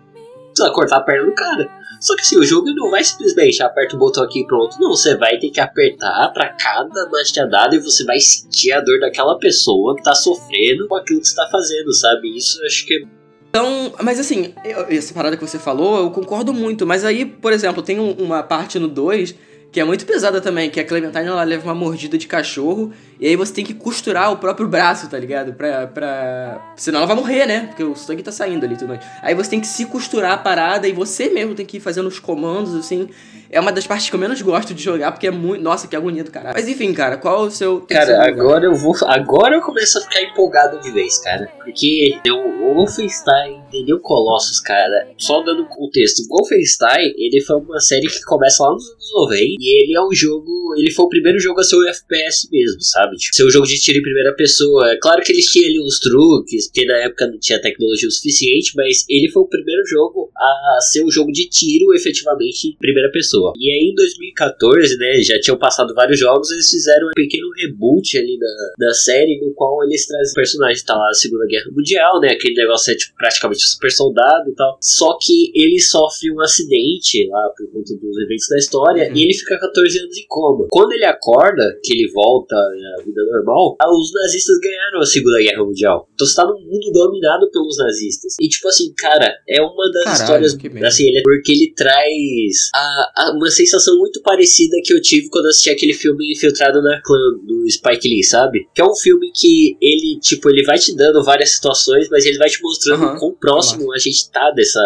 precisa 0.59 0.71
cortar 0.73 0.97
a 0.97 1.01
perna 1.01 1.27
do 1.27 1.35
cara. 1.35 1.69
Só 2.01 2.15
que 2.15 2.23
assim, 2.23 2.39
o 2.39 2.45
jogo 2.45 2.73
não 2.75 2.91
vai 2.91 3.03
simplesmente 3.03 3.63
aperta 3.63 3.97
o 3.97 3.99
botão 3.99 4.23
aqui 4.23 4.41
e 4.41 4.47
pronto. 4.47 4.77
Não, 4.81 4.91
você 4.91 5.17
vai 5.17 5.39
ter 5.39 5.51
que 5.51 5.61
apertar 5.61 6.33
para 6.33 6.49
cada 6.51 7.09
machadada 7.09 7.75
e 7.75 7.81
você 7.81 8.05
vai 8.05 8.19
sentir 8.21 8.73
a 8.73 8.81
dor 8.81 9.01
daquela 9.01 9.37
pessoa 9.39 9.97
que 9.97 10.03
tá 10.03 10.15
sofrendo 10.15 10.87
com 10.87 10.95
aquilo 10.97 11.21
que 11.21 11.29
você 11.29 11.35
tá 11.35 11.49
fazendo, 11.51 11.93
sabe? 11.95 12.37
Isso 12.37 12.61
eu 12.61 12.67
acho 12.67 12.87
que 12.87 12.95
é 12.95 13.19
então, 13.51 13.95
mas 14.03 14.21
assim, 14.21 14.53
essa 14.91 15.15
parada 15.15 15.35
que 15.35 15.45
você 15.45 15.59
falou, 15.59 15.99
eu 15.99 16.11
concordo 16.11 16.53
muito. 16.53 16.87
Mas 16.87 17.03
aí, 17.03 17.25
por 17.25 17.51
exemplo, 17.51 17.83
tem 17.83 17.99
um, 17.99 18.13
uma 18.13 18.43
parte 18.43 18.79
no 18.79 18.87
2 18.87 19.35
que 19.71 19.81
é 19.81 19.85
muito 19.85 20.07
pesada 20.07 20.41
também, 20.41 20.71
que 20.71 20.81
a 20.81 20.85
Clementine 20.85 21.27
ela 21.27 21.45
leva 21.45 21.65
uma 21.65 21.75
mordida 21.75 22.17
de 22.17 22.27
cachorro 22.27 22.91
e 23.21 23.27
aí 23.27 23.37
você 23.37 23.53
tem 23.53 23.65
que 23.65 23.75
costurar 23.75 24.33
o 24.33 24.37
próprio 24.39 24.67
braço, 24.67 25.09
tá 25.09 25.19
ligado? 25.19 25.53
Pra, 25.53 25.87
pra... 25.87 26.73
Senão 26.77 27.01
ela 27.01 27.07
vai 27.07 27.17
morrer, 27.17 27.47
né? 27.47 27.67
Porque 27.67 27.85
o 27.85 27.95
sangue 27.95 28.23
tá 28.23 28.33
saindo 28.33 28.65
ali 28.65 28.77
tudo 28.77 28.89
mais. 28.89 29.05
Aí 29.23 29.35
você 29.35 29.51
tem 29.51 29.61
que 29.61 29.67
se 29.67 29.85
costurar 29.85 30.33
a 30.33 30.39
parada 30.39 30.89
e 30.89 30.93
você 30.93 31.29
mesmo 31.29 31.55
tem 31.55 31.67
que 31.67 31.77
ir 31.77 31.81
fazendo 31.81 32.07
os 32.07 32.19
comandos, 32.19 32.75
assim. 32.75 33.11
É 33.51 33.59
uma 33.59 33.73
das 33.73 33.87
partes 33.87 34.09
que 34.09 34.15
eu 34.15 34.21
menos 34.21 34.41
gosto 34.43 34.75
de 34.75 34.83
jogar, 34.83 35.13
porque 35.13 35.27
é 35.27 35.31
muito. 35.31 35.63
Nossa, 35.63 35.89
que 35.89 35.97
agonia 35.97 36.23
do 36.23 36.31
caralho. 36.31 36.55
Mas 36.55 36.69
enfim, 36.69 36.93
cara, 36.93 37.17
qual 37.17 37.45
é 37.45 37.47
o 37.49 37.51
seu. 37.51 37.81
Cara, 37.83 38.25
agora 38.25 38.67
eu 38.67 38.75
vou. 38.75 38.95
Agora 39.07 39.57
eu 39.57 39.63
começo 39.63 39.99
a 39.99 40.03
ficar 40.03 40.23
empolgado 40.23 40.81
de 40.81 40.91
vez, 40.91 41.19
cara. 41.19 41.51
Porque 41.65 42.19
o 42.31 42.75
Wolfenstein 42.75 43.63
entendeu 43.69 43.99
Colossus, 44.01 44.61
cara. 44.61 45.09
Só 45.17 45.43
dando 45.43 45.67
contexto. 45.67 46.21
O 46.31 46.37
Wolfenstein, 46.37 47.15
ele 47.17 47.41
foi 47.41 47.57
uma 47.57 47.81
série 47.81 48.07
que 48.07 48.23
começa 48.23 48.63
lá 48.63 48.73
nos 48.73 48.85
anos 48.85 49.13
90 49.15 49.43
e 49.59 49.83
ele 49.83 49.97
é 49.97 50.03
um 50.03 50.13
jogo. 50.13 50.75
Ele 50.77 50.91
foi 50.91 51.07
o 51.07 51.09
primeiro 51.09 51.39
jogo 51.39 51.61
a 51.61 51.65
ser 51.65 51.77
o 51.77 51.89
FPS 51.89 52.49
mesmo, 52.53 52.83
sabe? 52.83 53.09
sabe? 53.09 53.17
Tipo, 53.17 53.37
ser 53.37 53.47
um 53.47 53.51
jogo 53.51 53.67
de 53.67 53.81
tiro 53.81 53.99
em 53.99 54.03
primeira 54.03 54.35
pessoa. 54.35 54.93
É 54.93 54.97
claro 54.97 55.23
que 55.23 55.33
eles 55.33 55.47
tinham 55.47 55.69
ali 55.69 55.81
uns 55.81 56.01
truques, 56.01 56.67
porque 56.67 56.85
na 56.87 56.97
época 56.99 57.27
não 57.27 57.39
tinha 57.39 57.61
tecnologia 57.61 58.09
o 58.09 58.13
suficiente, 58.13 58.73
mas 58.77 59.05
ele 59.09 59.31
foi 59.31 59.43
o 59.43 59.49
primeiro 59.49 59.83
jogo 59.87 60.31
a 60.37 60.81
ser 60.81 61.05
um 61.05 61.11
jogo 61.11 61.33
de 61.33 61.49
tiro 61.49 61.95
efetivamente 61.95 62.69
em 62.69 62.77
primeira 62.79 63.11
pessoa. 63.11 63.38
E 63.57 63.71
aí 63.71 63.91
em 63.91 63.95
2014, 63.95 64.97
né, 64.99 65.21
já 65.23 65.41
tinham 65.41 65.59
passado 65.59 65.95
vários 65.95 66.19
jogos, 66.19 66.51
eles 66.51 66.69
fizeram 66.69 67.07
um 67.09 67.11
pequeno 67.15 67.49
reboot 67.57 68.19
ali 68.19 68.39
da, 68.39 68.87
da 68.87 68.93
série, 68.95 69.41
no 69.41 69.53
qual 69.55 69.83
eles 69.85 70.07
trazem 70.07 70.31
o 70.33 70.35
personagem 70.35 70.85
tá 70.85 70.95
lá 70.95 71.07
na 71.07 71.15
Segunda 71.15 71.47
Guerra 71.47 71.71
Mundial, 71.73 72.21
né, 72.21 72.29
aquele 72.33 72.55
negócio 72.55 72.93
é 72.93 72.97
tipo, 72.97 73.15
praticamente 73.17 73.63
super 73.63 73.91
soldado 73.91 74.51
e 74.51 74.55
tal. 74.55 74.79
Só 74.81 75.17
que 75.21 75.51
ele 75.55 75.79
sofre 75.81 76.31
um 76.33 76.41
acidente 76.41 77.27
lá 77.29 77.51
por 77.57 77.67
conta 77.73 77.95
dos 77.95 78.17
eventos 78.19 78.49
da 78.49 78.59
história 78.59 79.09
Uhum. 79.09 79.17
e 79.17 79.23
ele 79.25 79.35
fica 79.35 79.59
14 79.59 79.99
anos 80.01 80.17
em 80.17 80.27
coma. 80.29 80.67
Quando 80.71 80.93
ele 80.93 81.05
acorda, 81.05 81.65
que 81.83 81.93
ele 81.93 82.11
volta 82.13 82.55
à 82.57 83.03
vida 83.05 83.23
normal, 83.25 83.77
ah, 83.81 83.91
os 83.91 84.13
nazistas 84.13 84.57
ganharam 84.63 85.01
a 85.01 85.07
Segunda 85.07 85.39
Guerra 85.39 85.65
Mundial. 85.65 86.09
Então 86.15 86.27
você 86.27 86.35
tá 86.35 86.45
num 86.47 86.61
mundo 86.61 86.91
dominado 86.93 87.51
pelos 87.51 87.77
nazistas. 87.79 88.35
E 88.41 88.49
tipo 88.49 88.69
assim, 88.69 88.93
cara, 88.97 89.33
é 89.49 89.61
uma 89.63 89.91
das 89.93 90.19
Caralho, 90.19 90.45
histórias 90.47 90.85
assim, 90.85 91.07
ele, 91.09 91.23
porque 91.23 91.53
ele 91.53 91.73
traz 91.77 92.71
a- 92.75 93.13
a- 93.17 93.28
uma 93.33 93.51
sensação 93.51 93.97
muito 93.99 94.21
parecida 94.23 94.77
que 94.83 94.93
eu 94.93 95.01
tive 95.01 95.29
quando 95.29 95.47
assisti 95.47 95.71
aquele 95.71 95.93
filme 95.93 96.33
Infiltrado 96.33 96.83
na 96.83 97.01
Clã 97.03 97.19
do 97.45 97.71
Spike 97.71 98.09
Lee, 98.09 98.25
sabe? 98.25 98.67
Que 98.75 98.81
é 98.81 98.85
um 98.85 98.95
filme 98.95 99.31
que 99.35 99.77
ele, 99.81 100.19
tipo, 100.21 100.51
ele 100.51 100.65
vai 100.65 100.79
te 100.79 100.95
dando 100.95 101.23
várias 101.25 101.55
situações, 101.55 102.09
mas 102.11 102.25
ele 102.25 102.39
vai 102.39 102.49
te 102.49 102.61
mostrando 102.63 103.05
Aham. 103.05 103.19
quão 103.19 103.35
próximo 103.35 103.93
a 103.93 103.99
gente 103.99 104.31
tá 104.31 104.51
dessa 104.51 104.83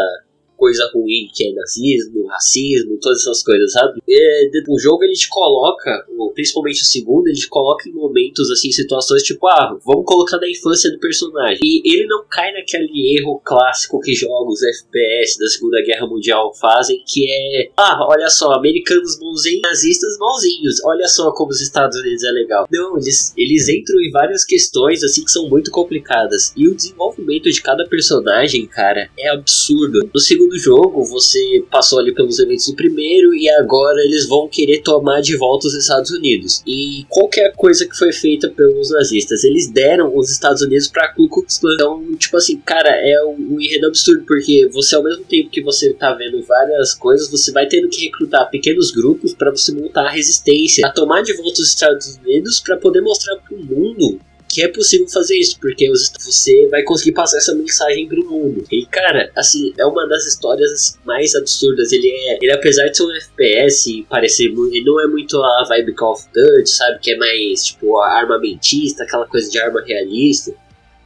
coisa 0.62 0.88
ruim 0.94 1.28
que 1.34 1.48
é 1.48 1.52
nazismo, 1.52 2.24
racismo, 2.28 2.96
todas 3.00 3.22
essas 3.22 3.42
coisas, 3.42 3.72
sabe? 3.72 4.00
É, 4.08 4.48
o 4.68 4.78
jogo 4.78 5.02
ele 5.02 5.12
te 5.12 5.28
coloca, 5.28 6.06
principalmente 6.34 6.82
o 6.82 6.84
segundo, 6.84 7.26
ele 7.26 7.36
te 7.36 7.48
coloca 7.48 7.88
em 7.88 7.92
momentos 7.92 8.48
assim, 8.48 8.70
situações 8.70 9.24
tipo, 9.24 9.44
ah, 9.48 9.76
vamos 9.84 10.04
colocar 10.06 10.38
na 10.38 10.48
infância 10.48 10.88
do 10.92 11.00
personagem. 11.00 11.58
E 11.64 11.82
ele 11.84 12.06
não 12.06 12.24
cai 12.30 12.52
naquele 12.52 13.18
erro 13.18 13.40
clássico 13.44 13.98
que 13.98 14.14
jogos 14.14 14.62
FPS 14.62 15.36
da 15.36 15.48
Segunda 15.48 15.82
Guerra 15.82 16.06
Mundial 16.06 16.54
fazem, 16.54 17.02
que 17.08 17.28
é, 17.28 17.72
ah, 17.76 18.06
olha 18.08 18.28
só, 18.28 18.52
americanos 18.52 19.18
bonzinhos, 19.18 19.62
nazistas 19.62 20.16
bonzinhos, 20.16 20.76
olha 20.84 21.08
só 21.08 21.32
como 21.32 21.50
os 21.50 21.60
Estados 21.60 21.98
Unidos 21.98 22.22
é 22.22 22.30
legal. 22.30 22.68
Não, 22.70 22.96
eles, 22.98 23.34
eles 23.36 23.68
entram 23.68 24.00
em 24.00 24.12
várias 24.12 24.44
questões 24.44 25.02
assim 25.02 25.24
que 25.24 25.30
são 25.32 25.48
muito 25.48 25.72
complicadas. 25.72 26.52
E 26.56 26.68
o 26.68 26.74
desenvolvimento 26.76 27.50
de 27.50 27.60
cada 27.60 27.84
personagem, 27.88 28.64
cara, 28.66 29.10
é 29.18 29.30
absurdo. 29.30 30.08
No 30.14 30.20
segundo 30.20 30.51
jogo, 30.58 31.04
você 31.04 31.64
passou 31.70 31.98
ali 31.98 32.14
pelos 32.14 32.38
eventos 32.38 32.66
do 32.66 32.76
primeiro 32.76 33.34
e 33.34 33.48
agora 33.50 34.00
eles 34.02 34.26
vão 34.26 34.48
querer 34.48 34.82
tomar 34.82 35.20
de 35.20 35.36
volta 35.36 35.66
os 35.66 35.74
Estados 35.74 36.10
Unidos. 36.10 36.62
E 36.66 37.04
qualquer 37.08 37.52
coisa 37.54 37.86
que 37.86 37.96
foi 37.96 38.12
feita 38.12 38.48
pelos 38.48 38.90
nazistas, 38.90 39.44
eles 39.44 39.70
deram 39.70 40.16
os 40.16 40.30
Estados 40.30 40.62
Unidos 40.62 40.88
pra 40.88 41.12
Ku 41.12 41.28
Klux 41.28 41.58
Klan. 41.58 41.74
Então, 41.74 42.14
tipo 42.16 42.36
assim, 42.36 42.58
cara, 42.58 42.90
é 42.90 43.24
um, 43.24 43.54
um 43.54 43.60
enredo 43.60 43.86
absurdo, 43.86 44.24
porque 44.26 44.68
você, 44.72 44.94
ao 44.94 45.02
mesmo 45.02 45.24
tempo 45.24 45.50
que 45.50 45.62
você 45.62 45.92
tá 45.92 46.12
vendo 46.14 46.42
várias 46.42 46.94
coisas, 46.94 47.30
você 47.30 47.52
vai 47.52 47.66
tendo 47.66 47.88
que 47.88 48.04
recrutar 48.04 48.50
pequenos 48.50 48.90
grupos 48.90 49.34
pra 49.34 49.50
você 49.50 49.72
montar 49.72 50.06
a 50.06 50.10
resistência, 50.10 50.86
a 50.86 50.92
tomar 50.92 51.22
de 51.22 51.34
volta 51.34 51.60
os 51.60 51.68
Estados 51.68 52.16
Unidos 52.16 52.60
pra 52.60 52.76
poder 52.76 53.00
mostrar 53.00 53.36
pro 53.36 53.56
mundo 53.56 54.20
que 54.52 54.62
é 54.62 54.68
possível 54.68 55.08
fazer 55.08 55.36
isso, 55.38 55.58
porque 55.58 55.88
você 55.90 56.68
vai 56.70 56.82
conseguir 56.82 57.12
passar 57.12 57.38
essa 57.38 57.54
mensagem 57.54 58.06
pro 58.06 58.22
mundo. 58.28 58.64
E, 58.70 58.84
cara, 58.86 59.32
assim, 59.34 59.72
é 59.78 59.86
uma 59.86 60.06
das 60.06 60.26
histórias 60.26 60.98
mais 61.06 61.34
absurdas. 61.34 61.90
Ele 61.90 62.08
é, 62.10 62.38
ele 62.42 62.52
apesar 62.52 62.86
de 62.88 62.96
ser 62.96 63.04
um 63.04 63.12
FPS 63.12 63.90
e 63.90 64.02
parecer, 64.04 64.52
mu- 64.52 64.66
ele 64.68 64.84
não 64.84 65.00
é 65.00 65.06
muito 65.06 65.38
a 65.42 65.64
vibe 65.70 65.94
Call 65.94 66.12
of 66.12 66.24
Duty, 66.34 66.68
sabe? 66.68 66.98
Que 67.00 67.12
é 67.12 67.16
mais, 67.16 67.64
tipo, 67.64 67.98
armamentista, 68.00 69.04
aquela 69.04 69.26
coisa 69.26 69.50
de 69.50 69.58
arma 69.58 69.82
realista. 69.86 70.52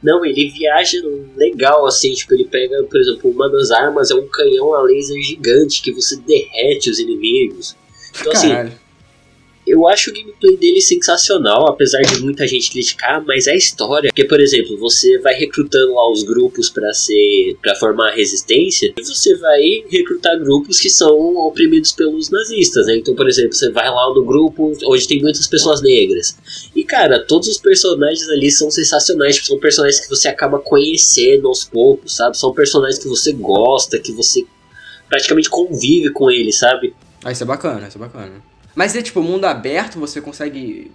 Não, 0.03 0.23
ele 0.25 0.49
viaja 0.49 0.99
legal, 1.35 1.85
assim, 1.85 2.13
tipo, 2.13 2.33
ele 2.33 2.45
pega, 2.45 2.83
por 2.83 2.99
exemplo, 2.99 3.31
uma 3.31 3.49
das 3.49 3.71
armas 3.71 4.11
é 4.11 4.15
um 4.15 4.27
canhão 4.27 4.73
a 4.75 4.81
laser 4.83 5.19
gigante 5.23 5.81
que 5.81 5.91
você 5.91 6.17
derrete 6.17 6.89
os 6.89 6.99
inimigos. 6.99 7.75
Então, 8.19 8.31
assim, 8.33 8.49
Caralho. 8.49 8.73
Eu 9.67 9.87
acho 9.87 10.09
o 10.09 10.13
gameplay 10.13 10.57
dele 10.57 10.81
sensacional, 10.81 11.69
apesar 11.69 12.01
de 12.01 12.21
muita 12.21 12.47
gente 12.47 12.71
criticar, 12.71 13.23
mas 13.25 13.47
é 13.47 13.51
a 13.51 13.55
história. 13.55 14.09
Porque, 14.09 14.25
por 14.25 14.39
exemplo, 14.39 14.77
você 14.77 15.19
vai 15.19 15.33
recrutando 15.33 15.93
lá 15.93 16.11
os 16.11 16.23
grupos 16.23 16.69
pra 16.69 16.93
ser 16.93 17.57
para 17.61 17.75
formar 17.75 18.09
a 18.09 18.15
resistência, 18.15 18.93
e 18.97 19.03
você 19.03 19.35
vai 19.35 19.83
recrutar 19.89 20.39
grupos 20.39 20.79
que 20.79 20.89
são 20.89 21.35
oprimidos 21.37 21.91
pelos 21.91 22.29
nazistas, 22.29 22.87
né? 22.87 22.97
Então, 22.97 23.15
por 23.15 23.27
exemplo, 23.27 23.53
você 23.53 23.69
vai 23.69 23.89
lá 23.89 24.13
no 24.13 24.25
grupo 24.25 24.73
onde 24.85 25.07
tem 25.07 25.21
muitas 25.21 25.47
pessoas 25.47 25.81
negras. 25.81 26.37
E, 26.75 26.83
cara, 26.83 27.19
todos 27.19 27.47
os 27.47 27.57
personagens 27.57 28.29
ali 28.29 28.51
são 28.51 28.71
sensacionais, 28.71 29.35
tipo, 29.35 29.47
são 29.47 29.59
personagens 29.59 29.99
que 29.99 30.09
você 30.09 30.27
acaba 30.27 30.59
conhecendo 30.59 31.47
aos 31.47 31.63
poucos, 31.63 32.15
sabe? 32.15 32.37
São 32.37 32.53
personagens 32.53 32.99
que 32.99 33.07
você 33.07 33.33
gosta, 33.33 33.99
que 33.99 34.11
você 34.11 34.45
praticamente 35.09 35.49
convive 35.49 36.11
com 36.11 36.29
eles, 36.29 36.57
sabe? 36.57 36.93
Ah, 37.23 37.31
isso 37.31 37.43
é 37.43 37.45
bacana, 37.47 37.87
isso 37.87 37.97
é 37.97 38.01
bacana. 38.01 38.43
Mas 38.77 38.95
é 38.95 39.01
tipo, 39.01 39.21
mundo 39.23 39.45
aberto, 39.45 39.99
você 39.99 40.21
consegue. 40.21 40.91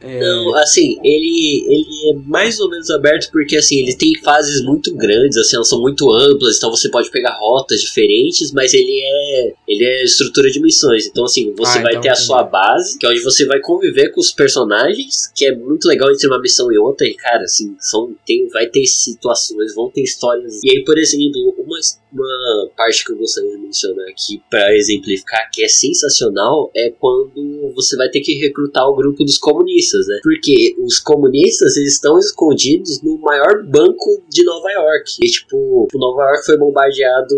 é, 0.00 0.18
Não, 0.18 0.56
assim, 0.56 0.98
ele, 1.04 1.64
ele 1.68 2.10
é 2.10 2.14
mais 2.26 2.58
ou 2.58 2.68
menos 2.68 2.90
aberto 2.90 3.30
porque, 3.30 3.56
assim, 3.56 3.82
ele 3.82 3.94
tem 3.94 4.10
fases 4.24 4.64
muito 4.64 4.92
grandes, 4.96 5.36
assim, 5.36 5.54
elas 5.56 5.68
são 5.68 5.80
muito 5.80 6.10
amplas, 6.12 6.56
então 6.56 6.70
você 6.70 6.88
pode 6.90 7.08
pegar 7.10 7.36
rotas 7.38 7.80
diferentes, 7.80 8.50
mas 8.50 8.74
ele 8.74 9.00
é 9.00 9.52
ele 9.68 9.84
é 9.84 10.02
estrutura 10.02 10.50
de 10.50 10.58
missões. 10.60 11.06
Então, 11.06 11.22
assim, 11.24 11.52
você 11.56 11.78
Ah, 11.78 11.82
vai 11.82 11.92
então 11.92 12.00
ter 12.02 12.08
a 12.08 12.12
entendi. 12.12 12.26
sua 12.26 12.42
base, 12.42 12.98
que 12.98 13.06
é 13.06 13.10
onde 13.10 13.20
você 13.22 13.44
vai 13.46 13.60
conviver 13.60 14.08
com 14.10 14.20
os 14.20 14.32
personagens, 14.32 15.30
que 15.36 15.44
é 15.46 15.54
muito 15.54 15.86
legal 15.86 16.10
entre 16.10 16.26
uma 16.26 16.40
missão 16.40 16.72
e 16.72 16.78
outra, 16.78 17.06
e, 17.06 17.14
cara, 17.14 17.44
assim, 17.44 17.76
são, 17.78 18.12
tem, 18.26 18.48
vai 18.48 18.66
ter 18.66 18.84
situações, 18.86 19.72
vão 19.74 19.88
ter 19.90 20.02
histórias. 20.02 20.54
E 20.64 20.70
aí, 20.78 20.84
por 20.84 20.98
exemplo, 20.98 21.54
uma, 22.12 22.70
parte 22.76 23.04
que 23.04 23.12
eu 23.12 23.18
gostaria 23.18 23.50
de 23.50 23.58
mencionar 23.58 24.08
aqui 24.08 24.42
pra 24.50 24.74
exemplificar 24.74 25.50
que 25.52 25.62
é 25.62 25.68
sensacional 25.68 26.70
é 26.74 26.90
quando 26.90 27.72
você 27.74 27.96
vai 27.96 28.08
ter 28.08 28.20
que 28.20 28.34
recrutar 28.34 28.88
o 28.88 28.94
grupo 28.94 29.24
dos 29.24 29.38
comunistas, 29.38 30.06
né? 30.06 30.18
Porque 30.22 30.74
os 30.78 30.98
comunistas 30.98 31.76
eles 31.76 31.94
estão 31.94 32.18
escondidos 32.18 33.02
no 33.02 33.18
maior 33.18 33.64
banco 33.64 34.22
de 34.28 34.44
Nova 34.44 34.70
York. 34.70 35.18
E 35.22 35.30
tipo, 35.30 35.88
Nova 35.94 36.22
York 36.22 36.46
foi 36.46 36.56
bombardeado 36.56 37.36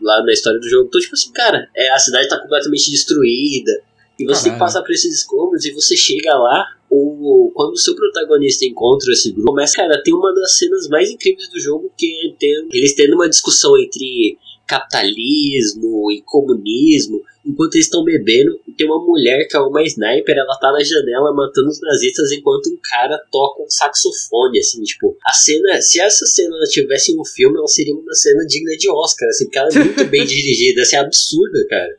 lá 0.00 0.22
na 0.24 0.32
história 0.32 0.58
do 0.58 0.68
jogo. 0.68 0.86
Então, 0.88 1.00
tipo 1.00 1.14
assim, 1.14 1.32
cara, 1.32 1.68
é, 1.76 1.90
a 1.90 1.98
cidade 1.98 2.28
tá 2.28 2.40
completamente 2.40 2.90
destruída. 2.90 3.72
E 4.18 4.24
você 4.24 4.44
tem 4.44 4.52
que 4.52 4.58
Caralho. 4.58 4.58
passar 4.58 4.82
por 4.82 4.92
esses 4.92 5.14
escombros 5.18 5.64
e 5.64 5.72
você 5.72 5.96
chega 5.96 6.36
lá, 6.36 6.66
o, 6.90 7.50
quando 7.54 7.72
o 7.72 7.78
seu 7.78 7.94
protagonista 7.94 8.64
encontra 8.64 9.12
esse 9.12 9.32
grupo, 9.32 9.50
começa, 9.50 9.76
cara, 9.76 10.02
tem 10.02 10.14
uma 10.14 10.32
das 10.34 10.56
cenas 10.56 10.88
mais 10.88 11.10
incríveis 11.10 11.48
do 11.50 11.60
jogo 11.60 11.92
que 11.96 12.34
é 12.42 12.76
eles 12.76 12.94
tendo 12.94 13.14
uma 13.14 13.28
discussão 13.28 13.76
entre 13.78 14.38
capitalismo 14.66 16.12
e 16.12 16.22
comunismo, 16.22 17.22
enquanto 17.44 17.74
eles 17.74 17.86
estão 17.86 18.04
bebendo, 18.04 18.60
tem 18.76 18.86
uma 18.86 19.02
mulher 19.02 19.46
que 19.48 19.56
é 19.56 19.60
uma 19.60 19.82
sniper, 19.82 20.36
ela 20.36 20.58
tá 20.60 20.70
na 20.70 20.84
janela 20.84 21.32
matando 21.32 21.68
os 21.68 21.80
nazistas 21.80 22.30
enquanto 22.32 22.66
um 22.66 22.78
cara 22.82 23.18
toca 23.32 23.62
um 23.62 23.70
saxofone, 23.70 24.58
assim, 24.58 24.82
tipo, 24.82 25.16
a 25.24 25.32
cena, 25.32 25.80
se 25.80 25.98
essa 25.98 26.26
cena 26.26 26.54
tivesse 26.68 27.12
em 27.12 27.18
um 27.18 27.24
filme, 27.24 27.56
ela 27.56 27.66
seria 27.66 27.94
uma 27.94 28.14
cena 28.14 28.44
digna 28.46 28.76
de 28.76 28.90
Oscar, 28.90 29.28
assim, 29.30 29.46
porque 29.46 29.58
ela 29.58 29.68
é 29.70 29.78
muito 29.78 30.04
bem 30.04 30.24
dirigida, 30.26 30.82
assim, 30.82 30.96
é 30.96 30.98
absurda, 30.98 31.66
cara. 31.70 31.98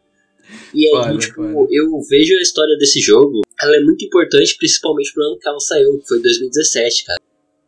E 0.73 0.95
aí, 0.95 1.17
tipo, 1.17 1.41
eu 1.71 1.99
vejo 2.07 2.37
a 2.37 2.41
história 2.41 2.77
desse 2.77 2.99
jogo, 2.99 3.41
ela 3.61 3.75
é 3.75 3.79
muito 3.81 4.05
importante, 4.05 4.55
principalmente 4.57 5.13
pro 5.13 5.23
ano 5.23 5.37
que 5.39 5.47
ela 5.47 5.59
saiu, 5.59 5.99
que 5.99 6.07
foi 6.07 6.21
2017, 6.21 7.05
cara. 7.05 7.19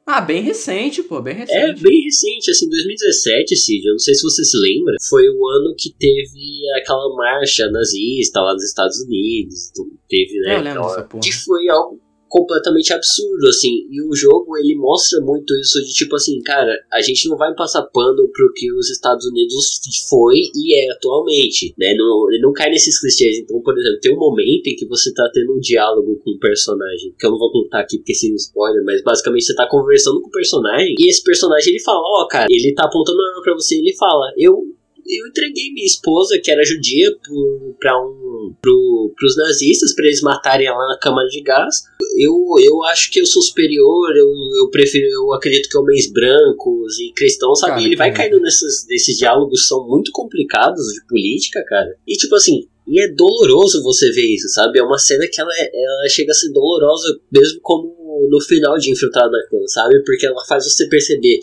Ah, 0.06 0.20
bem 0.20 0.42
recente, 0.42 1.04
pô, 1.04 1.22
bem 1.22 1.36
É 1.36 1.38
recente. 1.40 1.82
bem 1.84 2.02
recente, 2.04 2.50
assim, 2.52 2.68
2017, 2.70 3.56
Cid, 3.56 3.86
eu 3.86 3.92
não 3.94 4.00
sei 4.00 4.14
se 4.16 4.24
você 4.24 4.44
se 4.44 4.58
lembra, 4.58 4.96
foi 5.10 5.24
o 5.30 5.48
ano 5.48 5.76
que 5.78 5.94
teve 5.98 6.62
aquela 6.82 7.16
marcha 7.16 7.70
nazista 7.70 8.42
lá 8.42 8.54
nos 8.54 8.64
Estados 8.64 9.00
Unidos, 9.02 9.72
teve, 10.10 10.40
né, 10.40 10.56
Eu 10.58 10.62
lembro 10.62 10.84
aquela- 10.88 11.20
que 11.22 11.32
foi 11.32 11.70
algo 11.70 12.00
completamente 12.32 12.94
absurdo, 12.94 13.46
assim, 13.50 13.86
e 13.91 14.02
o 14.02 14.15
jogo, 14.15 14.58
ele 14.58 14.74
mostra 14.76 15.20
muito 15.20 15.54
isso 15.60 15.84
de 15.84 15.91
tipo 15.91 16.15
assim, 16.15 16.39
cara, 16.44 16.74
a 16.94 17.02
gente 17.02 17.28
não 17.28 17.36
vai 17.36 17.54
passar 17.54 17.84
pano 17.91 18.26
pro 18.32 18.54
que 18.54 18.72
os 18.72 18.89
Estados 18.89 19.26
Unidos 19.26 19.82
foi 20.08 20.38
e 20.56 20.80
é 20.80 20.94
atualmente, 20.94 21.76
né, 21.78 21.94
não, 21.94 22.32
ele 22.32 22.41
não 22.41 22.54
cai 22.54 22.70
nesses 22.70 23.02
clichês, 23.02 23.38
então, 23.39 23.60
por 23.62 23.78
exemplo, 23.78 24.00
tem 24.00 24.15
um 24.15 24.20
momento 24.20 24.67
em 24.67 24.76
que 24.78 24.88
você 24.88 25.13
tá 25.13 25.30
tendo 25.34 25.58
um 25.58 25.60
diálogo 25.60 26.22
com 26.24 26.32
um 26.32 26.39
personagem, 26.39 27.13
que 27.20 27.26
eu 27.26 27.32
não 27.32 27.38
vou 27.38 27.52
contar 27.52 27.82
aqui 27.82 27.98
porque 27.98 28.15
seria 28.15 28.38
spoiler, 28.38 28.82
mas 28.86 29.04
basicamente 29.04 29.44
você 29.44 29.54
tá 29.54 29.67
conversando 29.67 30.22
com 30.22 30.30
o 30.30 30.32
personagem, 30.32 30.96
e 30.98 31.10
esse 31.10 31.22
personagem, 31.22 31.74
ele 31.74 31.84
fala, 31.84 32.00
ó, 32.00 32.28
cara, 32.28 32.48
ele 32.50 32.74
tá 32.74 32.86
apontando 32.86 33.17
uma 33.17 33.30
arma 33.32 33.44
pra 33.44 33.56
você 33.56 33.76
e 33.76 33.80
ele 33.80 33.98
fala, 33.98 34.32
eu 34.38 34.72
eu 35.08 35.28
entreguei 35.28 35.72
minha 35.74 35.86
esposa, 35.86 36.39
que 36.41 36.52
era 36.52 36.63
judia, 36.63 37.12
pro, 37.22 37.76
pra 37.80 38.00
um, 38.00 38.56
pro, 38.62 39.13
pros 39.17 39.36
nazistas, 39.36 39.94
pra 39.94 40.06
eles 40.06 40.22
matarem 40.22 40.67
ela 40.67 40.88
na 40.88 40.98
câmara 40.98 41.28
de 41.28 41.41
gás. 41.41 41.84
Eu, 42.17 42.56
eu 42.62 42.84
acho 42.86 43.12
que 43.12 43.19
eu 43.19 43.26
sou 43.26 43.41
superior, 43.41 44.15
eu, 44.15 44.28
eu 44.63 44.69
prefiro, 44.69 45.08
eu 45.08 45.34
acredito 45.34 45.69
que 45.69 45.78
homens 45.78 46.12
brancos 46.12 47.00
e 47.00 47.13
cristãos, 47.13 47.60
sabe? 47.60 47.74
Cara, 47.74 47.84
ele 47.86 47.95
vai 47.95 48.12
cara. 48.12 48.30
caindo 48.30 48.41
nesses, 48.41 48.86
nesses 48.89 49.17
diálogos 49.17 49.62
que 49.62 49.67
são 49.67 49.88
muito 49.88 50.12
complicados 50.12 50.86
de 50.93 51.06
política, 51.08 51.63
cara. 51.67 51.95
E 52.08 52.13
tipo 52.13 52.36
assim, 52.36 52.67
E 52.88 53.02
é 53.02 53.13
doloroso 53.13 53.82
você 53.84 54.12
ver 54.12 54.34
isso, 54.34 54.50
sabe? 54.50 54.80
É 54.80 54.84
uma 54.84 54.97
cena 54.97 55.26
que 55.32 55.39
ela, 55.39 55.52
é, 55.56 55.71
ela 55.74 56.10
chega 56.10 56.32
a 56.32 56.36
ser 56.36 56.52
dolorosa, 56.52 57.19
mesmo 57.32 57.60
como 57.62 57.95
no 58.30 58.41
final 58.41 58.78
de 58.78 58.91
Infiltrado 58.91 59.32
na 59.32 59.47
Clã, 59.47 59.60
sabe? 59.67 60.04
Porque 60.04 60.26
ela 60.26 60.43
faz 60.45 60.65
você 60.65 60.88
perceber 60.89 61.39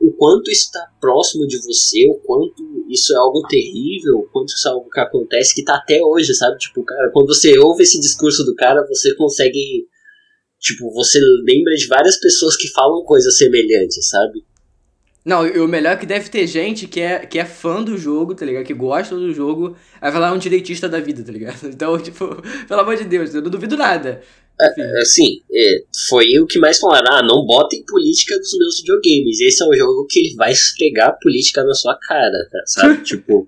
o 0.00 0.12
quanto 0.12 0.50
isso 0.50 0.66
está 0.66 0.86
próximo 1.00 1.46
de 1.46 1.58
você, 1.58 2.08
o 2.08 2.14
quanto 2.24 2.62
isso 2.88 3.12
é 3.12 3.16
algo 3.16 3.42
terrível, 3.48 4.18
o 4.18 4.28
quanto 4.30 4.50
isso 4.50 4.68
é 4.68 4.70
algo 4.70 4.88
que 4.88 5.00
acontece 5.00 5.54
que 5.54 5.64
tá 5.64 5.76
até 5.76 6.02
hoje, 6.02 6.34
sabe? 6.34 6.56
Tipo, 6.58 6.84
cara, 6.84 7.10
quando 7.12 7.28
você 7.28 7.58
ouve 7.58 7.82
esse 7.82 8.00
discurso 8.00 8.44
do 8.44 8.54
cara, 8.54 8.86
você 8.86 9.14
consegue. 9.14 9.86
Tipo, 10.60 10.92
você 10.92 11.18
lembra 11.20 11.74
de 11.74 11.86
várias 11.86 12.18
pessoas 12.18 12.56
que 12.56 12.68
falam 12.68 13.04
coisas 13.04 13.36
semelhantes, 13.36 14.08
sabe? 14.08 14.44
Não, 15.24 15.42
o 15.42 15.68
melhor 15.68 15.92
é 15.92 15.96
que 15.96 16.06
deve 16.06 16.30
ter 16.30 16.46
gente 16.46 16.86
que 16.86 17.00
é, 17.00 17.26
que 17.26 17.38
é 17.38 17.44
fã 17.44 17.82
do 17.82 17.98
jogo, 17.98 18.34
tá 18.34 18.46
ligado? 18.46 18.64
Que 18.64 18.72
gosta 18.72 19.14
do 19.14 19.32
jogo, 19.32 19.76
aí 20.00 20.10
vai 20.10 20.20
lá 20.20 20.32
um 20.32 20.38
direitista 20.38 20.88
da 20.88 21.00
vida, 21.00 21.22
tá 21.22 21.30
ligado? 21.30 21.58
Então, 21.68 21.98
tipo, 21.98 22.42
pelo 22.66 22.80
amor 22.80 22.96
de 22.96 23.04
Deus, 23.04 23.34
eu 23.34 23.42
não 23.42 23.50
duvido 23.50 23.76
nada. 23.76 24.22
É, 24.60 25.00
assim, 25.00 25.40
é, 25.52 25.84
foi 26.08 26.38
o 26.38 26.46
que 26.46 26.58
mais 26.58 26.78
falaram, 26.78 27.12
ah, 27.12 27.22
não 27.22 27.44
botem 27.44 27.84
política 27.86 28.36
nos 28.36 28.58
meus 28.58 28.80
videogames. 28.80 29.40
Esse 29.40 29.62
é 29.62 29.66
o 29.66 29.74
jogo 29.74 30.06
que 30.08 30.18
ele 30.18 30.34
vai 30.34 30.50
esfregar 30.50 31.18
política 31.20 31.62
na 31.62 31.74
sua 31.74 31.96
cara, 32.08 32.48
tá, 32.50 32.58
sabe? 32.66 33.02
tipo, 33.04 33.46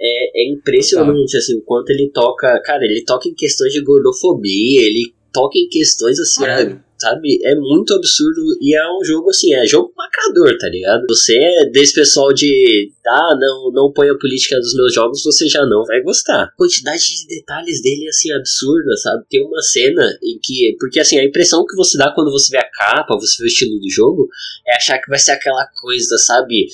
é, 0.00 0.42
é 0.42 0.52
impressionante, 0.52 1.36
assim, 1.36 1.56
o 1.56 1.62
quanto 1.62 1.90
ele 1.90 2.10
toca. 2.12 2.60
Cara, 2.64 2.84
ele 2.84 3.04
toca 3.04 3.28
em 3.28 3.34
questões 3.34 3.72
de 3.72 3.82
gordofobia, 3.82 4.82
ele 4.82 5.14
toca 5.32 5.58
em 5.58 5.68
questões 5.68 6.18
assim, 6.20 6.40
Caralho. 6.40 6.84
sabe? 6.98 7.38
É 7.44 7.54
muito 7.56 7.94
absurdo 7.94 8.40
e 8.60 8.76
é 8.76 8.82
um 8.86 9.04
jogo 9.04 9.30
assim, 9.30 9.52
é 9.54 9.66
jogo 9.66 9.92
macrador, 9.96 10.56
tá 10.58 10.68
ligado? 10.68 11.04
Você 11.08 11.36
é 11.36 11.70
desse 11.70 11.94
pessoal 11.94 12.32
de, 12.32 12.90
ah, 13.06 13.36
não, 13.38 13.72
não 13.72 13.92
põe 13.92 14.08
a 14.08 14.18
política 14.18 14.58
dos 14.58 14.74
meus 14.74 14.94
jogos, 14.94 15.22
você 15.24 15.48
já 15.48 15.64
não 15.66 15.84
vai 15.84 16.00
gostar. 16.02 16.44
A 16.44 16.56
quantidade 16.56 17.02
de 17.02 17.26
detalhes 17.26 17.82
dele 17.82 18.06
é 18.06 18.08
assim 18.08 18.32
absurda, 18.32 18.96
sabe? 18.96 19.24
Tem 19.28 19.44
uma 19.44 19.62
cena 19.62 20.18
em 20.22 20.38
que, 20.42 20.76
porque 20.78 21.00
assim, 21.00 21.18
a 21.18 21.24
impressão 21.24 21.64
que 21.66 21.76
você 21.76 21.96
dá 21.98 22.12
quando 22.14 22.30
você 22.30 22.50
vê 22.50 22.58
a 22.58 22.70
capa, 22.70 23.16
você 23.16 23.42
vê 23.42 23.44
o 23.44 23.46
estilo 23.48 23.78
do 23.80 23.90
jogo, 23.90 24.28
é 24.66 24.76
achar 24.76 24.98
que 24.98 25.08
vai 25.08 25.18
ser 25.18 25.32
aquela 25.32 25.66
coisa, 25.80 26.16
sabe? 26.18 26.66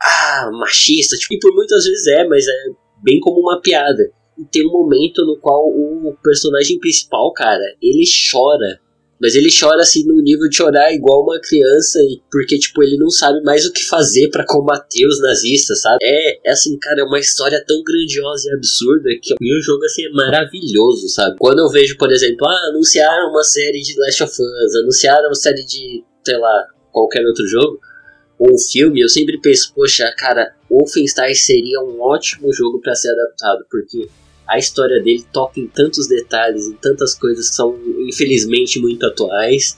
Ah, 0.00 0.50
machista, 0.52 1.16
tipo, 1.16 1.34
e 1.34 1.38
por 1.38 1.54
muitas 1.54 1.84
vezes 1.84 2.06
é, 2.06 2.24
mas 2.26 2.46
é 2.46 2.86
bem 3.02 3.20
como 3.20 3.40
uma 3.40 3.60
piada. 3.60 4.10
Tem 4.50 4.66
um 4.66 4.72
momento 4.72 5.24
no 5.24 5.38
qual 5.38 5.66
o 5.68 6.14
personagem 6.22 6.78
principal, 6.78 7.32
cara, 7.32 7.62
ele 7.80 8.04
chora. 8.30 8.80
Mas 9.18 9.34
ele 9.34 9.48
chora 9.48 9.80
assim 9.80 10.04
no 10.06 10.20
nível 10.20 10.46
de 10.48 10.56
chorar 10.56 10.92
igual 10.92 11.22
uma 11.22 11.40
criança, 11.40 11.98
porque 12.30 12.58
tipo 12.58 12.82
ele 12.82 12.98
não 12.98 13.08
sabe 13.08 13.42
mais 13.42 13.64
o 13.64 13.72
que 13.72 13.82
fazer 13.82 14.28
para 14.28 14.44
combater 14.46 15.06
os 15.06 15.20
nazistas, 15.22 15.80
sabe? 15.80 15.96
É, 16.02 16.48
é 16.48 16.50
assim, 16.50 16.78
cara, 16.78 17.00
é 17.00 17.04
uma 17.04 17.18
história 17.18 17.62
tão 17.66 17.82
grandiosa 17.82 18.50
e 18.50 18.52
absurda 18.52 19.08
que 19.22 19.32
o 19.32 19.62
jogo 19.62 19.84
assim 19.84 20.04
é 20.04 20.10
maravilhoso, 20.10 21.08
sabe? 21.08 21.36
Quando 21.38 21.60
eu 21.60 21.70
vejo, 21.70 21.96
por 21.96 22.12
exemplo, 22.12 22.46
ah, 22.46 22.68
anunciaram 22.68 23.30
uma 23.30 23.42
série 23.42 23.80
de 23.80 23.98
Last 23.98 24.22
of 24.22 24.32
Us, 24.32 24.76
anunciaram 24.82 25.28
uma 25.28 25.34
série 25.34 25.64
de, 25.64 26.04
sei 26.22 26.36
lá, 26.36 26.66
qualquer 26.92 27.24
outro 27.24 27.46
jogo, 27.46 27.80
ou 28.38 28.54
um 28.54 28.58
filme, 28.58 29.00
eu 29.00 29.08
sempre 29.08 29.40
penso, 29.40 29.72
poxa, 29.74 30.12
cara, 30.18 30.54
Wolfenstein 30.70 31.34
seria 31.34 31.80
um 31.80 32.00
ótimo 32.02 32.52
jogo 32.52 32.80
para 32.80 32.94
ser 32.94 33.10
adaptado, 33.12 33.64
porque 33.70 34.08
a 34.46 34.58
história 34.58 35.02
dele 35.02 35.24
toca 35.32 35.60
em 35.60 35.66
tantos 35.66 36.06
detalhes, 36.06 36.66
em 36.66 36.74
tantas 36.74 37.14
coisas 37.14 37.50
que 37.50 37.56
são 37.56 37.78
infelizmente 38.06 38.78
muito 38.78 39.04
atuais, 39.06 39.76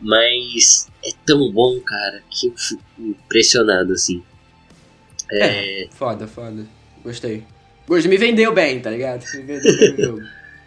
mas 0.00 0.88
é 1.04 1.10
tão 1.24 1.50
bom, 1.50 1.80
cara, 1.80 2.22
que 2.30 2.48
eu 2.48 2.54
fico 2.56 2.82
impressionado 2.98 3.92
assim. 3.92 4.22
É, 5.30 5.84
É, 5.84 5.88
foda, 5.90 6.26
foda. 6.26 6.66
Gostei. 7.02 7.42
Gostei, 7.86 8.10
me 8.10 8.18
vendeu 8.18 8.52
bem, 8.52 8.80
tá 8.80 8.90
ligado? 8.90 9.24
Me 9.34 9.42
vendeu 9.42 9.76
bem 9.76 9.94
o 9.94 10.04
jogo. 10.04 10.22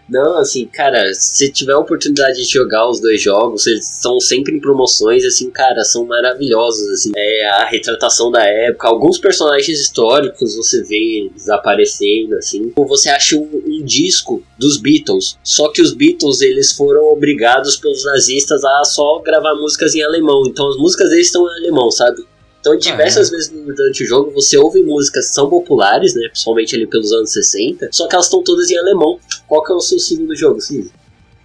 Não, 0.07 0.37
assim, 0.37 0.67
cara, 0.67 1.13
se 1.13 1.51
tiver 1.51 1.73
a 1.73 1.79
oportunidade 1.79 2.37
de 2.37 2.51
jogar 2.51 2.87
os 2.87 3.01
dois 3.01 3.21
jogos, 3.21 3.65
eles 3.65 3.85
são 3.85 4.19
sempre 4.19 4.55
em 4.55 4.59
promoções, 4.59 5.25
assim, 5.25 5.49
cara, 5.49 5.83
são 5.83 6.05
maravilhosos, 6.05 6.87
assim. 6.89 7.11
É 7.15 7.47
a 7.47 7.65
retratação 7.65 8.29
da 8.29 8.43
época, 8.43 8.87
alguns 8.87 9.17
personagens 9.17 9.79
históricos 9.79 10.55
você 10.55 10.83
vê 10.83 11.25
eles 11.25 11.49
aparecendo, 11.49 12.35
assim. 12.35 12.71
Ou 12.75 12.87
você 12.87 13.09
acha 13.09 13.35
um, 13.35 13.63
um 13.65 13.83
disco 13.83 14.43
dos 14.59 14.77
Beatles, 14.77 15.37
só 15.43 15.71
que 15.71 15.81
os 15.81 15.93
Beatles, 15.93 16.41
eles 16.41 16.71
foram 16.71 17.05
obrigados 17.11 17.75
pelos 17.75 18.05
nazistas 18.05 18.63
a 18.63 18.83
só 18.83 19.19
gravar 19.19 19.55
músicas 19.55 19.95
em 19.95 20.03
alemão, 20.03 20.43
então 20.45 20.69
as 20.69 20.77
músicas 20.77 21.09
deles 21.09 21.27
estão 21.27 21.45
em 21.47 21.57
alemão, 21.63 21.89
sabe? 21.89 22.23
Então, 22.65 22.75
diversas 22.77 23.29
vezes 23.29 23.49
durante 23.49 24.03
o 24.03 24.07
jogo 24.07 24.31
você 24.31 24.57
ouve 24.57 24.81
músicas 24.81 25.27
que 25.27 25.33
são 25.33 25.47
populares, 25.47 26.15
né? 26.15 26.27
Principalmente 26.29 26.75
ali 26.75 26.87
pelos 26.87 27.11
anos 27.11 27.31
60, 27.31 27.89
só 27.91 28.07
que 28.07 28.15
elas 28.15 28.25
estão 28.25 28.43
todas 28.43 28.71
em 28.71 28.77
alemão. 28.77 29.19
Qual 29.47 29.63
que 29.63 29.71
é 29.71 29.75
o 29.75 29.79
seu 29.79 29.99
segundo 29.99 30.35
jogo, 30.35 30.59
sim? 30.59 30.89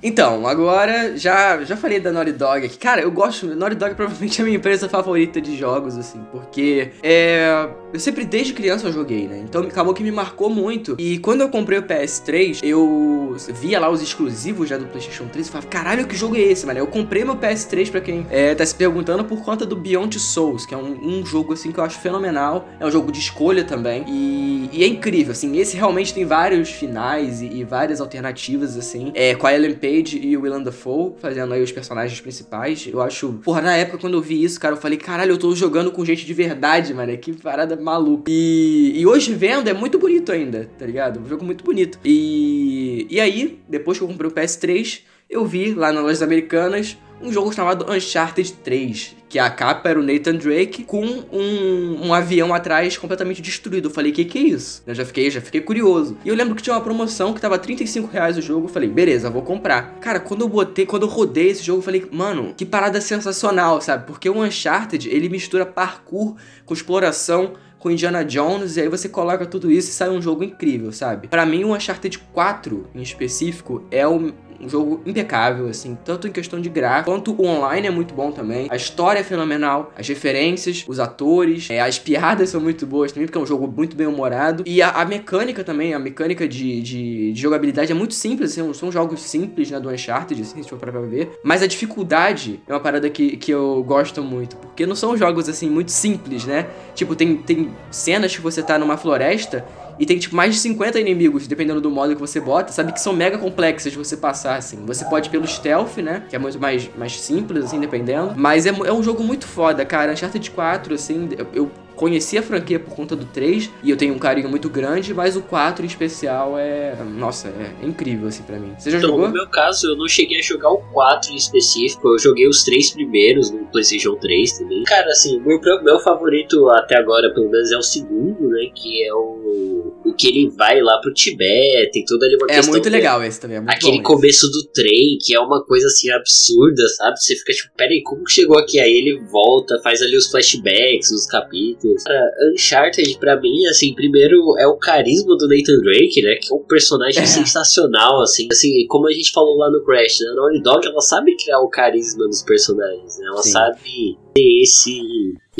Então, 0.02 0.46
agora 0.46 1.14
já, 1.18 1.62
já 1.62 1.76
falei 1.76 2.00
da 2.00 2.10
Naughty 2.10 2.32
Dog 2.32 2.64
aqui. 2.64 2.78
Cara, 2.78 3.02
eu 3.02 3.10
gosto. 3.10 3.54
Naughty 3.54 3.76
Dog 3.76 3.94
provavelmente 3.94 4.40
é 4.40 4.42
a 4.42 4.44
minha 4.46 4.56
empresa 4.56 4.88
favorita 4.88 5.42
de 5.42 5.58
jogos, 5.58 5.98
assim, 5.98 6.24
porque 6.32 6.90
é. 7.02 7.68
Eu 7.92 7.98
sempre 7.98 8.24
desde 8.24 8.52
criança 8.52 8.86
eu 8.86 8.92
joguei, 8.92 9.26
né? 9.26 9.38
Então 9.38 9.62
acabou 9.62 9.92
que 9.92 10.02
me 10.02 10.12
marcou 10.12 10.48
muito. 10.48 10.96
E 10.98 11.18
quando 11.18 11.40
eu 11.40 11.48
comprei 11.48 11.78
o 11.78 11.82
PS3, 11.82 12.60
eu 12.62 13.36
via 13.54 13.80
lá 13.80 13.90
os 13.90 14.00
exclusivos 14.00 14.68
já 14.68 14.76
do 14.76 14.86
PlayStation 14.86 15.26
3 15.26 15.46
e 15.46 15.50
falava, 15.50 15.68
caralho, 15.68 16.06
que 16.06 16.16
jogo 16.16 16.36
é 16.36 16.40
esse, 16.40 16.66
mano? 16.66 16.78
Eu 16.78 16.86
comprei 16.86 17.24
meu 17.24 17.36
PS3 17.36 17.90
pra 17.90 18.00
quem 18.00 18.26
é, 18.30 18.54
tá 18.54 18.64
se 18.64 18.74
perguntando 18.74 19.24
por 19.24 19.42
conta 19.42 19.66
do 19.66 19.74
Beyond 19.74 20.18
Souls, 20.18 20.64
que 20.64 20.74
é 20.74 20.76
um, 20.76 21.20
um 21.20 21.26
jogo 21.26 21.52
assim 21.52 21.72
que 21.72 21.78
eu 21.78 21.84
acho 21.84 21.98
fenomenal. 21.98 22.68
É 22.78 22.86
um 22.86 22.90
jogo 22.90 23.10
de 23.10 23.18
escolha 23.18 23.64
também. 23.64 24.04
E, 24.06 24.70
e 24.72 24.84
é 24.84 24.86
incrível, 24.86 25.32
assim. 25.32 25.56
Esse 25.58 25.76
realmente 25.76 26.14
tem 26.14 26.24
vários 26.24 26.70
finais 26.70 27.42
e, 27.42 27.46
e 27.46 27.64
várias 27.64 28.00
alternativas, 28.00 28.76
assim. 28.76 29.10
É, 29.14 29.34
com 29.34 29.46
a 29.46 29.54
Ellen 29.54 29.74
Page 29.74 30.18
e 30.18 30.36
o 30.36 30.42
Willem 30.42 30.62
Dafoe 30.62 31.14
fazendo 31.18 31.52
aí 31.54 31.62
os 31.62 31.72
personagens 31.72 32.20
principais. 32.20 32.88
Eu 32.90 33.00
acho. 33.00 33.32
Porra, 33.44 33.60
na 33.60 33.76
época 33.76 33.98
quando 33.98 34.14
eu 34.14 34.22
vi 34.22 34.42
isso, 34.42 34.60
cara, 34.60 34.74
eu 34.74 34.80
falei, 34.80 34.96
caralho, 34.96 35.32
eu 35.32 35.38
tô 35.38 35.54
jogando 35.54 35.90
com 35.90 36.04
gente 36.04 36.24
de 36.24 36.34
verdade, 36.34 36.94
mano. 36.94 37.16
Que 37.18 37.32
parada 37.32 37.79
maluca. 37.80 38.30
E, 38.30 38.92
e 38.94 39.06
hoje 39.06 39.34
vendo 39.34 39.68
é 39.68 39.72
muito 39.72 39.98
bonito 39.98 40.30
ainda, 40.30 40.70
tá 40.78 40.86
ligado? 40.86 41.20
Um 41.20 41.28
jogo 41.28 41.44
muito 41.44 41.64
bonito. 41.64 41.98
E, 42.04 43.06
e 43.10 43.20
aí, 43.20 43.60
depois 43.68 43.98
que 43.98 44.04
eu 44.04 44.08
comprei 44.08 44.30
o 44.30 44.34
PS3, 44.34 45.00
eu 45.28 45.44
vi 45.44 45.72
lá 45.74 45.92
nas 45.92 46.02
lojas 46.02 46.22
americanas 46.22 46.96
um 47.22 47.32
jogo 47.32 47.52
chamado 47.52 47.90
Uncharted 47.92 48.52
3, 48.64 49.16
que 49.28 49.38
a 49.38 49.50
capa 49.50 49.90
era 49.90 50.00
o 50.00 50.02
Nathan 50.02 50.36
Drake 50.36 50.84
com 50.84 51.04
um, 51.04 52.06
um 52.06 52.14
avião 52.14 52.54
atrás 52.54 52.96
completamente 52.96 53.42
destruído. 53.42 53.88
Eu 53.88 53.92
falei, 53.92 54.10
que 54.10 54.24
que 54.24 54.38
é 54.38 54.42
isso? 54.42 54.82
Eu 54.86 54.94
já 54.94 55.04
fiquei, 55.04 55.30
já 55.30 55.40
fiquei 55.40 55.60
curioso. 55.60 56.16
E 56.24 56.28
eu 56.28 56.34
lembro 56.34 56.54
que 56.54 56.62
tinha 56.62 56.74
uma 56.74 56.82
promoção 56.82 57.34
que 57.34 57.40
tava 57.40 57.58
35 57.58 58.08
reais 58.08 58.38
o 58.38 58.42
jogo. 58.42 58.66
Eu 58.66 58.70
falei, 58.70 58.88
beleza, 58.88 59.28
vou 59.28 59.42
comprar. 59.42 59.98
Cara, 60.00 60.18
quando 60.18 60.40
eu 60.40 60.48
botei, 60.48 60.86
quando 60.86 61.02
eu 61.02 61.08
rodei 61.08 61.50
esse 61.50 61.62
jogo, 61.62 61.80
eu 61.80 61.84
falei, 61.84 62.08
mano, 62.10 62.54
que 62.56 62.64
parada 62.64 63.00
sensacional, 63.00 63.80
sabe? 63.80 64.06
Porque 64.06 64.28
o 64.28 64.42
Uncharted, 64.42 65.08
ele 65.08 65.28
mistura 65.28 65.66
parkour 65.66 66.36
com 66.64 66.74
exploração 66.74 67.52
com 67.80 67.90
Indiana 67.90 68.22
Jones, 68.22 68.76
e 68.76 68.82
aí 68.82 68.88
você 68.88 69.08
coloca 69.08 69.46
tudo 69.46 69.70
isso 69.70 69.88
e 69.88 69.92
sai 69.92 70.10
um 70.10 70.20
jogo 70.20 70.44
incrível, 70.44 70.92
sabe? 70.92 71.26
Para 71.26 71.46
mim, 71.46 71.64
o 71.64 71.74
Uncharted 71.74 72.18
4, 72.32 72.86
em 72.94 73.00
específico, 73.00 73.82
é 73.90 74.06
o 74.06 74.32
um 74.60 74.68
jogo 74.68 75.00
impecável, 75.06 75.68
assim, 75.68 75.96
tanto 76.04 76.28
em 76.28 76.32
questão 76.32 76.60
de 76.60 76.68
gráfico, 76.68 77.10
quanto 77.10 77.32
o 77.32 77.46
online 77.46 77.86
é 77.86 77.90
muito 77.90 78.14
bom 78.14 78.30
também. 78.30 78.66
A 78.70 78.76
história 78.76 79.20
é 79.20 79.22
fenomenal, 79.22 79.92
as 79.96 80.06
referências, 80.06 80.84
os 80.86 81.00
atores, 81.00 81.68
é, 81.70 81.80
as 81.80 81.98
piadas 81.98 82.50
são 82.50 82.60
muito 82.60 82.86
boas 82.86 83.12
também, 83.12 83.26
porque 83.26 83.38
é 83.38 83.40
um 83.40 83.46
jogo 83.46 83.66
muito 83.66 83.96
bem 83.96 84.06
humorado. 84.06 84.62
E 84.66 84.82
a, 84.82 84.90
a 84.90 85.04
mecânica 85.04 85.64
também, 85.64 85.94
a 85.94 85.98
mecânica 85.98 86.46
de, 86.46 86.80
de, 86.80 87.32
de, 87.32 87.40
jogabilidade 87.40 87.90
é 87.90 87.94
muito 87.94 88.14
simples, 88.14 88.52
assim, 88.52 88.72
são 88.74 88.92
jogos 88.92 89.22
simples, 89.22 89.70
né, 89.70 89.80
do 89.80 89.90
Uncharted, 89.90 90.42
assim, 90.42 90.62
se 90.62 90.68
for 90.68 90.78
pra 90.78 90.90
ver. 91.00 91.38
Mas 91.42 91.62
a 91.62 91.66
dificuldade 91.66 92.60
é 92.66 92.72
uma 92.72 92.80
parada 92.80 93.08
que, 93.08 93.36
que 93.36 93.50
eu 93.50 93.82
gosto 93.82 94.22
muito, 94.22 94.56
porque 94.56 94.86
não 94.86 94.94
são 94.94 95.16
jogos, 95.16 95.48
assim, 95.48 95.70
muito 95.70 95.90
simples, 95.90 96.44
né? 96.44 96.66
Tipo, 96.94 97.14
tem, 97.14 97.36
tem 97.36 97.70
cenas 97.90 98.34
que 98.34 98.42
você 98.42 98.62
tá 98.62 98.78
numa 98.78 98.96
floresta 98.96 99.64
e 100.00 100.06
tem 100.06 100.18
tipo 100.18 100.34
mais 100.34 100.54
de 100.54 100.60
50 100.62 100.98
inimigos, 100.98 101.46
dependendo 101.46 101.78
do 101.78 101.90
modo 101.90 102.14
que 102.14 102.20
você 102.20 102.40
bota, 102.40 102.72
sabe? 102.72 102.90
Que 102.90 103.00
são 103.00 103.12
mega 103.12 103.36
complexas 103.36 103.92
de 103.92 103.98
você 103.98 104.16
passar, 104.16 104.56
assim. 104.56 104.78
Você 104.86 105.04
pode 105.04 105.28
pelo 105.28 105.46
stealth, 105.46 105.98
né? 105.98 106.22
Que 106.26 106.34
é 106.34 106.38
muito 106.38 106.58
mais, 106.58 106.88
mais 106.96 107.20
simples, 107.20 107.66
assim, 107.66 107.78
dependendo. 107.78 108.32
Mas 108.34 108.64
é, 108.64 108.70
é 108.70 108.92
um 108.92 109.02
jogo 109.02 109.22
muito 109.22 109.46
foda, 109.46 109.84
cara. 109.84 110.12
Uncharted 110.12 110.50
4, 110.52 110.94
assim, 110.94 111.28
eu, 111.36 111.46
eu 111.52 111.70
conheci 112.00 112.38
a 112.38 112.42
franquia 112.42 112.80
por 112.80 112.96
conta 112.96 113.14
do 113.14 113.26
3 113.26 113.70
e 113.82 113.90
eu 113.90 113.96
tenho 113.96 114.14
um 114.14 114.18
carinho 114.18 114.48
muito 114.48 114.70
grande, 114.70 115.12
mas 115.12 115.36
o 115.36 115.42
4 115.42 115.84
em 115.84 115.86
especial 115.86 116.58
é. 116.58 116.96
Nossa, 117.04 117.48
é 117.48 117.84
incrível 117.84 118.28
assim 118.28 118.42
pra 118.42 118.58
mim. 118.58 118.72
Você 118.78 118.90
já 118.90 118.96
então, 118.96 119.10
jogou? 119.10 119.26
No 119.26 119.34
meu 119.34 119.46
caso, 119.48 119.88
eu 119.88 119.96
não 119.96 120.08
cheguei 120.08 120.38
a 120.38 120.42
jogar 120.42 120.70
o 120.70 120.78
4 120.78 121.30
em 121.30 121.36
específico, 121.36 122.08
eu 122.08 122.18
joguei 122.18 122.48
os 122.48 122.64
três 122.64 122.90
primeiros 122.90 123.50
no 123.50 123.66
PlayStation 123.66 124.14
3 124.14 124.58
também. 124.58 124.82
Cara, 124.84 125.10
assim, 125.10 125.38
meu, 125.40 125.60
meu 125.82 126.00
favorito 126.00 126.70
até 126.70 126.96
agora, 126.96 127.34
pelo 127.34 127.50
menos, 127.50 127.70
é 127.70 127.76
o 127.76 127.82
segundo, 127.82 128.48
né? 128.48 128.70
Que 128.74 129.06
é 129.06 129.12
o, 129.12 129.92
o 130.10 130.14
que 130.14 130.28
ele 130.28 130.50
vai 130.50 130.80
lá 130.80 130.98
pro 131.00 131.12
Tibete, 131.12 131.90
tem 131.92 132.04
toda 132.04 132.26
ali 132.26 132.36
uma 132.36 132.46
É 132.50 132.56
questão. 132.56 132.72
muito 132.72 132.84
de- 132.84 132.90
legal 132.90 133.22
esse 133.22 133.40
também, 133.40 133.56
é 133.56 133.60
muito 133.60 133.72
Aquele 133.72 134.02
começo 134.02 134.46
do 134.50 134.64
trem, 134.72 135.18
que 135.24 135.34
é 135.34 135.40
uma 135.40 135.64
coisa 135.64 135.86
assim 135.86 136.10
absurda, 136.10 136.86
sabe? 136.96 137.20
Você 137.20 137.36
fica 137.36 137.52
tipo, 137.52 137.70
peraí, 137.76 138.02
como 138.02 138.24
que 138.24 138.32
chegou 138.32 138.58
aqui? 138.58 138.78
Aí 138.80 138.92
ele 138.92 139.20
volta, 139.30 139.78
faz 139.82 140.02
ali 140.02 140.16
os 140.16 140.30
flashbacks, 140.30 141.10
os 141.10 141.26
capítulos. 141.26 142.02
Cara, 142.04 142.30
Uncharted, 142.52 143.18
pra 143.18 143.40
mim, 143.40 143.66
assim, 143.66 143.94
primeiro 143.94 144.36
é 144.58 144.66
o 144.66 144.76
carisma 144.76 145.36
do 145.36 145.48
Nathan 145.48 145.80
Drake, 145.82 146.22
né? 146.22 146.34
Que 146.40 146.52
é 146.52 146.56
um 146.56 146.64
personagem 146.64 147.22
É. 147.22 147.26
sensacional, 147.26 148.20
assim. 148.22 148.48
Assim, 148.50 148.86
como 148.88 149.08
a 149.08 149.12
gente 149.12 149.32
falou 149.32 149.56
lá 149.56 149.70
no 149.70 149.84
Crash, 149.84 150.20
né? 150.20 150.28
A 150.30 150.34
Naughty 150.34 150.62
Dog, 150.62 150.86
ela 150.86 151.00
sabe 151.00 151.36
criar 151.36 151.60
o 151.60 151.68
carisma 151.68 152.26
dos 152.26 152.42
personagens, 152.42 153.18
né? 153.18 153.26
Ela 153.26 153.42
Sim. 153.42 153.50
sabe 153.50 154.18
ter 154.34 154.62
esse, 154.62 155.00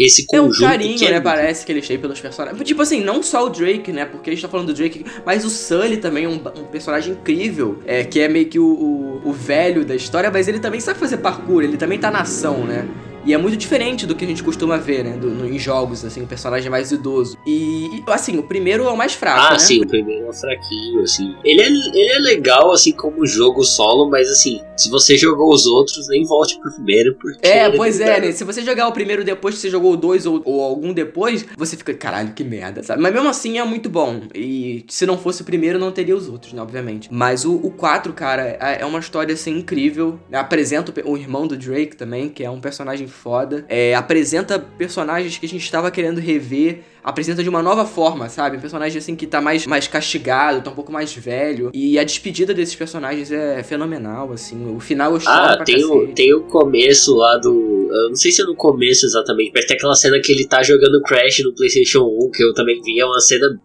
esse 0.07 0.25
É 0.33 0.41
um 0.41 0.47
conjunto 0.47 0.69
carinho, 0.69 1.05
é 1.05 1.11
né? 1.11 1.21
Parece 1.21 1.67
que 1.67 1.73
eles 1.73 1.87
têm 1.87 1.99
pelos 1.99 2.21
personagens. 2.21 2.63
Tipo 2.63 2.83
assim, 2.83 3.03
não 3.03 3.23
só 3.23 3.45
o 3.45 3.51
Drake, 3.51 3.93
né? 3.93 4.05
Porque 4.07 4.31
a 4.31 4.33
gente 4.33 4.43
tá 4.43 4.49
falando 4.49 4.69
do 4.69 4.75
Drake, 4.75 5.05
mas 5.27 5.45
o 5.45 5.51
Sully 5.51 5.99
também 5.99 6.25
é 6.25 6.29
um, 6.29 6.37
um 6.37 6.65
personagem 6.65 7.13
incrível. 7.13 7.79
É, 7.85 8.05
que 8.05 8.21
é 8.21 8.29
meio 8.29 8.47
que 8.47 8.59
o, 8.59 8.65
o, 8.65 9.29
o 9.29 9.33
velho 9.33 9.85
da 9.85 9.95
história, 9.95 10.31
mas 10.31 10.49
ele 10.49 10.59
também 10.59 10.81
sabe 10.81 10.99
fazer 10.99 11.19
parkour, 11.19 11.63
ele 11.63 11.77
também 11.77 11.99
tá 11.99 12.11
na 12.11 12.23
ação, 12.23 12.65
né? 12.65 12.89
E 13.25 13.35
é 13.35 13.39
muito 13.39 13.57
diferente 13.57 14.07
do 14.07 14.15
que 14.15 14.25
a 14.25 14.29
gente 14.29 14.43
costuma 14.43 14.77
ver, 14.77 15.05
né? 15.05 15.17
Do- 15.17 15.31
no- 15.31 15.47
em 15.47 15.59
jogos, 15.59 16.05
assim, 16.05 16.23
um 16.23 16.27
personagem 16.27 16.71
mais 16.71 16.91
idoso. 16.91 17.37
E, 17.47 18.03
assim, 18.07 18.39
o 18.39 18.43
primeiro 18.43 18.85
é 18.85 18.91
o 18.91 18.97
mais 18.97 19.13
fraco, 19.13 19.41
Ah, 19.49 19.53
né? 19.53 19.59
sim, 19.59 19.83
o 19.83 19.87
primeiro 19.87 20.27
é 20.29 20.33
fraquinho, 20.33 21.03
assim. 21.03 21.35
Ele 21.45 21.61
é, 21.61 21.67
ele 21.67 22.13
é 22.13 22.19
legal, 22.19 22.73
assim, 22.73 22.93
como 22.93 23.27
jogo 23.27 23.63
solo, 23.65 24.09
mas 24.11 24.29
assim, 24.31 24.61
se 24.77 24.89
você 24.91 25.17
jogou 25.19 25.53
os 25.53 25.67
outros, 25.67 26.09
nem 26.09 26.25
volte 26.25 26.59
pro 26.61 26.73
primeiro, 26.73 27.15
porque. 27.21 27.47
É, 27.47 27.71
pois 27.71 28.01
é, 28.01 28.21
né? 28.21 28.33
Se 28.33 28.45
você 28.45 28.63
jogar 28.63 28.89
o 28.89 28.93
primeiro 28.93 29.23
depois 29.25 29.55
que 29.55 29.61
você 29.61 29.71
jogou 29.71 29.93
o 29.93 29.97
dois 29.97 30.25
ou, 30.27 30.41
ou 30.45 30.63
algum 30.63 30.93
depois, 30.93 31.45
você 31.57 31.77
fica, 31.77 31.93
caralho, 31.95 32.33
que 32.33 32.43
merda, 32.43 32.83
sabe? 32.83 33.03
Mas 33.03 33.13
mesmo 33.13 33.29
assim 33.29 33.59
é 33.59 33.65
muito 33.65 33.89
bom. 33.91 34.23
E 34.35 34.85
se 34.89 35.05
não 35.05 35.19
fosse 35.19 35.43
o 35.43 35.45
primeiro, 35.45 35.79
não 35.79 35.93
teria 35.93 36.17
os 36.17 36.29
outros, 36.29 36.53
né? 36.53 36.63
Obviamente. 36.63 37.09
Mas 37.13 37.45
o, 37.45 37.55
o 37.57 37.71
4, 37.71 38.13
cara, 38.13 38.43
é 38.61 38.79
é 38.81 38.87
uma 38.87 38.99
história 39.01 39.35
assim 39.35 39.59
incrível. 39.59 40.19
Apresenta 40.33 40.93
o, 41.05 41.13
o 41.13 41.17
irmão 41.19 41.47
do 41.47 41.57
Drake 41.57 41.97
também, 41.97 42.29
que 42.29 42.43
é 42.45 42.49
um 42.51 42.61
personagem 42.61 43.07
foda. 43.11 43.65
É, 43.69 43.95
apresenta 43.95 44.59
personagens 44.59 45.37
que 45.37 45.47
a 45.47 45.49
gente 45.49 45.63
estava 45.63 45.91
querendo 45.91 46.19
rever. 46.19 46.81
Apresenta 47.03 47.43
de 47.43 47.49
uma 47.49 47.63
nova 47.63 47.87
forma, 47.87 48.29
sabe? 48.29 48.59
Um 48.59 48.61
personagem 48.61 48.99
assim 48.99 49.17
que 49.17 49.27
tá 49.27 49.41
mais, 49.41 49.67
mais 49.67 49.89
castigado, 49.89 50.63
tá 50.63 50.71
um 50.71 50.75
pouco 50.75 50.93
mais 50.93 51.15
velho. 51.15 51.71
E 51.73 51.99
a 51.99 52.05
despedida 52.05 52.53
desses 52.53 52.75
personagens 52.75 53.33
é 53.33 53.63
fenomenal, 53.63 54.33
assim. 54.33 54.75
O 54.75 54.81
final 54.81 55.15
eu 55.15 55.21
choro 55.21 55.35
Ah, 55.35 55.65
tem 55.65 55.83
o, 55.83 56.09
tem 56.09 56.35
o 56.35 56.43
começo 56.43 57.17
lá 57.17 57.39
do. 57.39 57.89
Eu 57.91 58.09
não 58.11 58.17
sei 58.17 58.31
se 58.31 58.43
é 58.43 58.45
no 58.45 58.55
começo 58.55 59.07
exatamente, 59.07 59.51
mas 59.55 59.65
tem 59.65 59.77
aquela 59.77 59.95
cena 59.95 60.21
que 60.21 60.31
ele 60.31 60.47
tá 60.47 60.63
jogando 60.63 61.03
Crash 61.03 61.41
no 61.43 61.55
PlayStation 61.55 62.01
1, 62.01 62.31
que 62.33 62.45
eu 62.45 62.53
também 62.53 62.81
vi, 62.83 63.01
é 63.01 63.05
uma 63.07 63.21
cena. 63.21 63.59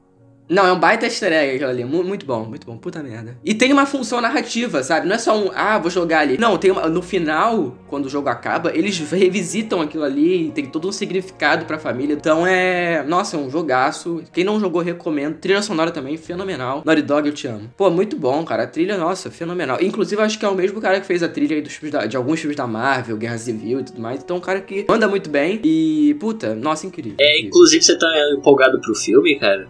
Não, 0.48 0.66
é 0.68 0.72
um 0.72 0.80
baita 0.80 1.06
easter 1.06 1.32
egg 1.34 1.56
aquilo 1.56 1.70
ali. 1.70 1.84
Mu- 1.84 2.04
Muito 2.04 2.26
bom, 2.26 2.46
muito 2.46 2.68
bom. 2.68 2.78
Puta 2.78 3.02
merda. 3.02 3.36
E 3.44 3.54
tem 3.54 3.74
uma 3.74 3.86
função 3.86 4.22
narrativa, 4.22 4.84
sabe? 4.84 5.08
Não 5.08 5.16
é 5.16 5.18
só 5.18 5.36
um, 5.38 5.50
ah, 5.56 5.80
vou 5.80 5.90
jogar 5.90 6.20
ali. 6.20 6.38
Não, 6.38 6.56
tem 6.58 6.70
uma, 6.72 6.88
no 6.88 7.02
final, 7.02 7.76
quando 7.88 8.06
o 8.06 8.10
jogo 8.10 8.30
acaba, 8.30 8.72
eles 8.76 8.98
revisitam 9.00 9.82
aquilo 9.82 10.04
ali, 10.04 10.52
tem 10.54 10.66
todo 10.66 10.88
um 10.88 10.92
significado 10.92 11.66
pra 11.66 11.80
família. 11.80 12.14
Então 12.14 12.46
é. 12.46 13.04
Nossa, 13.08 13.38
é 13.38 13.40
um 13.40 13.50
jogaço. 13.50 14.22
Quem 14.32 14.44
não 14.44 14.60
jogou, 14.60 14.82
recomendo. 14.82 15.36
Trilha 15.38 15.62
sonora 15.62 15.90
também, 15.92 16.16
fenomenal. 16.18 16.84
Naughty 16.86 17.02
Dog, 17.02 17.28
eu 17.28 17.34
te 17.34 17.48
amo. 17.48 17.72
Pô, 17.76 17.90
muito 17.90 18.16
bom, 18.16 18.44
cara. 18.46 18.64
A 18.64 18.68
trilha, 18.68 18.98
nossa, 18.98 19.32
fenomenal. 19.32 19.78
Inclusive, 19.82 20.22
acho 20.22 20.38
que 20.38 20.46
é 20.46 20.50
o 20.50 20.54
mesmo 20.56 20.80
cara 20.80 21.00
que 21.02 21.08
fez 21.08 21.24
a 21.24 21.28
trilha 21.28 21.60
dos 21.62 21.80
da- 21.92 22.06
de 22.06 22.16
alguns 22.16 22.40
filmes 22.40 22.56
da 22.56 22.68
Marvel, 22.68 23.18
Guerra 23.18 23.38
Civil 23.38 23.80
e 23.80 23.84
tudo 23.84 24.00
mais. 24.02 24.22
Então, 24.24 24.36
é 24.36 24.40
um 24.40 24.42
cara 24.44 24.62
que 24.62 24.86
manda 24.88 25.08
muito 25.08 25.30
bem. 25.30 25.60
E, 25.64 26.16
puta, 26.20 26.54
nossa, 26.54 26.86
incrível. 26.86 27.16
É, 27.20 27.32
incrível. 27.34 27.48
inclusive 27.48 27.84
você 27.84 27.98
tá 27.98 28.08
empolgado 28.38 28.80
pro 28.80 28.94
filme, 28.96 29.40
cara? 29.40 29.68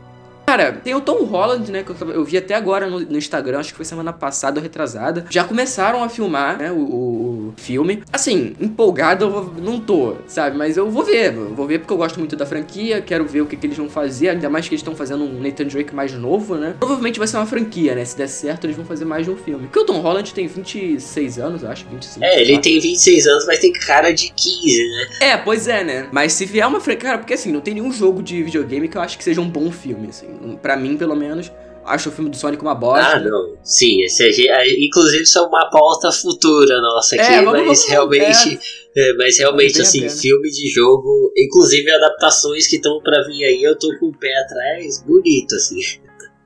Cara, 0.56 0.72
tem 0.72 0.96
o 0.96 1.02
Tom 1.02 1.24
Holland, 1.26 1.70
né? 1.70 1.84
Que 1.84 1.90
eu, 1.92 2.10
eu 2.12 2.24
vi 2.24 2.38
até 2.38 2.56
agora 2.56 2.88
no, 2.88 3.00
no 3.02 3.18
Instagram, 3.18 3.60
acho 3.60 3.72
que 3.72 3.76
foi 3.76 3.84
semana 3.86 4.14
passada 4.14 4.58
ou 4.58 4.64
retrasada. 4.64 5.26
Já 5.30 5.44
começaram 5.44 6.02
a 6.02 6.08
filmar, 6.08 6.58
né? 6.58 6.72
O, 6.72 6.76
o- 6.76 7.36
o 7.50 7.54
filme. 7.58 8.02
Assim, 8.12 8.56
empolgado 8.60 9.26
eu 9.26 9.30
vou- 9.32 9.54
não 9.62 9.80
tô, 9.82 10.16
sabe? 10.28 10.58
Mas 10.58 10.78
eu 10.78 10.90
vou 10.90 11.04
ver. 11.04 11.34
eu 11.36 11.54
Vou 11.54 11.68
ver 11.68 11.80
porque 11.80 11.92
eu 11.94 11.98
gosto 11.98 12.20
muito 12.20 12.36
da 12.38 12.46
franquia. 12.46 13.02
Quero 13.02 13.26
ver 13.26 13.42
o 13.42 13.46
que, 13.46 13.58
que 13.58 13.68
eles 13.68 13.78
vão 13.78 13.90
fazer. 13.90 14.30
Ainda 14.30 14.50
mais 14.50 14.66
que 14.68 14.74
eles 14.74 14.80
estão 14.80 14.96
fazendo 14.96 15.26
um 15.26 15.42
Nathan 15.42 15.66
Drake 15.66 15.94
mais 15.94 16.14
novo, 16.14 16.56
né? 16.56 16.74
Provavelmente 16.80 17.20
vai 17.20 17.28
ser 17.28 17.36
uma 17.38 17.46
franquia, 17.46 17.94
né? 17.94 18.06
Se 18.06 18.16
der 18.18 18.28
certo, 18.28 18.64
eles 18.66 18.78
vão 18.78 18.86
fazer 18.86 19.04
mais 19.04 19.26
de 19.26 19.32
um 19.32 19.36
filme. 19.38 19.66
Porque 19.66 19.80
o 19.80 19.86
Tom 19.86 20.00
Holland 20.00 20.34
tem 20.34 20.48
26 20.48 21.38
anos, 21.40 21.64
eu 21.64 21.70
acho, 21.70 21.86
25. 21.92 22.24
É, 22.24 22.42
ele 22.42 22.58
tem 22.60 22.80
26 22.80 23.28
anos, 23.28 23.46
mas 23.46 23.60
tem 23.60 23.74
cara 23.74 24.12
de 24.14 24.32
15, 24.34 24.90
né? 24.90 25.08
É, 25.32 25.38
pois 25.38 25.68
é, 25.68 25.84
né? 25.84 26.08
Mas 26.12 26.32
se 26.34 26.46
vier 26.46 26.66
uma 26.68 26.80
franquia. 26.80 27.06
Cara, 27.10 27.18
porque 27.18 27.34
assim, 27.34 27.52
não 27.52 27.60
tem 27.62 27.74
nenhum 27.74 27.92
jogo 27.92 28.24
de 28.24 28.42
videogame 28.42 28.88
que 28.88 28.98
eu 28.98 29.02
acho 29.02 29.18
que 29.18 29.24
seja 29.24 29.42
um 29.42 29.50
bom 29.50 29.70
filme, 29.72 30.08
assim. 30.10 30.28
Pra 30.62 30.76
mim, 30.78 30.98
pelo 30.98 31.16
menos, 31.16 31.52
acho 31.86 32.10
o 32.10 32.12
filme 32.12 32.30
do 32.30 32.36
Sonic 32.38 32.62
uma 32.62 32.76
bosta. 32.76 33.18
Ah, 33.18 33.20
não. 33.20 33.56
Sim, 33.64 34.02
esse 34.04 34.48
é, 34.50 34.86
inclusive 34.86 35.24
isso 35.24 35.38
é 35.38 35.42
uma 35.42 35.70
pauta 35.70 36.12
futura 36.12 36.80
nossa 36.82 37.16
aqui, 37.16 37.24
É, 37.26 37.42
vamos- 37.44 37.52
mas 37.54 37.64
vamos- 37.66 37.88
realmente. 37.90 38.60
é, 38.98 39.14
mas 39.18 39.38
realmente, 39.38 39.82
assim, 39.82 40.08
filme 40.10 40.50
de 40.50 40.70
jogo, 40.72 41.32
inclusive 41.38 41.90
adaptações 41.92 42.68
que 42.68 42.76
estão 42.78 43.02
pra 43.02 43.22
vir 43.24 43.44
aí, 43.46 43.64
eu 43.64 43.78
tô 43.78 43.88
com 44.00 44.08
o 44.08 44.18
pé 44.18 44.34
atrás, 44.42 45.04
bonito, 45.06 45.56
assim. 45.56 45.80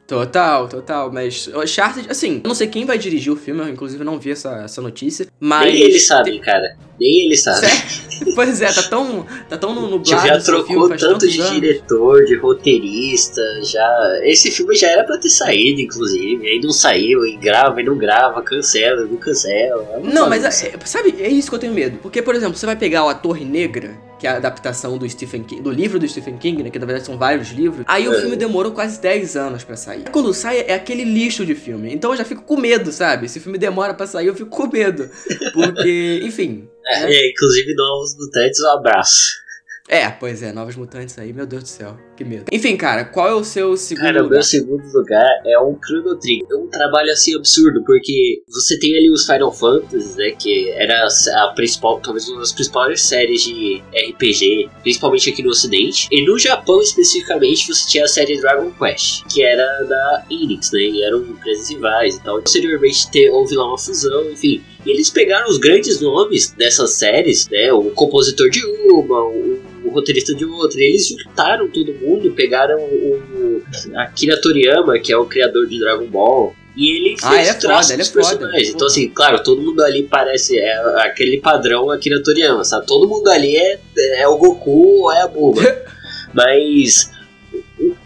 Total, 0.09 0.67
total. 0.67 1.11
Mas 1.13 1.45
o 1.47 1.61
Uncharted, 1.61 2.07
assim, 2.09 2.41
eu 2.43 2.47
não 2.47 2.55
sei 2.55 2.65
quem 2.67 2.83
vai 2.83 2.97
dirigir 2.97 3.31
o 3.31 3.35
filme, 3.35 3.61
eu 3.61 3.69
inclusive 3.69 4.03
não 4.03 4.19
vi 4.19 4.31
essa, 4.31 4.63
essa 4.65 4.81
notícia. 4.81 5.27
Mas. 5.39 5.71
Nem 5.71 5.81
eles 5.83 6.07
sabem, 6.07 6.39
cara. 6.41 6.75
Nem 6.99 7.25
eles 7.27 7.43
sabem. 7.43 7.69
Pois 8.35 8.61
é, 8.61 8.69
tá 8.71 8.83
tão, 8.83 9.25
tá 9.47 9.57
tão 9.57 9.73
no- 9.73 9.87
nublado 9.89 10.05
já 10.27 10.41
filme, 10.41 10.43
trocou 10.43 10.89
faz 10.89 10.99
tanto 11.01 11.25
de 11.25 11.39
anos. 11.39 11.53
diretor, 11.53 12.25
de 12.25 12.35
roteirista, 12.35 13.41
já. 13.63 14.19
Esse 14.23 14.51
filme 14.51 14.75
já 14.75 14.89
era 14.89 15.03
pra 15.05 15.17
ter 15.17 15.29
saído, 15.29 15.79
inclusive. 15.79 16.45
Aí 16.45 16.59
não 16.61 16.71
saiu, 16.71 17.25
e 17.25 17.37
grava 17.37 17.79
e 17.79 17.85
não 17.85 17.97
grava, 17.97 18.41
cancela, 18.41 19.05
não 19.05 19.15
cancela. 19.15 19.87
é 19.93 19.97
uma 19.99 20.09
Não, 20.11 20.27
mas 20.29 20.41
bagunça. 20.41 20.67
é- 20.67 20.73
sabe, 20.85 21.15
é 21.19 21.29
isso 21.29 21.47
que 21.49 21.55
eu 21.55 21.59
tenho 21.59 21.73
medo. 21.73 21.97
Porque, 22.01 22.21
por 22.21 22.35
exemplo, 22.35 22.57
você 22.57 22.65
vai 22.65 22.75
pegar 22.75 23.05
o 23.05 23.09
A 23.09 23.13
Torre 23.13 23.45
Negra, 23.45 23.95
que 24.19 24.27
é 24.27 24.29
a 24.31 24.35
adaptação 24.35 24.97
do 24.97 25.09
Stephen 25.09 25.43
King, 25.43 25.61
do 25.61 25.71
livro 25.71 25.97
do 25.97 26.07
Stephen 26.07 26.37
King, 26.37 26.61
né? 26.63 26.69
Que 26.69 26.77
na 26.77 26.85
verdade 26.85 27.05
são 27.05 27.17
vários 27.17 27.49
livros. 27.49 27.85
Aí 27.87 28.07
o 28.07 28.13
É. 28.13 28.19
filme 28.21 28.35
demorou 28.35 28.71
quase 28.73 28.99
10 29.01 29.35
anos 29.37 29.63
pra 29.63 29.75
sair. 29.75 30.03
Quando 30.11 30.33
sai, 30.33 30.59
é 30.67 30.73
aquele 30.73 31.03
lixo 31.03 31.45
de 31.45 31.55
filme. 31.55 31.93
Então 31.93 32.11
eu 32.11 32.17
já 32.17 32.25
fico 32.25 32.43
com 32.43 32.57
medo, 32.57 32.91
sabe? 32.91 33.27
Se 33.29 33.39
o 33.39 33.41
filme 33.41 33.57
demora 33.57 33.93
pra 33.93 34.05
sair, 34.05 34.27
eu 34.27 34.35
fico 34.35 34.49
com 34.49 34.67
medo. 34.67 35.09
Porque, 35.53 36.19
enfim. 36.23 36.67
É, 36.85 36.99
né? 37.05 37.27
inclusive, 37.29 37.73
Novos 37.75 38.15
Mutantes, 38.17 38.59
um 38.61 38.77
abraço. 38.79 39.39
É, 39.87 40.09
pois 40.09 40.43
é, 40.43 40.51
Novos 40.51 40.75
Mutantes 40.75 41.17
aí, 41.17 41.33
meu 41.33 41.45
Deus 41.47 41.63
do 41.63 41.69
céu, 41.69 41.97
que 42.19 42.25
medo. 42.25 42.43
Enfim, 42.51 42.75
cara, 42.75 43.05
qual 43.05 43.27
é 43.29 43.33
o 43.33 43.43
seu 43.43 43.75
segundo 43.77 44.03
Cara, 44.03 44.19
o 44.19 44.23
lugar? 44.23 44.35
meu 44.35 44.43
segundo 44.43 44.83
lugar 44.93 45.27
é 45.45 45.59
um 45.59 45.77
Chrono 45.81 46.15
Trigger. 46.19 46.45
É 46.51 46.55
um 46.55 46.67
trabalho 46.67 47.11
assim 47.11 47.33
absurdo, 47.35 47.81
porque 47.85 48.41
você 48.47 48.77
tem 48.77 48.95
ali 48.95 49.09
os 49.09 49.25
Final 49.25 49.51
Fantasy, 49.53 50.17
né? 50.17 50.31
Que 50.31 50.69
era 50.71 51.07
a 51.07 51.47
principal, 51.55 51.99
talvez 52.01 52.27
uma 52.27 52.39
das 52.41 52.51
principais 52.51 53.01
séries 53.01 53.41
de 53.43 53.81
RPG, 54.09 54.69
principalmente 54.83 55.29
aqui 55.29 55.41
no 55.41 55.49
Ocidente. 55.49 56.07
E 56.11 56.25
no 56.25 56.37
Japão, 56.37 56.81
especificamente, 56.81 57.67
você 57.67 57.87
tinha 57.89 58.03
a 58.03 58.07
série 58.07 58.39
Dragon 58.39 58.69
Quest, 58.71 59.23
que 59.33 59.41
era 59.41 59.83
da 59.83 60.25
Enix, 60.29 60.71
né? 60.71 60.81
E 60.81 61.03
eram 61.03 61.19
empresas 61.21 61.69
rivais 61.69 62.15
e 62.15 62.21
tal. 62.23 62.41
Posteriormente 62.41 63.09
te- 63.09 63.29
houve 63.29 63.55
lá 63.55 63.67
uma 63.67 63.77
fusão, 63.77 64.29
enfim. 64.29 64.61
E 64.85 64.91
eles 64.91 65.09
pegaram 65.09 65.49
os 65.49 65.57
grandes 65.57 65.99
nomes 66.01 66.51
dessas 66.51 66.93
séries, 66.95 67.47
né? 67.49 67.71
O 67.71 67.91
compositor 67.91 68.49
de 68.49 68.61
uma, 68.91 69.23
o, 69.23 69.59
o 69.89 69.93
roteirista 69.93 70.33
de 70.33 70.45
outra. 70.45 70.79
E 70.79 70.83
eles 70.89 71.07
juntaram 71.07 71.67
todo 71.69 71.93
mundo, 71.93 72.31
pegaram 72.31 72.79
o, 72.79 73.61
Akira 73.97 74.39
Toriyama, 74.41 74.99
que 74.99 75.11
é 75.11 75.17
o 75.17 75.25
criador 75.25 75.67
de 75.67 75.79
Dragon 75.79 76.05
Ball. 76.07 76.55
E 76.75 76.91
ele 76.95 77.09
fez 77.19 77.23
Ah, 77.23 77.41
ele 77.41 77.49
é 77.49 77.53
traços 77.53 77.91
foda, 77.91 77.93
ele 77.93 78.01
é 78.01 78.05
dos 78.05 78.07
foda. 78.09 78.27
personagens. 78.37 78.67
Então, 78.67 78.77
Porra. 78.79 78.87
assim, 78.87 79.09
claro, 79.09 79.43
todo 79.43 79.61
mundo 79.61 79.83
ali 79.83 80.03
parece 80.03 80.57
é 80.57 80.75
aquele 81.03 81.37
padrão 81.41 81.89
Akira 81.89 82.21
Toriyama, 82.23 82.63
sabe? 82.63 82.85
Todo 82.85 83.07
mundo 83.09 83.27
ali 83.29 83.57
é, 83.57 83.79
é 84.15 84.27
o 84.27 84.37
Goku 84.37 85.01
ou 85.03 85.11
é 85.11 85.21
a 85.23 85.27
Bulma. 85.27 85.61
Mas 86.33 87.09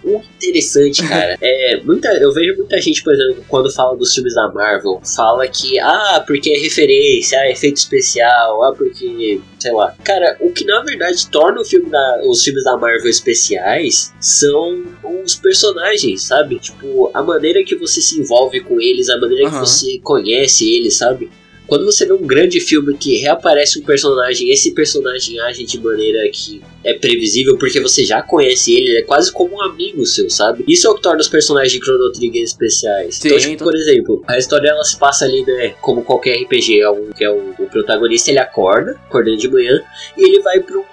interessante, 0.05 1.07
cara, 1.07 1.37
é 1.41 1.81
muita, 1.83 2.09
eu 2.15 2.31
vejo 2.33 2.57
muita 2.57 2.79
gente, 2.81 3.03
por 3.03 3.13
exemplo, 3.13 3.43
quando 3.47 3.71
fala 3.71 3.95
dos 3.95 4.13
filmes 4.13 4.35
da 4.35 4.51
Marvel, 4.51 5.01
fala 5.15 5.47
que 5.47 5.79
ah, 5.79 6.23
porque 6.25 6.51
é 6.51 6.57
referência, 6.57 7.39
ah, 7.39 7.49
efeito 7.49 7.77
especial, 7.77 8.63
ah, 8.63 8.73
porque 8.73 9.39
sei 9.59 9.71
lá. 9.71 9.95
Cara, 10.03 10.37
o 10.41 10.51
que 10.51 10.65
na 10.65 10.81
verdade 10.83 11.27
torna 11.29 11.61
o 11.61 11.65
filme 11.65 11.89
da, 11.89 12.21
os 12.25 12.43
filmes 12.43 12.63
da 12.63 12.77
Marvel 12.77 13.09
especiais 13.09 14.13
são 14.19 14.83
os 15.23 15.35
personagens, 15.35 16.23
sabe? 16.23 16.59
Tipo, 16.59 17.09
a 17.13 17.23
maneira 17.23 17.63
que 17.63 17.75
você 17.75 18.01
se 18.01 18.19
envolve 18.19 18.59
com 18.61 18.81
eles, 18.81 19.09
a 19.09 19.17
maneira 19.17 19.49
que 19.49 19.55
Aham. 19.55 19.65
você 19.65 19.99
conhece 20.03 20.69
eles, 20.69 20.97
sabe? 20.97 21.29
Quando 21.67 21.85
você 21.85 22.05
vê 22.05 22.13
um 22.13 22.25
grande 22.27 22.59
filme 22.59 22.95
que 22.97 23.17
reaparece 23.17 23.79
um 23.79 23.83
personagem, 23.83 24.49
esse 24.51 24.71
personagem 24.73 25.39
age 25.39 25.63
de 25.63 25.79
maneira 25.79 26.29
que 26.31 26.61
é 26.83 26.93
previsível 26.93 27.57
porque 27.57 27.79
você 27.79 28.03
já 28.03 28.21
conhece 28.21 28.73
ele, 28.73 28.89
ele 28.89 28.97
é 28.99 29.01
quase 29.03 29.31
como 29.31 29.55
um 29.55 29.61
amigo 29.61 30.05
seu, 30.05 30.29
sabe? 30.29 30.63
Isso 30.67 30.85
é 30.87 30.89
o 30.89 30.95
que 30.95 31.01
torna 31.01 31.21
os 31.21 31.29
personagens 31.29 31.71
de 31.71 31.79
Chrono 31.79 32.11
Trigger 32.11 32.43
especiais. 32.43 33.15
Sim, 33.15 33.27
então, 33.29 33.39
tipo, 33.39 33.53
então- 33.53 33.67
por 33.67 33.75
exemplo, 33.75 34.23
a 34.27 34.37
história 34.37 34.69
ela 34.69 34.83
se 34.83 34.97
passa 34.97 35.25
ali, 35.25 35.45
né, 35.45 35.73
como 35.81 36.03
qualquer 36.03 36.35
RPG, 36.43 36.81
é 36.81 36.89
um, 36.89 37.09
que 37.11 37.23
é 37.23 37.29
o, 37.31 37.53
o 37.57 37.67
protagonista, 37.69 38.29
ele 38.29 38.39
acorda, 38.39 38.99
acordando 39.07 39.37
de 39.37 39.47
manhã, 39.49 39.81
e 40.17 40.23
ele 40.25 40.41
vai 40.41 40.59
pra 40.59 40.77
um- 40.77 40.83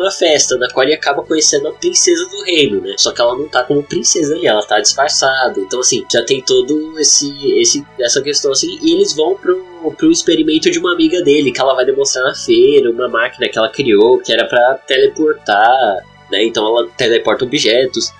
uma 0.00 0.10
festa 0.10 0.56
na 0.56 0.68
qual 0.70 0.84
ele 0.84 0.94
acaba 0.94 1.22
conhecendo 1.22 1.68
a 1.68 1.72
princesa 1.72 2.26
do 2.28 2.42
reino, 2.42 2.80
né? 2.80 2.94
Só 2.96 3.12
que 3.12 3.20
ela 3.20 3.36
não 3.36 3.48
tá 3.48 3.62
como 3.64 3.82
princesa 3.82 4.34
ali, 4.34 4.46
ela 4.46 4.64
tá 4.64 4.80
disfarçada. 4.80 5.60
Então, 5.60 5.80
assim, 5.80 6.04
já 6.10 6.24
tem 6.24 6.40
todo 6.40 6.98
esse, 6.98 7.30
esse 7.60 7.84
essa 7.98 8.22
questão 8.22 8.52
assim. 8.52 8.78
E 8.82 8.94
eles 8.94 9.14
vão 9.14 9.36
pro, 9.36 9.92
pro 9.96 10.10
experimento 10.10 10.70
de 10.70 10.78
uma 10.78 10.92
amiga 10.92 11.22
dele, 11.22 11.52
que 11.52 11.60
ela 11.60 11.74
vai 11.74 11.84
demonstrar 11.84 12.24
na 12.24 12.34
feira, 12.34 12.90
uma 12.90 13.08
máquina 13.08 13.48
que 13.48 13.58
ela 13.58 13.68
criou, 13.68 14.18
que 14.18 14.32
era 14.32 14.46
para 14.46 14.74
teleportar, 14.86 16.04
né? 16.30 16.44
Então 16.44 16.66
ela 16.66 16.88
teleporta 16.96 17.44
objetos. 17.44 18.12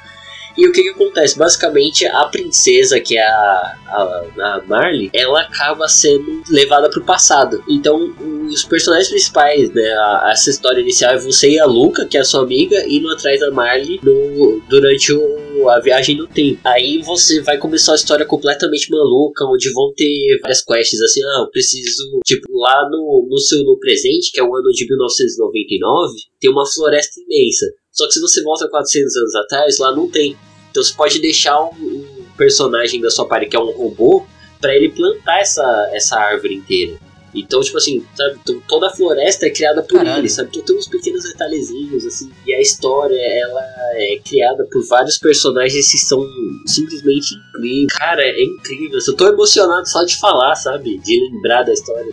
E 0.56 0.66
o 0.66 0.72
que, 0.72 0.82
que 0.82 0.88
acontece? 0.90 1.38
Basicamente, 1.38 2.06
a 2.06 2.24
princesa, 2.26 3.00
que 3.00 3.16
é 3.16 3.22
a, 3.22 3.78
a, 3.86 4.56
a 4.56 4.62
Marley, 4.66 5.10
ela 5.12 5.40
acaba 5.42 5.88
sendo 5.88 6.42
levada 6.48 6.90
pro 6.90 7.04
passado. 7.04 7.62
Então, 7.68 8.14
os 8.48 8.64
personagens 8.64 9.08
principais, 9.08 9.72
né? 9.72 9.92
A, 9.92 10.30
essa 10.32 10.50
história 10.50 10.80
inicial 10.80 11.14
é 11.14 11.18
você 11.18 11.50
e 11.50 11.58
a 11.58 11.66
Luca, 11.66 12.06
que 12.06 12.16
é 12.16 12.20
a 12.20 12.24
sua 12.24 12.42
amiga, 12.42 12.84
indo 12.88 13.08
atrás 13.10 13.40
da 13.40 13.50
Marley 13.50 14.00
no, 14.02 14.60
durante 14.68 15.12
o, 15.12 15.68
a 15.68 15.80
viagem 15.80 16.16
no 16.16 16.26
tempo. 16.26 16.60
Aí 16.64 16.98
você 17.02 17.40
vai 17.42 17.58
começar 17.58 17.92
uma 17.92 17.96
história 17.96 18.26
completamente 18.26 18.90
maluca, 18.90 19.44
onde 19.44 19.72
vão 19.72 19.92
ter 19.94 20.38
várias 20.42 20.62
quests 20.62 21.00
assim, 21.00 21.22
ah, 21.22 21.42
eu 21.44 21.50
preciso, 21.50 22.20
tipo, 22.24 22.46
lá 22.52 22.88
no, 22.90 23.26
no 23.28 23.38
seu 23.38 23.62
no 23.64 23.78
presente, 23.78 24.32
que 24.32 24.40
é 24.40 24.42
o 24.42 24.54
ano 24.54 24.70
de 24.70 24.86
1999, 24.86 26.14
tem 26.40 26.50
uma 26.50 26.66
floresta 26.66 27.20
imensa. 27.20 27.66
Só 27.92 28.06
que 28.06 28.14
se 28.14 28.20
você 28.20 28.42
volta 28.42 28.68
400 28.68 29.16
anos 29.16 29.34
atrás, 29.34 29.78
lá 29.78 29.94
não 29.94 30.08
tem. 30.08 30.36
Então 30.70 30.82
você 30.82 30.94
pode 30.94 31.20
deixar 31.20 31.60
um, 31.60 31.74
um 31.74 32.24
personagem 32.36 33.00
da 33.00 33.10
sua 33.10 33.26
party 33.26 33.46
que 33.46 33.56
é 33.56 33.60
um 33.60 33.70
robô 33.70 34.24
para 34.60 34.74
ele 34.74 34.90
plantar 34.90 35.40
essa, 35.40 35.90
essa 35.92 36.18
árvore 36.18 36.54
inteira. 36.54 36.98
Então, 37.34 37.60
tipo 37.60 37.76
assim, 37.78 38.04
sabe, 38.14 38.40
toda 38.66 38.88
a 38.88 38.90
floresta 38.90 39.46
é 39.46 39.50
criada 39.50 39.82
por 39.82 39.98
Caralho. 39.98 40.18
ele, 40.18 40.28
sabe? 40.28 40.48
Então 40.50 40.64
tem 40.64 40.76
uns 40.76 40.88
pequenos 40.88 41.22
detalhezinhos, 41.22 42.04
assim, 42.04 42.30
e 42.44 42.52
a 42.52 42.60
história, 42.60 43.14
ela 43.14 43.62
é 43.94 44.18
criada 44.24 44.66
por 44.70 44.84
vários 44.88 45.16
personagens 45.16 45.90
que 45.90 45.98
são 45.98 46.26
simplesmente 46.66 47.34
incríveis. 47.34 47.92
Cara, 47.92 48.22
é 48.22 48.42
incrível. 48.42 48.98
Eu 49.06 49.16
tô 49.16 49.28
emocionado 49.28 49.88
só 49.88 50.02
de 50.02 50.18
falar, 50.18 50.56
sabe? 50.56 50.98
De 50.98 51.30
lembrar 51.30 51.62
da 51.62 51.72
história. 51.72 52.12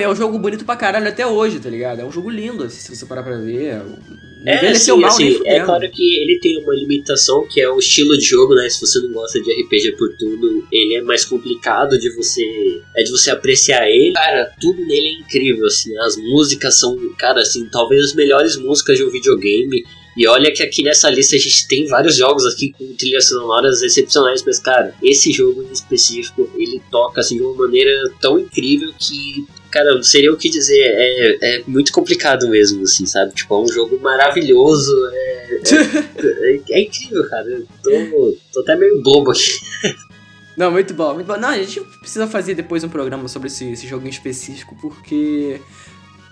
É 0.00 0.08
um 0.08 0.14
jogo 0.14 0.38
bonito 0.38 0.64
pra 0.64 0.76
caralho 0.76 1.08
até 1.08 1.26
hoje, 1.26 1.58
tá 1.60 1.68
ligado? 1.68 2.00
É 2.00 2.04
um 2.04 2.12
jogo 2.12 2.30
lindo, 2.30 2.64
assim, 2.64 2.78
se 2.78 2.94
você 2.94 3.06
parar 3.06 3.22
pra 3.22 3.36
ver. 3.38 3.80
É, 4.44 4.56
Envelheceu 4.56 4.96
mal, 4.96 5.10
assim, 5.10 5.40
É 5.44 5.60
claro 5.60 5.90
que 5.90 6.22
ele 6.22 6.38
tem 6.40 6.62
uma 6.62 6.74
limitação, 6.74 7.46
que 7.48 7.60
é 7.60 7.68
o 7.68 7.78
estilo 7.78 8.16
de 8.16 8.24
jogo, 8.24 8.54
né? 8.54 8.68
Se 8.68 8.80
você 8.80 9.00
não 9.00 9.12
gosta 9.12 9.40
de 9.40 9.50
RPG 9.50 9.96
por 9.96 10.16
tudo, 10.16 10.66
ele 10.70 10.94
é 10.94 11.02
mais 11.02 11.24
complicado 11.24 11.98
de 11.98 12.14
você. 12.14 12.44
É 12.96 13.02
de 13.02 13.10
você 13.10 13.30
apreciar 13.30 13.88
ele. 13.88 14.12
Cara, 14.12 14.52
tudo 14.60 14.80
nele 14.86 15.08
é 15.08 15.20
incrível, 15.20 15.66
assim. 15.66 15.96
As 15.98 16.16
músicas 16.16 16.78
são, 16.78 16.96
cara, 17.18 17.40
assim, 17.40 17.68
talvez 17.70 18.04
as 18.04 18.14
melhores 18.14 18.56
músicas 18.56 18.96
de 18.98 19.04
um 19.04 19.10
videogame. 19.10 19.84
E 20.16 20.26
olha 20.26 20.50
que 20.50 20.62
aqui 20.62 20.82
nessa 20.82 21.10
lista 21.10 21.36
a 21.36 21.38
gente 21.38 21.68
tem 21.68 21.86
vários 21.88 22.16
jogos 22.16 22.46
aqui 22.46 22.72
com 22.72 22.86
trilhas 22.94 23.28
sonoras 23.28 23.82
excepcionais, 23.82 24.42
mas 24.46 24.58
cara, 24.58 24.94
esse 25.02 25.30
jogo 25.30 25.62
em 25.62 25.70
específico, 25.70 26.48
ele 26.56 26.80
toca 26.90 27.20
assim 27.20 27.36
de 27.36 27.42
uma 27.42 27.54
maneira 27.54 27.92
tão 28.18 28.38
incrível 28.38 28.94
que 28.98 29.46
cara, 29.76 29.94
não 29.94 30.02
seria 30.02 30.32
o 30.32 30.36
que 30.36 30.48
dizer. 30.48 30.80
É, 30.80 31.56
é 31.56 31.62
muito 31.66 31.92
complicado 31.92 32.48
mesmo, 32.48 32.82
assim, 32.84 33.04
sabe? 33.06 33.34
Tipo, 33.34 33.54
é 33.54 33.58
um 33.58 33.68
jogo 33.68 34.00
maravilhoso. 34.00 34.92
É, 35.12 35.60
é, 36.18 36.60
é, 36.70 36.80
incrível, 36.80 37.28
cara. 37.28 37.46
Eu 37.46 37.66
tô, 37.82 38.34
tô 38.52 38.60
até 38.60 38.74
meio 38.76 39.02
bobo 39.02 39.30
aqui. 39.30 39.60
Não, 40.56 40.70
muito 40.70 40.94
bom, 40.94 41.12
muito 41.12 41.26
bom. 41.26 41.36
Não, 41.36 41.50
a 41.50 41.58
gente 41.58 41.82
precisa 42.00 42.26
fazer 42.26 42.54
depois 42.54 42.82
um 42.82 42.88
programa 42.88 43.28
sobre 43.28 43.48
esse, 43.48 43.72
esse 43.72 43.86
jogo 43.86 44.06
em 44.06 44.10
específico, 44.10 44.74
porque. 44.80 45.60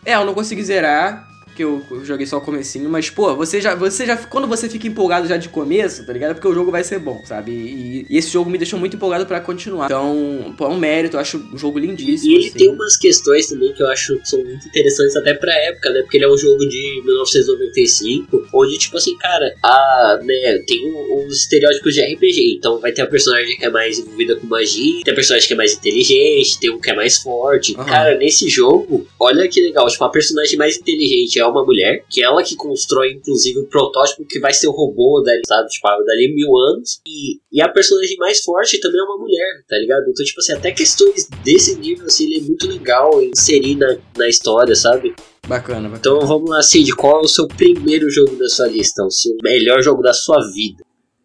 É, 0.06 0.14
eu 0.16 0.24
não 0.24 0.34
consegui 0.34 0.62
zerar 0.62 1.26
que 1.54 1.64
eu, 1.64 1.84
joguei 2.04 2.26
só 2.26 2.38
o 2.38 2.40
comecinho, 2.40 2.88
mas, 2.90 3.08
pô, 3.10 3.34
você 3.34 3.60
já, 3.60 3.74
você 3.74 4.04
já. 4.04 4.16
Quando 4.16 4.46
você 4.46 4.68
fica 4.68 4.86
empolgado 4.86 5.26
já 5.26 5.36
de 5.36 5.48
começo, 5.48 6.04
tá 6.04 6.12
ligado? 6.12 6.32
É 6.32 6.34
porque 6.34 6.48
o 6.48 6.54
jogo 6.54 6.70
vai 6.70 6.82
ser 6.82 6.98
bom, 6.98 7.22
sabe? 7.24 7.52
E, 7.52 8.06
e 8.08 8.16
esse 8.16 8.30
jogo 8.30 8.50
me 8.50 8.58
deixou 8.58 8.78
muito 8.78 8.96
empolgado 8.96 9.26
para 9.26 9.40
continuar. 9.40 9.86
Então, 9.86 10.54
pô, 10.56 10.66
é 10.66 10.68
um 10.68 10.78
mérito, 10.78 11.16
eu 11.16 11.20
acho 11.20 11.38
um 11.38 11.56
jogo 11.56 11.78
lindíssimo. 11.78 12.32
E 12.32 12.34
ele 12.34 12.46
assim. 12.48 12.58
tem 12.58 12.70
umas 12.70 12.96
questões 12.96 13.46
também 13.46 13.72
que 13.72 13.82
eu 13.82 13.88
acho 13.88 14.18
que 14.18 14.28
são 14.28 14.42
muito 14.42 14.66
interessantes 14.66 15.16
até 15.16 15.34
pra 15.34 15.52
época, 15.54 15.90
né? 15.90 16.02
Porque 16.02 16.16
ele 16.16 16.24
é 16.24 16.28
um 16.28 16.36
jogo 16.36 16.66
de 16.68 17.02
1995, 17.04 18.48
onde, 18.52 18.78
tipo 18.78 18.96
assim, 18.96 19.16
cara, 19.18 19.54
a, 19.62 20.20
né, 20.22 20.58
tem 20.66 20.92
os 21.26 21.36
estereótipos 21.38 21.94
de 21.94 22.00
RPG. 22.00 22.56
Então 22.56 22.80
vai 22.80 22.92
ter 22.92 23.02
a 23.02 23.06
personagem 23.06 23.56
que 23.56 23.64
é 23.64 23.70
mais 23.70 23.98
envolvida 23.98 24.36
com 24.36 24.46
magia, 24.46 25.02
tem 25.04 25.12
a 25.12 25.14
personagem 25.14 25.46
que 25.46 25.54
é 25.54 25.56
mais 25.56 25.74
inteligente, 25.74 26.58
tem 26.58 26.70
um 26.70 26.80
que 26.80 26.90
é 26.90 26.94
mais 26.94 27.18
forte. 27.18 27.76
Uhum. 27.76 27.84
Cara, 27.84 28.16
nesse 28.16 28.48
jogo, 28.48 29.06
olha 29.18 29.48
que 29.48 29.60
legal, 29.60 29.86
tipo, 29.88 30.04
a 30.04 30.08
personagem 30.08 30.58
mais 30.58 30.76
inteligente 30.76 31.38
é 31.38 31.43
é 31.44 31.48
uma 31.48 31.64
mulher, 31.64 32.04
que 32.08 32.22
é 32.22 32.26
ela 32.26 32.42
que 32.42 32.56
constrói, 32.56 33.12
inclusive, 33.12 33.60
o 33.60 33.68
protótipo 33.68 34.26
que 34.26 34.40
vai 34.40 34.52
ser 34.52 34.68
o 34.68 34.72
robô 34.72 35.22
dali, 35.22 35.42
sabe? 35.46 35.68
Tipo, 35.68 35.88
dali 36.04 36.34
mil 36.34 36.56
anos. 36.56 37.00
E, 37.06 37.38
e 37.52 37.62
a 37.62 37.68
personagem 37.68 38.16
mais 38.16 38.42
forte 38.42 38.80
também 38.80 39.00
é 39.00 39.04
uma 39.04 39.18
mulher, 39.18 39.64
tá 39.68 39.76
ligado? 39.78 40.02
Então, 40.08 40.24
tipo 40.24 40.40
assim, 40.40 40.52
até 40.52 40.72
questões 40.72 41.28
desse 41.44 41.78
nível, 41.78 42.06
assim, 42.06 42.24
ele 42.24 42.38
é 42.38 42.42
muito 42.42 42.66
legal 42.68 43.22
inserir 43.22 43.76
na, 43.76 43.96
na 44.16 44.28
história, 44.28 44.74
sabe? 44.74 45.14
Bacana, 45.46 45.88
bacana. 45.88 45.96
Então 45.98 46.20
vamos 46.26 46.48
lá, 46.48 46.62
Cid, 46.62 46.94
qual 46.96 47.20
é 47.20 47.24
o 47.24 47.28
seu 47.28 47.46
primeiro 47.46 48.10
jogo 48.10 48.36
da 48.36 48.48
sua 48.48 48.66
lista? 48.66 49.04
O 49.04 49.10
seu 49.10 49.36
melhor 49.42 49.82
jogo 49.82 50.02
da 50.02 50.14
sua 50.14 50.38
vida? 50.52 50.82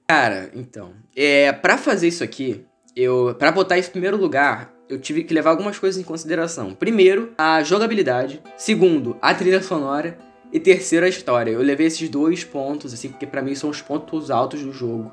Cara, 0.07 0.51
então, 0.55 0.93
é, 1.15 1.51
para 1.51 1.77
fazer 1.77 2.07
isso 2.07 2.23
aqui, 2.23 2.65
eu, 2.95 3.35
para 3.37 3.51
botar 3.51 3.77
isso 3.77 3.89
em 3.89 3.93
primeiro 3.93 4.17
lugar, 4.17 4.73
eu 4.89 4.99
tive 4.99 5.23
que 5.23 5.33
levar 5.33 5.51
algumas 5.51 5.77
coisas 5.77 6.01
em 6.01 6.03
consideração. 6.03 6.73
Primeiro, 6.73 7.31
a 7.37 7.61
jogabilidade. 7.61 8.41
Segundo, 8.57 9.15
a 9.21 9.33
trilha 9.35 9.61
sonora. 9.61 10.17
E 10.51 10.59
terceiro, 10.59 11.05
a 11.05 11.09
história. 11.09 11.51
Eu 11.51 11.61
levei 11.61 11.85
esses 11.85 12.09
dois 12.09 12.43
pontos, 12.43 12.91
assim, 12.91 13.09
porque 13.09 13.27
para 13.27 13.43
mim 13.43 13.53
são 13.53 13.69
os 13.69 13.83
pontos 13.83 14.31
altos 14.31 14.63
do 14.63 14.73
jogo. 14.73 15.11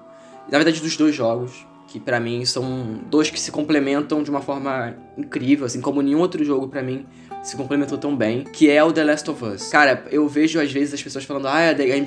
Na 0.51 0.57
verdade, 0.57 0.81
dos 0.81 0.97
dois 0.97 1.14
jogos. 1.14 1.66
Que 1.89 2.01
para 2.01 2.18
mim 2.18 2.45
são 2.45 3.01
dois 3.11 3.31
que 3.31 3.39
se 3.39 3.53
complementam 3.53 4.22
de 4.22 4.31
uma 4.31 4.41
forma 4.41 4.97
incrível, 5.16 5.66
assim, 5.66 5.81
como 5.81 6.03
nenhum 6.03 6.18
outro 6.18 6.43
jogo 6.43 6.66
para 6.68 6.83
mim 6.83 7.07
se 7.45 7.55
complementou 7.55 7.97
tão 7.97 8.16
bem, 8.16 8.43
que 8.43 8.68
é 8.68 8.83
o 8.83 8.93
The 8.93 9.05
Last 9.05 9.31
of 9.31 9.45
Us. 9.45 9.68
Cara, 9.68 10.05
eu 10.11 10.27
vejo 10.27 10.59
às 10.59 10.72
vezes 10.72 10.95
as 10.95 11.03
pessoas 11.03 11.24
falando, 11.24 11.47
ah, 11.47 11.61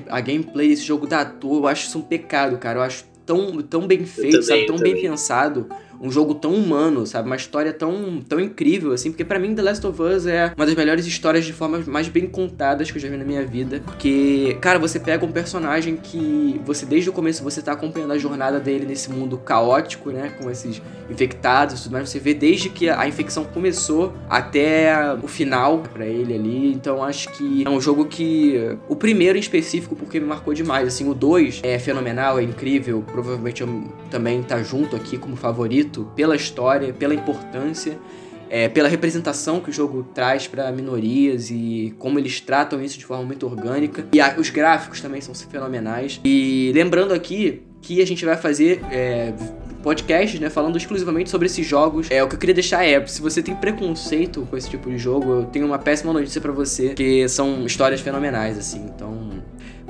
a, 0.10 0.20
gameplay 0.20 0.68
desse 0.68 0.84
jogo 0.84 1.08
da 1.08 1.24
toa, 1.24 1.60
eu 1.60 1.68
acho 1.68 1.88
isso 1.88 1.98
um 1.98 2.02
pecado, 2.02 2.58
cara. 2.58 2.80
Eu 2.80 2.84
acho 2.84 3.06
tão, 3.26 3.62
tão 3.62 3.88
bem 3.88 4.06
feito, 4.06 4.32
também, 4.32 4.42
sabe? 4.42 4.66
Tão 4.66 4.78
bem 4.78 5.02
pensado 5.02 5.70
um 6.02 6.10
jogo 6.12 6.34
tão 6.34 6.54
humano, 6.54 7.06
sabe? 7.06 7.28
Uma 7.28 7.36
história 7.36 7.74
tão, 7.74 8.22
tão 8.28 8.40
incrível, 8.40 8.94
assim. 8.94 9.12
Porque 9.12 9.26
para 9.26 9.40
mim, 9.40 9.54
The 9.54 9.62
Last 9.62 9.86
of 9.86 10.02
Us 10.02 10.26
é 10.26 10.54
uma 10.56 10.66
das 10.66 10.76
melhores 10.76 11.06
histórias 11.06 11.46
de 11.46 11.54
formas 11.54 11.86
mais 11.86 12.08
bem 12.08 12.28
contadas 12.28 12.90
que 12.90 12.98
eu 12.98 13.02
já 13.02 13.10
vi 13.10 13.18
na 13.18 13.26
minha 13.26 13.46
vida. 13.46 13.82
Porque, 13.84 14.58
cara, 14.62 14.80
você 14.80 15.00
pega 15.00 15.26
um 15.26 15.32
personagem 15.32 15.98
que 15.98 16.60
você, 16.66 16.86
desde 16.86 17.10
o 17.10 17.14
começo, 17.14 17.44
você 17.44 17.62
tá 17.62 17.74
acompanhando 17.74 18.14
a 18.14 18.18
jornada 18.18 18.60
dele 18.60 18.86
nesse 18.86 19.12
mundo 19.12 19.38
caótico, 19.38 20.12
né? 20.12 20.34
Com 20.42 20.50
esses 20.50 20.82
infectados 21.10 21.80
e 21.80 21.84
tudo 21.84 21.94
mais. 21.94 22.10
Você 22.10 22.20
vê 22.20 22.34
desde 22.34 22.70
que 22.70 22.90
a 22.90 23.08
infecção 23.08 23.44
começou 23.44 24.14
até 24.30 24.94
o 25.22 25.28
final 25.28 25.80
para 25.94 26.06
ele 26.06 26.34
ali. 26.34 26.72
Então, 26.72 27.04
acho 27.04 27.30
que 27.34 27.64
é 27.66 27.70
um 27.70 27.82
jogo 27.82 28.06
que. 28.06 28.78
O 28.88 28.96
primeiro 28.96 29.38
em 29.38 29.42
específico, 29.42 29.96
porque 29.96 30.20
me 30.20 30.26
marcou 30.26 30.54
demais. 30.54 30.88
Assim, 30.88 31.10
o 31.10 31.14
2 31.14 31.62
é 31.64 31.78
fenomenal, 31.78 32.40
é 32.40 32.44
incrível. 32.44 33.04
Provavelmente 33.12 33.62
eu 33.62 33.84
também 34.10 34.42
tá 34.42 34.62
junto 34.64 34.96
aqui 34.96 35.18
como 35.18 35.36
favorito 35.36 35.89
pela 36.16 36.36
história, 36.36 36.94
pela 36.94 37.14
importância, 37.14 37.98
é, 38.50 38.68
pela 38.68 38.90
representação 38.90 39.60
que 39.60 39.70
o 39.70 39.74
jogo 39.74 40.04
traz 40.14 40.48
para 40.48 40.72
minorias 40.72 41.50
e 41.52 41.94
como 42.00 42.18
eles 42.18 42.42
tratam 42.42 42.82
isso 42.82 42.98
de 42.98 43.06
forma 43.06 43.24
muito 43.24 43.46
orgânica. 43.46 44.06
E 44.12 44.20
a, 44.20 44.36
os 44.38 44.50
gráficos 44.50 45.02
também 45.02 45.22
são 45.22 45.36
fenomenais. 45.36 46.20
E 46.24 46.72
lembrando 46.74 47.14
aqui 47.14 47.62
que 47.82 48.02
a 48.02 48.08
gente 48.08 48.26
vai 48.26 48.36
fazer 48.36 48.82
é, 48.92 49.34
podcast, 49.82 50.40
né, 50.40 50.50
falando 50.50 50.78
exclusivamente 50.78 51.30
sobre 51.30 51.46
esses 51.46 51.66
jogos. 51.66 52.08
É, 52.10 52.24
o 52.24 52.28
que 52.28 52.36
eu 52.36 52.40
queria 52.40 52.56
deixar 52.56 52.84
é, 52.84 53.06
se 53.06 53.22
você 53.22 53.42
tem 53.42 53.56
preconceito 53.56 54.46
com 54.50 54.58
esse 54.58 54.70
tipo 54.70 54.90
de 54.90 54.98
jogo, 54.98 55.32
eu 55.32 55.46
tenho 55.46 55.66
uma 55.66 55.80
péssima 55.80 56.12
notícia 56.12 56.42
para 56.42 56.52
você, 56.52 56.90
que 56.90 57.28
são 57.30 57.66
histórias 57.66 58.02
fenomenais, 58.02 58.58
assim. 58.58 58.86
Então, 58.94 59.44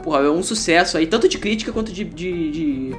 porra, 0.04 0.20
é 0.22 0.30
um 0.30 0.44
sucesso 0.44 0.98
aí, 0.98 1.08
tanto 1.08 1.28
de 1.28 1.38
crítica 1.38 1.72
quanto 1.72 1.92
de, 1.92 2.04
de, 2.04 2.52
de 2.52 2.96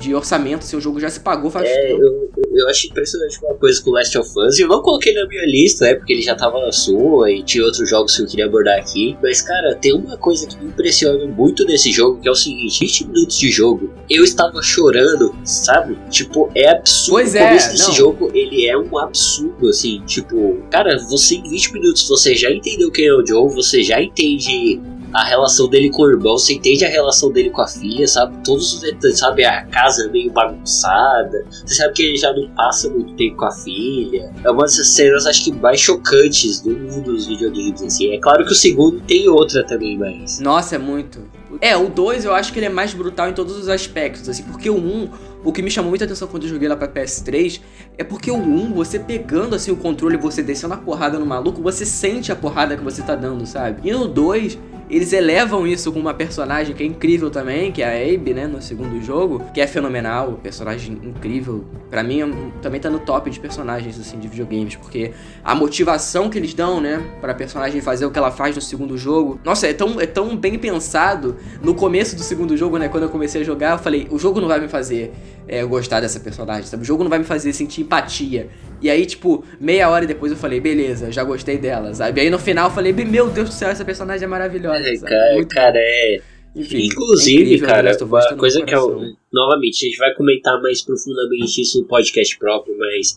de 0.00 0.14
orçamento, 0.14 0.64
seu 0.64 0.80
jogo 0.80 0.98
já 0.98 1.10
se 1.10 1.20
pagou 1.20 1.50
faz 1.50 1.68
é, 1.68 1.88
tempo. 1.88 2.02
Eu, 2.02 2.30
eu 2.52 2.68
acho 2.68 2.86
impressionante 2.86 3.38
uma 3.42 3.54
coisa 3.54 3.82
com 3.82 3.90
Last 3.90 4.16
of 4.16 4.30
Us. 4.38 4.58
Eu 4.58 4.66
não 4.66 4.80
coloquei 4.80 5.12
na 5.12 5.26
minha 5.26 5.44
lista, 5.44 5.84
né? 5.84 5.94
Porque 5.94 6.14
ele 6.14 6.22
já 6.22 6.34
tava 6.34 6.58
na 6.60 6.72
sua 6.72 7.30
e 7.30 7.42
tinha 7.42 7.62
outros 7.64 7.88
jogos 7.88 8.16
que 8.16 8.22
eu 8.22 8.26
queria 8.26 8.46
abordar 8.46 8.78
aqui. 8.78 9.16
Mas, 9.22 9.42
cara, 9.42 9.74
tem 9.74 9.92
uma 9.92 10.16
coisa 10.16 10.46
que 10.46 10.56
me 10.56 10.70
impressiona 10.70 11.26
muito 11.26 11.64
nesse 11.66 11.92
jogo, 11.92 12.18
que 12.20 12.28
é 12.28 12.30
o 12.30 12.34
seguinte: 12.34 12.80
20 12.80 13.06
minutos 13.08 13.38
de 13.38 13.50
jogo, 13.50 13.92
eu 14.08 14.24
estava 14.24 14.62
chorando, 14.62 15.34
sabe? 15.44 15.98
Tipo, 16.08 16.50
é 16.54 16.70
absurdo. 16.70 17.10
Pois 17.10 17.34
é, 17.34 17.56
o 17.56 17.78
não. 17.78 17.92
jogo, 17.92 18.30
ele 18.34 18.66
é 18.66 18.76
um 18.76 18.98
absurdo, 18.98 19.68
assim. 19.68 20.02
Tipo, 20.06 20.58
cara, 20.70 20.98
você 21.08 21.36
em 21.36 21.48
20 21.48 21.74
minutos, 21.74 22.08
você 22.08 22.34
já 22.34 22.50
entendeu 22.50 22.90
quem 22.90 23.06
é 23.06 23.14
o 23.14 23.24
Joe, 23.24 23.54
você 23.54 23.82
já 23.82 24.00
entende 24.02 24.80
a 25.12 25.24
relação 25.24 25.68
dele 25.68 25.90
com 25.90 26.02
o 26.02 26.10
irmão, 26.10 26.38
você 26.38 26.54
entende 26.54 26.84
a 26.84 26.88
relação 26.88 27.30
dele 27.30 27.50
com 27.50 27.62
a 27.62 27.66
filha, 27.66 28.06
sabe? 28.06 28.36
Todos 28.44 28.74
os 28.74 28.80
detalhes, 28.80 29.18
sabe? 29.18 29.44
A 29.44 29.64
casa 29.66 30.08
meio 30.10 30.30
bagunçada, 30.32 31.44
você 31.50 31.74
sabe 31.74 31.94
que 31.94 32.02
ele 32.02 32.16
já 32.16 32.32
não 32.32 32.48
passa 32.50 32.88
muito 32.88 33.14
tempo 33.14 33.36
com 33.36 33.44
a 33.44 33.52
filha. 33.52 34.32
É 34.44 34.50
uma 34.50 34.62
dessas 34.62 34.88
cenas, 34.88 35.26
acho 35.26 35.44
que, 35.44 35.52
mais 35.52 35.80
chocantes 35.80 36.60
do 36.60 36.70
mundo 36.70 37.12
dos 37.12 37.26
videogames, 37.26 37.82
assim. 37.82 38.12
É 38.12 38.18
claro 38.18 38.44
que 38.44 38.52
o 38.52 38.56
segundo 38.56 39.00
tem 39.00 39.28
outra 39.28 39.64
também, 39.64 39.98
mas. 39.98 40.40
Nossa, 40.40 40.76
é 40.76 40.78
muito. 40.78 41.20
É, 41.60 41.76
o 41.76 41.88
2 41.88 42.24
eu 42.24 42.34
acho 42.34 42.52
que 42.52 42.58
ele 42.58 42.66
é 42.66 42.70
mais 42.70 42.94
brutal 42.94 43.28
em 43.28 43.32
todos 43.32 43.56
os 43.56 43.68
aspectos, 43.68 44.28
assim, 44.28 44.44
porque 44.44 44.70
o 44.70 44.76
1, 44.76 44.78
um, 44.78 45.08
o 45.44 45.52
que 45.52 45.62
me 45.62 45.70
chamou 45.70 45.90
muita 45.90 46.04
atenção 46.04 46.28
quando 46.28 46.44
eu 46.44 46.50
joguei 46.50 46.68
lá 46.68 46.76
pra 46.76 46.88
PS3 46.88 47.60
é 47.96 48.04
porque 48.04 48.30
o 48.30 48.36
1, 48.36 48.38
um, 48.38 48.72
você 48.72 48.98
pegando 48.98 49.54
assim 49.54 49.70
o 49.70 49.76
controle 49.76 50.16
e 50.16 50.18
você 50.18 50.42
descendo 50.42 50.74
a 50.74 50.76
porrada 50.76 51.18
no 51.18 51.26
maluco, 51.26 51.62
você 51.62 51.86
sente 51.86 52.30
a 52.30 52.36
porrada 52.36 52.76
que 52.76 52.82
você 52.82 53.02
tá 53.02 53.14
dando, 53.14 53.46
sabe? 53.46 53.88
E 53.88 53.92
no 53.92 54.06
2, 54.06 54.58
eles 54.90 55.12
elevam 55.12 55.66
isso 55.68 55.92
com 55.92 56.00
uma 56.00 56.12
personagem 56.12 56.74
que 56.74 56.82
é 56.82 56.86
incrível 56.86 57.30
também, 57.30 57.70
que 57.70 57.80
é 57.80 57.86
a 57.86 58.14
Abe, 58.14 58.34
né, 58.34 58.48
no 58.48 58.60
segundo 58.60 59.00
jogo, 59.00 59.40
que 59.54 59.60
é 59.60 59.66
fenomenal, 59.66 60.32
personagem 60.42 61.00
incrível. 61.04 61.64
Para 61.88 62.02
mim, 62.02 62.50
também 62.60 62.80
tá 62.80 62.90
no 62.90 62.98
top 62.98 63.30
de 63.30 63.38
personagens, 63.38 63.98
assim, 64.00 64.18
de 64.18 64.26
videogames, 64.26 64.74
porque 64.74 65.12
a 65.44 65.54
motivação 65.54 66.28
que 66.28 66.36
eles 66.36 66.54
dão, 66.54 66.80
né, 66.80 67.00
pra 67.20 67.32
personagem 67.32 67.80
fazer 67.80 68.04
o 68.04 68.10
que 68.10 68.18
ela 68.18 68.32
faz 68.32 68.56
no 68.56 68.60
segundo 68.60 68.98
jogo. 68.98 69.38
Nossa, 69.44 69.68
é 69.68 69.72
tão, 69.72 70.00
é 70.00 70.06
tão 70.06 70.36
bem 70.36 70.58
pensado. 70.58 71.36
No 71.62 71.72
começo 71.72 72.16
do 72.16 72.22
segundo 72.22 72.56
jogo, 72.56 72.76
né, 72.76 72.88
quando 72.88 73.04
eu 73.04 73.10
comecei 73.10 73.42
a 73.42 73.44
jogar, 73.44 73.72
eu 73.72 73.78
falei, 73.78 74.08
o 74.10 74.18
jogo 74.18 74.40
não 74.40 74.48
vai 74.48 74.58
me 74.58 74.66
fazer 74.66 75.12
é, 75.46 75.64
gostar 75.64 76.00
dessa 76.00 76.20
personagem, 76.20 76.64
sabe? 76.64 76.82
O 76.82 76.86
jogo 76.86 77.02
não 77.02 77.10
vai 77.10 77.18
me 77.18 77.24
fazer 77.24 77.52
sentir 77.52 77.82
empatia. 77.82 78.48
E 78.80 78.88
aí, 78.88 79.04
tipo, 79.04 79.44
meia 79.60 79.90
hora 79.90 80.06
depois 80.06 80.32
eu 80.32 80.38
falei, 80.38 80.60
beleza, 80.60 81.12
já 81.12 81.22
gostei 81.22 81.58
dela, 81.58 81.92
sabe? 81.92 82.20
E 82.20 82.24
aí 82.24 82.30
no 82.30 82.38
final 82.38 82.68
eu 82.68 82.74
falei, 82.74 82.92
meu 82.92 83.28
Deus 83.28 83.50
do 83.50 83.54
céu, 83.54 83.68
essa 83.68 83.84
personagem 83.84 84.24
é 84.24 84.28
maravilhosa. 84.28 84.88
É, 84.88 84.96
cara, 84.98 85.34
Muito 85.34 85.54
cara, 85.54 85.78
é. 85.78 86.20
Enfim, 86.54 86.86
Inclusive, 86.86 87.38
é 87.38 87.44
incrível, 87.44 87.68
cara, 87.68 87.96
uma 88.04 88.36
coisa 88.36 88.62
que 88.62 88.74
eu. 88.74 89.02
Novamente, 89.32 89.86
a 89.86 89.88
gente 89.88 89.98
vai 89.98 90.12
comentar 90.14 90.60
mais 90.60 90.82
profundamente 90.82 91.60
isso 91.60 91.80
no 91.80 91.86
podcast 91.86 92.36
próprio, 92.38 92.76
mas 92.76 93.16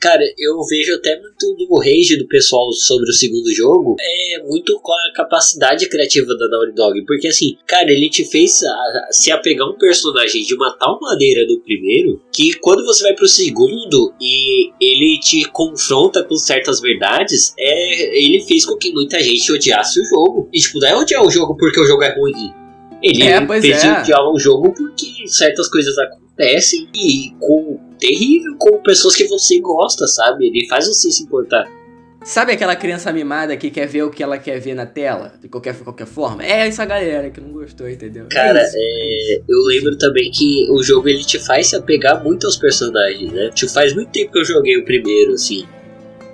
Cara, 0.00 0.22
eu 0.38 0.62
vejo 0.64 0.94
até 0.94 1.20
muito 1.20 1.54
do 1.56 1.76
rage 1.78 2.16
do 2.16 2.28
pessoal 2.28 2.72
sobre 2.72 3.10
o 3.10 3.12
segundo 3.12 3.52
jogo. 3.52 3.96
É 4.00 4.42
muito 4.44 4.78
com 4.80 4.92
a 4.92 5.12
capacidade 5.14 5.88
criativa 5.88 6.36
da 6.36 6.48
Naughty 6.48 6.74
Dog. 6.74 7.04
Porque 7.04 7.28
assim, 7.28 7.56
cara, 7.66 7.90
ele 7.90 8.08
te 8.08 8.24
fez 8.24 8.62
a, 8.62 9.08
se 9.10 9.32
apegar 9.32 9.66
a 9.66 9.70
um 9.70 9.76
personagem 9.76 10.44
de 10.44 10.54
uma 10.54 10.76
tal 10.78 10.98
maneira 11.00 11.44
no 11.48 11.60
primeiro 11.60 12.22
que 12.32 12.54
quando 12.60 12.84
você 12.84 13.02
vai 13.02 13.14
pro 13.14 13.26
segundo 13.26 14.14
e 14.20 14.70
ele 14.80 15.18
te 15.20 15.44
confronta 15.50 16.22
com 16.22 16.36
certas 16.36 16.80
verdades, 16.80 17.52
é, 17.58 18.18
ele 18.18 18.40
fez 18.42 18.64
com 18.64 18.76
que 18.76 18.92
muita 18.92 19.20
gente 19.20 19.50
odiasse 19.52 20.00
o 20.00 20.04
jogo. 20.04 20.48
E 20.52 20.60
tipo, 20.60 20.78
não 20.78 20.88
é 20.88 20.96
odiar 20.96 21.26
o 21.26 21.30
jogo 21.30 21.56
porque 21.56 21.80
o 21.80 21.86
jogo 21.86 22.04
é 22.04 22.16
ruim. 22.16 22.54
Ele 23.02 23.24
é, 23.24 23.60
fez 23.60 23.82
é. 23.82 24.00
odiar 24.00 24.30
o 24.30 24.38
jogo 24.38 24.72
porque 24.72 25.26
certas 25.26 25.68
coisas 25.68 25.96
acontecem 25.98 26.88
e 26.94 27.32
com 27.40 27.87
terrível 27.98 28.54
com 28.58 28.82
pessoas 28.82 29.16
que 29.16 29.26
você 29.26 29.60
gosta, 29.60 30.06
sabe? 30.06 30.46
Ele 30.46 30.66
faz 30.68 30.86
você 30.86 31.10
se 31.10 31.24
importar. 31.24 31.66
Sabe 32.24 32.52
aquela 32.52 32.74
criança 32.74 33.12
mimada 33.12 33.56
que 33.56 33.70
quer 33.70 33.86
ver 33.86 34.02
o 34.02 34.10
que 34.10 34.22
ela 34.22 34.38
quer 34.38 34.58
ver 34.58 34.74
na 34.74 34.84
tela, 34.84 35.34
de 35.40 35.48
qualquer, 35.48 35.74
qualquer 35.78 36.06
forma? 36.06 36.44
É 36.44 36.66
essa 36.66 36.84
galera 36.84 37.30
que 37.30 37.40
não 37.40 37.52
gostou, 37.52 37.88
entendeu? 37.88 38.26
Cara, 38.28 38.60
é 38.60 38.70
é, 38.74 39.40
eu 39.48 39.58
lembro 39.66 39.96
também 39.96 40.30
que 40.30 40.66
o 40.70 40.82
jogo 40.82 41.08
ele 41.08 41.24
te 41.24 41.38
faz 41.38 41.68
se 41.68 41.76
apegar 41.76 42.22
muito 42.22 42.46
aos 42.46 42.56
personagens, 42.56 43.32
né? 43.32 43.50
Tipo, 43.54 43.72
faz 43.72 43.94
muito 43.94 44.10
tempo 44.10 44.32
que 44.32 44.38
eu 44.40 44.44
joguei 44.44 44.76
o 44.76 44.84
primeiro, 44.84 45.32
assim. 45.32 45.66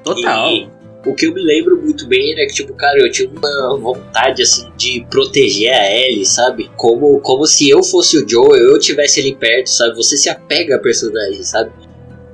Total. 0.03 0.51
E 0.53 0.69
o 1.07 1.15
que 1.15 1.27
eu 1.27 1.35
me 1.35 1.43
lembro 1.43 1.81
muito 1.81 2.07
bem 2.07 2.33
era 2.33 2.47
que, 2.47 2.55
tipo, 2.55 2.75
cara, 2.75 2.99
eu 2.99 3.11
tinha 3.11 3.29
uma 3.29 3.77
vontade, 3.79 4.43
assim, 4.43 4.71
de 4.77 5.07
proteger 5.11 5.73
a 5.73 5.91
Ellie, 5.91 6.25
sabe? 6.25 6.71
Como, 6.77 7.21
como 7.21 7.47
se 7.47 7.69
eu 7.69 7.83
fosse 7.83 8.19
o 8.19 8.29
Joe, 8.29 8.59
eu 8.59 8.79
tivesse 8.79 9.21
ali 9.21 9.35
perto, 9.35 9.69
sabe? 9.69 9.95
Você 9.97 10.17
se 10.17 10.29
apega 10.29 10.77
a 10.77 10.79
personagem, 10.79 11.43
sabe? 11.43 11.73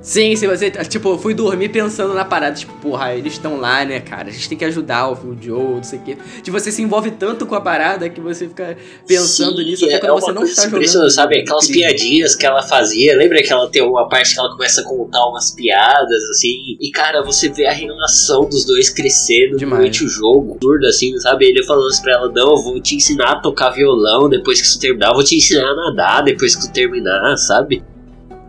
Sim, 0.01 0.35
se 0.35 0.47
você. 0.47 0.71
Tipo, 0.71 1.09
eu 1.09 1.17
fui 1.19 1.33
dormir 1.33 1.69
pensando 1.69 2.13
na 2.13 2.25
parada, 2.25 2.55
tipo, 2.55 2.73
porra, 2.81 3.13
eles 3.13 3.33
estão 3.33 3.59
lá, 3.59 3.85
né, 3.85 3.99
cara? 3.99 4.29
A 4.29 4.31
gente 4.31 4.49
tem 4.49 4.57
que 4.57 4.65
ajudar 4.65 5.11
o 5.11 5.37
Joe, 5.39 5.75
não 5.75 5.83
sei 5.83 5.99
o 5.99 6.01
quê. 6.01 6.17
Tipo, 6.41 6.59
você 6.59 6.71
se 6.71 6.81
envolve 6.81 7.11
tanto 7.11 7.45
com 7.45 7.53
a 7.53 7.61
parada 7.61 8.09
que 8.09 8.19
você 8.19 8.47
fica 8.47 8.75
pensando 9.07 9.57
Sim, 9.57 9.65
nisso 9.65 9.85
até 9.85 9.95
é 9.95 9.99
quando 9.99 10.19
você 10.19 10.31
não 10.31 10.43
está 10.43 10.67
jogando. 10.67 11.11
Sabe, 11.11 11.39
aquelas 11.39 11.69
incrível. 11.69 11.89
piadinhas 11.89 12.35
que 12.35 12.45
ela 12.45 12.63
fazia. 12.63 13.15
Lembra 13.15 13.43
que 13.43 13.53
ela 13.53 13.69
tem 13.69 13.83
uma 13.83 14.09
parte 14.09 14.33
que 14.33 14.39
ela 14.39 14.49
começa 14.49 14.81
a 14.81 14.83
contar 14.83 15.23
umas 15.27 15.51
piadas, 15.51 16.23
assim. 16.31 16.77
E, 16.79 16.89
cara, 16.91 17.21
você 17.23 17.49
vê 17.49 17.67
a 17.67 17.73
relação 17.73 18.49
dos 18.49 18.65
dois 18.65 18.89
crescendo 18.89 19.57
Demais. 19.57 19.81
durante 19.81 20.03
o 20.03 20.09
jogo. 20.09 20.55
Absurdo, 20.55 20.87
assim, 20.87 21.15
sabe? 21.19 21.45
Ele 21.45 21.63
falando 21.63 21.87
assim 21.87 22.01
pra 22.01 22.13
ela: 22.13 22.31
Não, 22.33 22.51
eu 22.51 22.57
vou 22.57 22.81
te 22.81 22.95
ensinar 22.95 23.33
a 23.33 23.39
tocar 23.39 23.69
violão 23.69 24.27
depois 24.27 24.59
que 24.59 24.67
isso 24.67 24.79
terminar. 24.79 25.09
Eu 25.09 25.15
vou 25.15 25.23
te 25.23 25.35
ensinar 25.35 25.69
a 25.69 25.75
nadar 25.75 26.23
depois 26.23 26.55
que 26.55 26.63
isso 26.63 26.73
terminar, 26.73 27.37
sabe? 27.37 27.83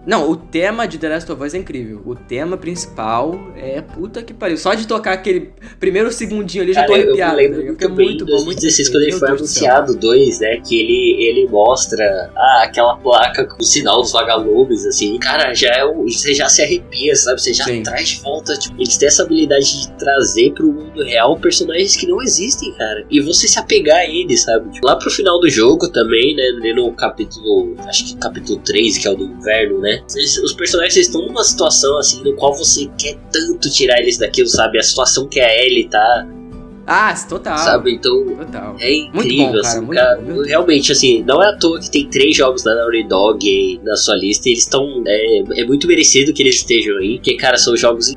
Não, 0.05 0.28
o 0.28 0.36
tema 0.36 0.86
de 0.86 0.98
The 0.98 1.09
Last 1.09 1.30
of 1.30 1.42
Us 1.42 1.55
é 1.55 1.59
incrível. 1.59 2.03
O 2.05 2.14
tema 2.14 2.57
principal 2.57 3.38
é 3.57 3.80
puta 3.80 4.20
que 4.22 4.34
pariu. 4.34 4.57
Só 4.57 4.74
de 4.74 4.86
tocar 4.86 5.12
aquele 5.12 5.53
primeiro 5.78 6.11
segundinho 6.11 6.64
ali 6.64 6.72
já 6.72 6.84
tô 6.84 6.94
arrepiado. 6.94 7.40
Eu 7.40 7.50
lembro 7.50 7.76
tá 7.76 7.88
muito, 7.88 7.94
bem 7.94 8.07
muito 8.07 8.26
bom, 8.26 8.44
muito 8.44 8.61
2016 8.61 8.88
quando 8.88 9.03
ele 9.03 9.12
foi 9.12 9.28
anunciado 9.28 9.96
dois, 9.96 10.40
né? 10.40 10.61
Que 10.66 10.80
ele, 10.80 11.24
ele 11.24 11.48
mostra 11.48 12.30
ah, 12.34 12.62
aquela 12.64 12.96
placa 12.96 13.44
com 13.44 13.62
o 13.62 13.64
sinal 13.64 14.00
dos 14.00 14.11
vagalumes, 14.11 14.84
assim. 14.84 15.16
Cara, 15.18 15.55
já 15.55 15.68
é 15.68 15.86
você 15.86 16.34
já 16.34 16.48
se 16.48 16.62
arrepia, 16.62 17.14
sabe? 17.14 17.40
Você 17.40 17.55
já 17.55 17.64
Sim. 17.64 17.84
traz 17.84 18.09
de 18.09 18.20
volta. 18.22 18.55
Tipo, 18.59 18.74
eles 18.76 18.96
têm 18.96 19.07
essa 19.07 19.22
habilidade 19.22 19.82
de 19.82 19.92
trazer 19.92 20.53
pro 20.53 20.72
mundo 20.72 21.03
real 21.05 21.38
personagens 21.38 21.94
que 21.94 22.09
não 22.09 22.20
existem, 22.20 22.72
cara. 22.72 23.05
E 23.09 23.20
você 23.20 23.46
se 23.46 23.59
apegar 23.59 23.98
a 23.98 24.05
eles, 24.05 24.42
sabe? 24.42 24.68
Tipo, 24.70 24.84
lá 24.86 24.96
pro 24.96 25.11
final 25.11 25.38
do 25.38 25.48
jogo 25.48 25.88
também, 25.88 26.34
né? 26.34 26.72
No 26.74 26.92
capítulo. 26.92 27.76
Acho 27.86 28.07
que 28.07 28.16
capítulo 28.16 28.59
3, 28.64 28.98
que 28.98 29.07
é 29.07 29.11
o 29.11 29.14
do 29.14 29.24
inverno, 29.24 29.78
né? 29.78 29.91
Né? 29.97 30.05
Os 30.45 30.53
personagens 30.53 30.97
estão 30.97 31.26
numa 31.26 31.45
situação 31.45 31.99
assim 31.99 32.22
no 32.22 32.34
qual 32.34 32.55
você 32.55 32.90
quer 32.99 33.16
tanto 33.32 33.70
tirar 33.70 33.99
eles 34.01 34.18
daquilo, 34.18 34.49
sabe? 34.49 34.78
A 34.78 34.82
situação 34.82 35.26
que 35.28 35.40
a 35.40 35.64
Ellie 35.64 35.88
tá. 35.88 36.28
Ah, 36.86 37.14
total. 37.28 37.59
Sabe, 37.59 37.95
então 37.95 38.26
total. 38.36 38.76
é 38.80 38.93
incrível, 38.93 39.47
bom, 39.47 39.53
cara, 39.53 39.61
assim, 39.61 39.86
cara, 39.86 40.20
bom, 40.20 40.43
realmente, 40.43 40.90
assim, 40.90 41.22
não 41.22 41.40
é 41.40 41.51
à 41.51 41.57
toa 41.57 41.78
que 41.78 41.88
tem 41.88 42.09
três 42.09 42.36
jogos 42.36 42.64
da 42.64 42.74
Naughty 42.74 43.05
Dog 43.05 43.80
na 43.84 43.95
sua 43.95 44.16
lista, 44.16 44.49
eles 44.49 44.64
estão, 44.64 45.03
é, 45.07 45.61
é 45.61 45.64
muito 45.64 45.86
merecido 45.86 46.32
que 46.32 46.43
eles 46.43 46.57
estejam 46.57 46.99
aí, 46.99 47.18
porque, 47.18 47.36
cara, 47.36 47.57
são 47.57 47.76
jogos 47.76 48.12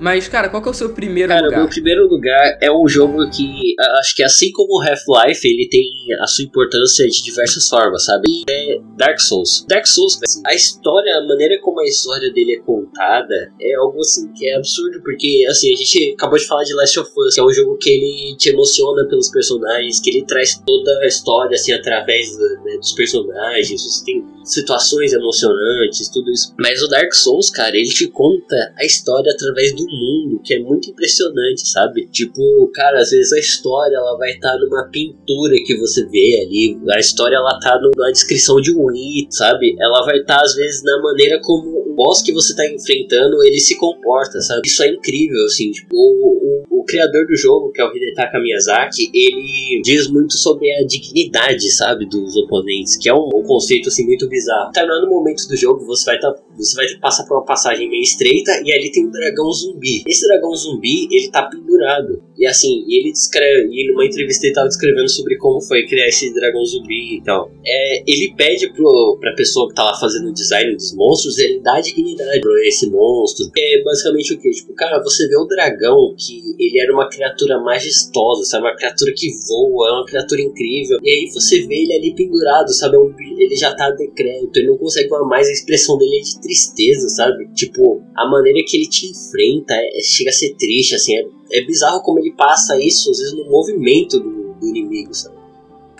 mas, 0.00 0.28
cara, 0.28 0.48
qual 0.48 0.62
que 0.62 0.68
é 0.68 0.70
o 0.70 0.74
seu 0.74 0.90
primeiro 0.90 1.28
cara, 1.28 1.42
lugar? 1.42 1.50
Cara, 1.50 1.62
meu 1.62 1.70
primeiro 1.70 2.06
lugar 2.06 2.58
é 2.60 2.70
um 2.70 2.86
jogo 2.88 3.28
que 3.30 3.74
acho 3.98 4.14
que 4.14 4.22
assim 4.22 4.52
como 4.52 4.82
Half-Life, 4.82 5.46
ele 5.46 5.68
tem 5.68 5.90
a 6.20 6.26
sua 6.26 6.44
importância 6.44 7.06
de 7.06 7.22
diversas 7.22 7.68
formas, 7.68 8.04
sabe? 8.04 8.24
E 8.28 8.44
é 8.50 8.78
Dark 8.96 9.18
Souls. 9.20 9.64
Dark 9.68 9.86
Souls, 9.86 10.18
a 10.46 10.54
história, 10.54 11.16
a 11.16 11.26
maneira 11.26 11.58
como 11.60 11.75
a 11.80 11.84
história 11.84 12.32
dele 12.32 12.56
é 12.56 12.60
contada, 12.60 13.52
é 13.60 13.74
algo 13.76 14.00
assim 14.00 14.32
que 14.32 14.48
é 14.48 14.56
absurdo, 14.56 15.00
porque 15.02 15.44
assim, 15.48 15.72
a 15.72 15.76
gente 15.76 16.14
acabou 16.14 16.38
de 16.38 16.46
falar 16.46 16.64
de 16.64 16.74
Last 16.74 16.98
of 17.00 17.10
Us, 17.16 17.34
que 17.34 17.40
é 17.40 17.44
um 17.44 17.52
jogo 17.52 17.76
que 17.78 17.90
ele 17.90 18.36
te 18.36 18.50
emociona 18.50 19.06
pelos 19.08 19.30
personagens, 19.30 20.00
que 20.00 20.10
ele 20.10 20.24
traz 20.24 20.60
toda 20.66 20.98
a 21.00 21.06
história 21.06 21.54
assim 21.54 21.72
através 21.72 22.36
né, 22.38 22.76
dos 22.78 22.92
personagens, 22.92 23.82
você 23.82 24.04
tem 24.04 24.24
situações 24.46 25.12
emocionantes, 25.12 26.08
tudo 26.08 26.30
isso. 26.30 26.54
Mas 26.58 26.80
o 26.82 26.88
Dark 26.88 27.12
Souls, 27.12 27.50
cara, 27.50 27.76
ele 27.76 27.88
te 27.88 28.06
conta 28.08 28.56
a 28.78 28.84
história 28.84 29.30
através 29.32 29.74
do 29.74 29.84
mundo, 29.84 30.40
que 30.42 30.54
é 30.54 30.58
muito 30.60 30.90
impressionante, 30.90 31.68
sabe? 31.68 32.06
Tipo, 32.08 32.70
cara, 32.72 33.00
às 33.00 33.10
vezes 33.10 33.32
a 33.32 33.38
história 33.38 33.96
ela 33.96 34.16
vai 34.16 34.30
estar 34.30 34.52
tá 34.52 34.58
numa 34.58 34.84
pintura 34.84 35.54
que 35.64 35.76
você 35.76 36.06
vê 36.06 36.46
ali, 36.46 36.78
a 36.90 36.98
história 36.98 37.36
ela 37.36 37.58
tá 37.58 37.78
na 37.96 38.10
descrição 38.10 38.60
de 38.60 38.74
um 38.74 38.90
item, 38.92 39.30
sabe? 39.30 39.76
Ela 39.80 40.04
vai 40.04 40.18
estar 40.18 40.38
tá, 40.38 40.42
às 40.42 40.54
vezes 40.54 40.82
na 40.84 41.00
maneira 41.02 41.40
como 41.42 41.65
o 41.66 41.85
boss 41.96 42.22
que 42.22 42.32
você 42.32 42.54
tá 42.54 42.62
enfrentando 42.70 43.42
ele 43.42 43.58
se 43.58 43.76
comporta, 43.76 44.40
sabe? 44.40 44.62
Isso 44.66 44.82
é 44.82 44.88
incrível, 44.88 45.44
assim, 45.46 45.70
tipo, 45.70 45.96
o, 45.96 46.64
o, 46.70 46.80
o 46.80 46.84
criador 46.84 47.26
do 47.26 47.36
jogo, 47.36 47.72
que 47.72 47.80
é 47.80 47.84
o 47.84 47.94
Hidetaka 47.94 48.38
Miyazaki, 48.38 49.10
ele 49.12 49.80
diz 49.82 50.08
muito 50.08 50.34
sobre 50.34 50.70
a 50.72 50.84
dignidade, 50.86 51.70
sabe, 51.72 52.06
dos 52.06 52.36
oponentes, 52.36 52.96
que 52.96 53.08
é 53.08 53.14
um, 53.14 53.28
um 53.34 53.42
conceito 53.42 53.88
assim 53.88 54.04
muito 54.04 54.28
bizarro. 54.28 54.72
Tá 54.72 54.86
no 54.86 55.08
momento 55.08 55.48
do 55.48 55.56
jogo, 55.56 55.84
você 55.86 56.04
vai 56.04 56.20
tá, 56.20 56.34
você 56.56 56.76
vai 56.76 56.86
passar 57.00 57.24
por 57.24 57.38
uma 57.38 57.44
passagem 57.44 57.88
meio 57.88 58.02
estreita 58.02 58.52
e 58.64 58.72
ali 58.72 58.90
tem 58.90 59.06
um 59.06 59.10
dragão 59.10 59.50
zumbi. 59.52 60.02
Esse 60.06 60.26
dragão 60.28 60.54
zumbi, 60.54 61.08
ele 61.10 61.30
tá 61.30 61.42
pendurado. 61.44 62.22
E 62.38 62.46
assim, 62.46 62.84
ele 62.88 63.10
descreve, 63.12 63.68
e 63.72 63.90
numa 63.90 64.04
entrevista 64.04 64.46
ele 64.46 64.54
tava 64.54 64.68
descrevendo 64.68 65.08
sobre 65.08 65.36
como 65.38 65.60
foi 65.60 65.86
criar 65.86 66.08
esse 66.08 66.32
dragão 66.34 66.64
zumbi 66.64 67.16
e 67.16 67.22
tal. 67.22 67.50
É, 67.64 68.02
ele 68.06 68.34
pede 68.36 68.72
pro, 68.72 69.18
pra 69.20 69.32
pessoa 69.34 69.68
que 69.68 69.74
tá 69.74 69.84
lá 69.84 69.98
fazendo 69.98 70.28
o 70.28 70.34
design 70.34 70.74
dos 70.74 70.94
monstros, 70.94 71.38
ele 71.38 71.60
dá 71.60 71.80
dignidade 71.86 72.40
pra 72.40 72.66
esse 72.66 72.90
monstro. 72.90 73.50
É 73.56 73.82
basicamente 73.82 74.34
o 74.34 74.38
que? 74.38 74.50
Tipo, 74.50 74.74
cara, 74.74 75.02
você 75.02 75.28
vê 75.28 75.36
o 75.36 75.44
dragão 75.44 76.14
que 76.18 76.42
ele 76.58 76.80
era 76.80 76.92
uma 76.92 77.08
criatura 77.08 77.60
majestosa, 77.60 78.44
sabe? 78.44 78.66
Uma 78.66 78.76
criatura 78.76 79.12
que 79.14 79.28
voa, 79.48 79.88
é 79.88 79.92
uma 79.92 80.06
criatura 80.06 80.42
incrível. 80.42 80.98
E 81.02 81.10
aí 81.10 81.30
você 81.32 81.66
vê 81.66 81.82
ele 81.82 81.92
ali 81.94 82.14
pendurado, 82.14 82.72
sabe? 82.72 82.96
É 82.96 83.44
ele 83.44 83.56
já 83.56 83.74
tá 83.74 83.90
decrépito, 83.90 84.58
ele 84.58 84.68
não 84.68 84.78
consegue 84.78 85.08
mais 85.28 85.48
a 85.48 85.52
expressão 85.52 85.96
dele 85.98 86.18
é 86.18 86.20
de 86.20 86.40
tristeza, 86.40 87.08
sabe? 87.08 87.48
Tipo, 87.54 88.02
a 88.14 88.28
maneira 88.28 88.58
que 88.66 88.76
ele 88.76 88.88
te 88.88 89.06
enfrenta 89.06 89.74
é, 89.74 90.00
chega 90.02 90.30
a 90.30 90.32
ser 90.32 90.54
triste, 90.56 90.94
assim. 90.94 91.16
É, 91.16 91.24
é 91.52 91.64
bizarro 91.64 92.02
como 92.02 92.18
ele 92.18 92.32
passa 92.32 92.78
isso, 92.80 93.10
às 93.10 93.18
vezes, 93.18 93.34
no 93.34 93.48
movimento 93.50 94.18
do, 94.18 94.54
do 94.54 94.66
inimigo, 94.66 95.14
sabe? 95.14 95.36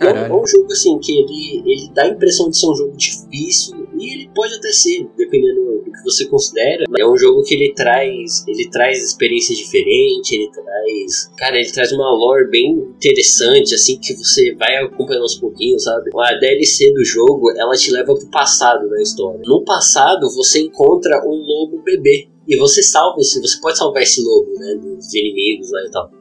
É 0.00 0.12
um, 0.12 0.16
é 0.16 0.42
um 0.42 0.46
jogo 0.46 0.70
assim 0.72 0.98
que 0.98 1.12
ele, 1.12 1.62
ele 1.64 1.90
dá 1.94 2.02
a 2.02 2.08
impressão 2.08 2.50
de 2.50 2.58
ser 2.58 2.68
um 2.68 2.74
jogo 2.74 2.96
difícil 2.96 3.85
e 3.98 4.14
ele 4.14 4.30
pode 4.34 4.54
até 4.54 4.70
ser, 4.70 5.08
dependendo 5.16 5.82
do 5.84 5.90
que 5.90 6.02
você 6.04 6.26
considera. 6.26 6.84
É 6.98 7.06
um 7.06 7.16
jogo 7.16 7.42
que 7.42 7.54
ele 7.54 7.72
traz, 7.74 8.44
ele 8.46 8.68
traz 8.70 9.02
experiências 9.02 9.58
diferentes, 9.58 10.32
ele 10.32 10.50
traz, 10.50 11.32
cara, 11.36 11.56
ele 11.56 11.70
traz 11.70 11.92
uma 11.92 12.10
lore 12.10 12.48
bem 12.50 12.72
interessante 12.96 13.74
assim 13.74 13.98
que 13.98 14.14
você 14.14 14.54
vai 14.54 14.76
acompanhando 14.76 15.22
aos 15.22 15.36
pouquinhos, 15.36 15.84
sabe? 15.84 16.10
A 16.14 16.34
DLC 16.34 16.92
do 16.92 17.04
jogo, 17.04 17.50
ela 17.56 17.74
te 17.74 17.90
leva 17.90 18.14
pro 18.14 18.30
passado 18.30 18.88
da 18.88 19.00
história. 19.00 19.40
No 19.44 19.64
passado, 19.64 20.28
você 20.34 20.60
encontra 20.60 21.22
um 21.26 21.36
lobo 21.36 21.82
bebê 21.82 22.28
e 22.48 22.56
você 22.56 22.82
salva 22.82 23.20
esse, 23.20 23.40
você 23.40 23.60
pode 23.60 23.76
salvar 23.76 24.02
esse 24.02 24.22
lobo, 24.22 24.52
né, 24.54 24.74
dos 24.76 25.12
inimigos 25.14 25.70
lá 25.72 25.80
e 25.86 25.90
tal. 25.90 26.15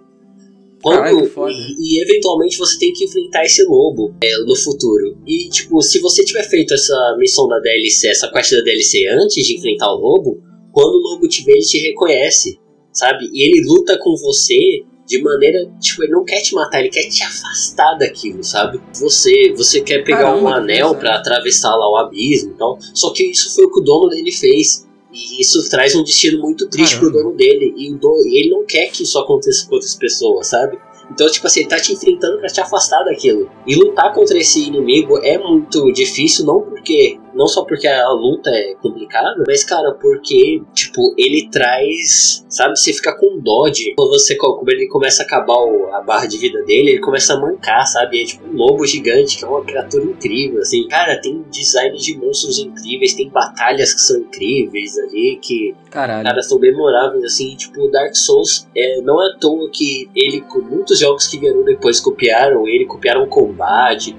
Quando, 0.86 0.98
Caralho, 0.98 1.50
e, 1.50 1.98
e 1.98 2.04
eventualmente 2.04 2.60
você 2.60 2.78
tem 2.78 2.94
que 2.94 3.06
enfrentar 3.06 3.44
esse 3.44 3.64
lobo 3.64 4.14
é, 4.22 4.38
no 4.46 4.56
futuro. 4.56 5.18
E, 5.26 5.50
tipo, 5.50 5.82
se 5.82 6.00
você 6.00 6.24
tiver 6.24 6.44
feito 6.44 6.76
essa 6.76 7.16
missão 7.18 7.48
da 7.48 7.58
DLC, 7.58 8.08
essa 8.08 8.32
quest 8.32 8.52
da 8.52 8.62
DLC 8.62 9.08
antes 9.08 9.48
de 9.48 9.58
enfrentar 9.58 9.92
o 9.92 9.98
lobo, 9.98 10.44
quando 10.72 10.94
o 10.94 11.00
lobo 11.00 11.28
te 11.28 11.44
vê, 11.44 11.54
ele 11.54 11.62
te 11.62 11.80
reconhece, 11.80 12.60
sabe? 12.94 13.28
E 13.34 13.42
ele 13.42 13.68
luta 13.68 13.98
com 13.98 14.16
você 14.16 14.84
de 15.08 15.24
maneira, 15.24 15.58
tipo, 15.80 16.04
ele 16.04 16.12
não 16.12 16.24
quer 16.24 16.42
te 16.42 16.54
matar, 16.54 16.82
ele 16.82 16.90
quer 16.90 17.10
te 17.10 17.24
afastar 17.24 17.96
daquilo, 17.96 18.44
sabe? 18.44 18.80
Você, 18.94 19.54
você 19.58 19.82
quer 19.82 20.04
pegar 20.04 20.20
Caramba, 20.20 20.44
um 20.44 20.48
anel 20.50 20.94
pra 20.94 21.16
atravessar 21.16 21.76
lá 21.76 21.90
o 21.90 21.98
abismo 21.98 22.52
e 22.52 22.58
tal. 22.60 22.78
Só 22.94 23.12
que 23.12 23.24
isso 23.32 23.56
foi 23.56 23.66
o 23.66 23.72
que 23.72 23.80
o 23.80 23.84
dono 23.84 24.08
dele 24.08 24.32
fez. 24.32 24.86
E 25.16 25.42
isso 25.42 25.68
traz 25.70 25.96
um 25.96 26.04
destino 26.04 26.42
muito 26.42 26.68
triste 26.68 26.96
Caramba. 26.96 27.12
pro 27.14 27.24
dono 27.24 27.36
dele. 27.38 27.74
E 27.78 27.94
o 27.94 27.98
dono, 27.98 28.26
ele 28.26 28.50
não 28.50 28.66
quer 28.66 28.92
que 28.92 29.04
isso 29.04 29.18
aconteça 29.18 29.66
com 29.66 29.76
outras 29.76 29.96
pessoas, 29.96 30.48
sabe? 30.48 30.78
Então, 31.10 31.30
tipo 31.30 31.48
assim, 31.48 31.62
ele 31.62 31.70
tá 31.70 31.80
te 31.80 31.94
enfrentando 31.94 32.40
pra 32.40 32.50
te 32.50 32.60
afastar 32.60 33.04
daquilo. 33.04 33.50
E 33.66 33.76
lutar 33.76 34.14
contra 34.14 34.38
esse 34.38 34.62
inimigo 34.62 35.18
é 35.20 35.38
muito 35.38 35.92
difícil, 35.94 36.46
não 36.46 36.62
porque. 36.62 37.18
Não 37.36 37.48
só 37.48 37.66
porque 37.66 37.88
a 37.88 38.10
luta 38.12 38.50
é 38.50 38.76
complicada, 38.82 39.44
mas, 39.46 39.64
cara, 39.64 39.94
porque, 39.94 40.62
tipo, 40.74 41.14
ele 41.18 41.50
traz. 41.52 42.46
Sabe, 42.50 42.78
você 42.80 42.94
fica 42.94 43.16
com 43.18 43.40
dó 43.40 43.68
de. 43.70 43.94
Quando 43.96 44.12
você 44.12 44.36
como 44.38 44.64
ele 44.70 44.88
começa 44.88 45.24
a 45.24 45.26
acabar 45.26 45.58
o- 45.58 45.94
a 45.94 46.02
barra 46.02 46.26
de 46.26 46.38
vida 46.38 46.64
dele, 46.64 46.92
ele 46.92 47.00
começa 47.00 47.34
a 47.34 47.40
mancar, 47.40 47.86
sabe? 47.86 48.22
É 48.22 48.26
tipo 48.26 48.48
um 48.48 48.56
lobo 48.56 48.86
gigante, 48.86 49.38
que 49.38 49.44
é 49.44 49.48
uma 49.48 49.64
criatura 49.64 50.06
incrível, 50.06 50.62
assim. 50.62 50.88
Cara, 50.88 51.20
tem 51.20 51.44
design 51.52 51.98
de 51.98 52.18
monstros 52.18 52.58
incríveis, 52.60 53.14
tem 53.14 53.30
batalhas 53.30 53.94
que 53.94 54.00
são 54.02 54.18
incríveis 54.22 54.98
ali, 54.98 55.38
que 55.42 55.76
Caralho. 55.92 56.24
Cara, 56.24 56.42
são 56.42 56.60
memoráveis, 56.60 57.24
assim, 57.24 57.56
tipo, 57.56 57.90
Dark 57.90 58.16
Souls 58.16 58.68
é, 58.76 59.02
não 59.02 59.22
é 59.22 59.28
à 59.28 59.38
toa 59.40 59.70
que 59.72 60.10
ele, 60.16 60.42
com 60.42 60.60
muitos 60.60 61.00
jogos 61.00 61.28
que 61.28 61.38
vieram 61.38 61.64
depois 61.64 62.00
copiaram 62.00 62.68
ele, 62.68 62.86
copiaram 62.86 63.24
o 63.24 63.28
combate, 63.28 64.16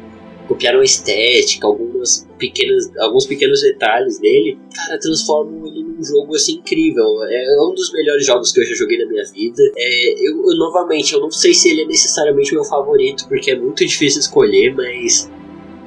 copiaram 0.46 0.80
a 0.80 0.84
estética, 0.84 1.66
algumas 1.66 2.26
pequenas, 2.38 2.90
alguns 2.98 3.26
pequenos 3.26 3.60
detalhes 3.60 4.18
dele, 4.18 4.58
cara, 4.74 4.98
transformam 4.98 5.66
ele 5.66 5.82
num 5.82 6.04
jogo, 6.04 6.34
assim, 6.34 6.54
incrível. 6.54 7.04
É 7.24 7.62
um 7.62 7.74
dos 7.74 7.92
melhores 7.92 8.24
jogos 8.24 8.52
que 8.52 8.60
eu 8.60 8.64
já 8.64 8.74
joguei 8.74 8.98
na 8.98 9.06
minha 9.06 9.24
vida. 9.24 9.62
É, 9.76 10.28
eu, 10.28 10.36
eu, 10.50 10.56
novamente, 10.56 11.12
eu 11.12 11.20
não 11.20 11.30
sei 11.30 11.52
se 11.52 11.70
ele 11.70 11.82
é 11.82 11.86
necessariamente 11.86 12.52
meu 12.54 12.64
favorito, 12.64 13.26
porque 13.28 13.50
é 13.50 13.58
muito 13.58 13.84
difícil 13.84 14.20
escolher, 14.20 14.74
mas 14.74 15.30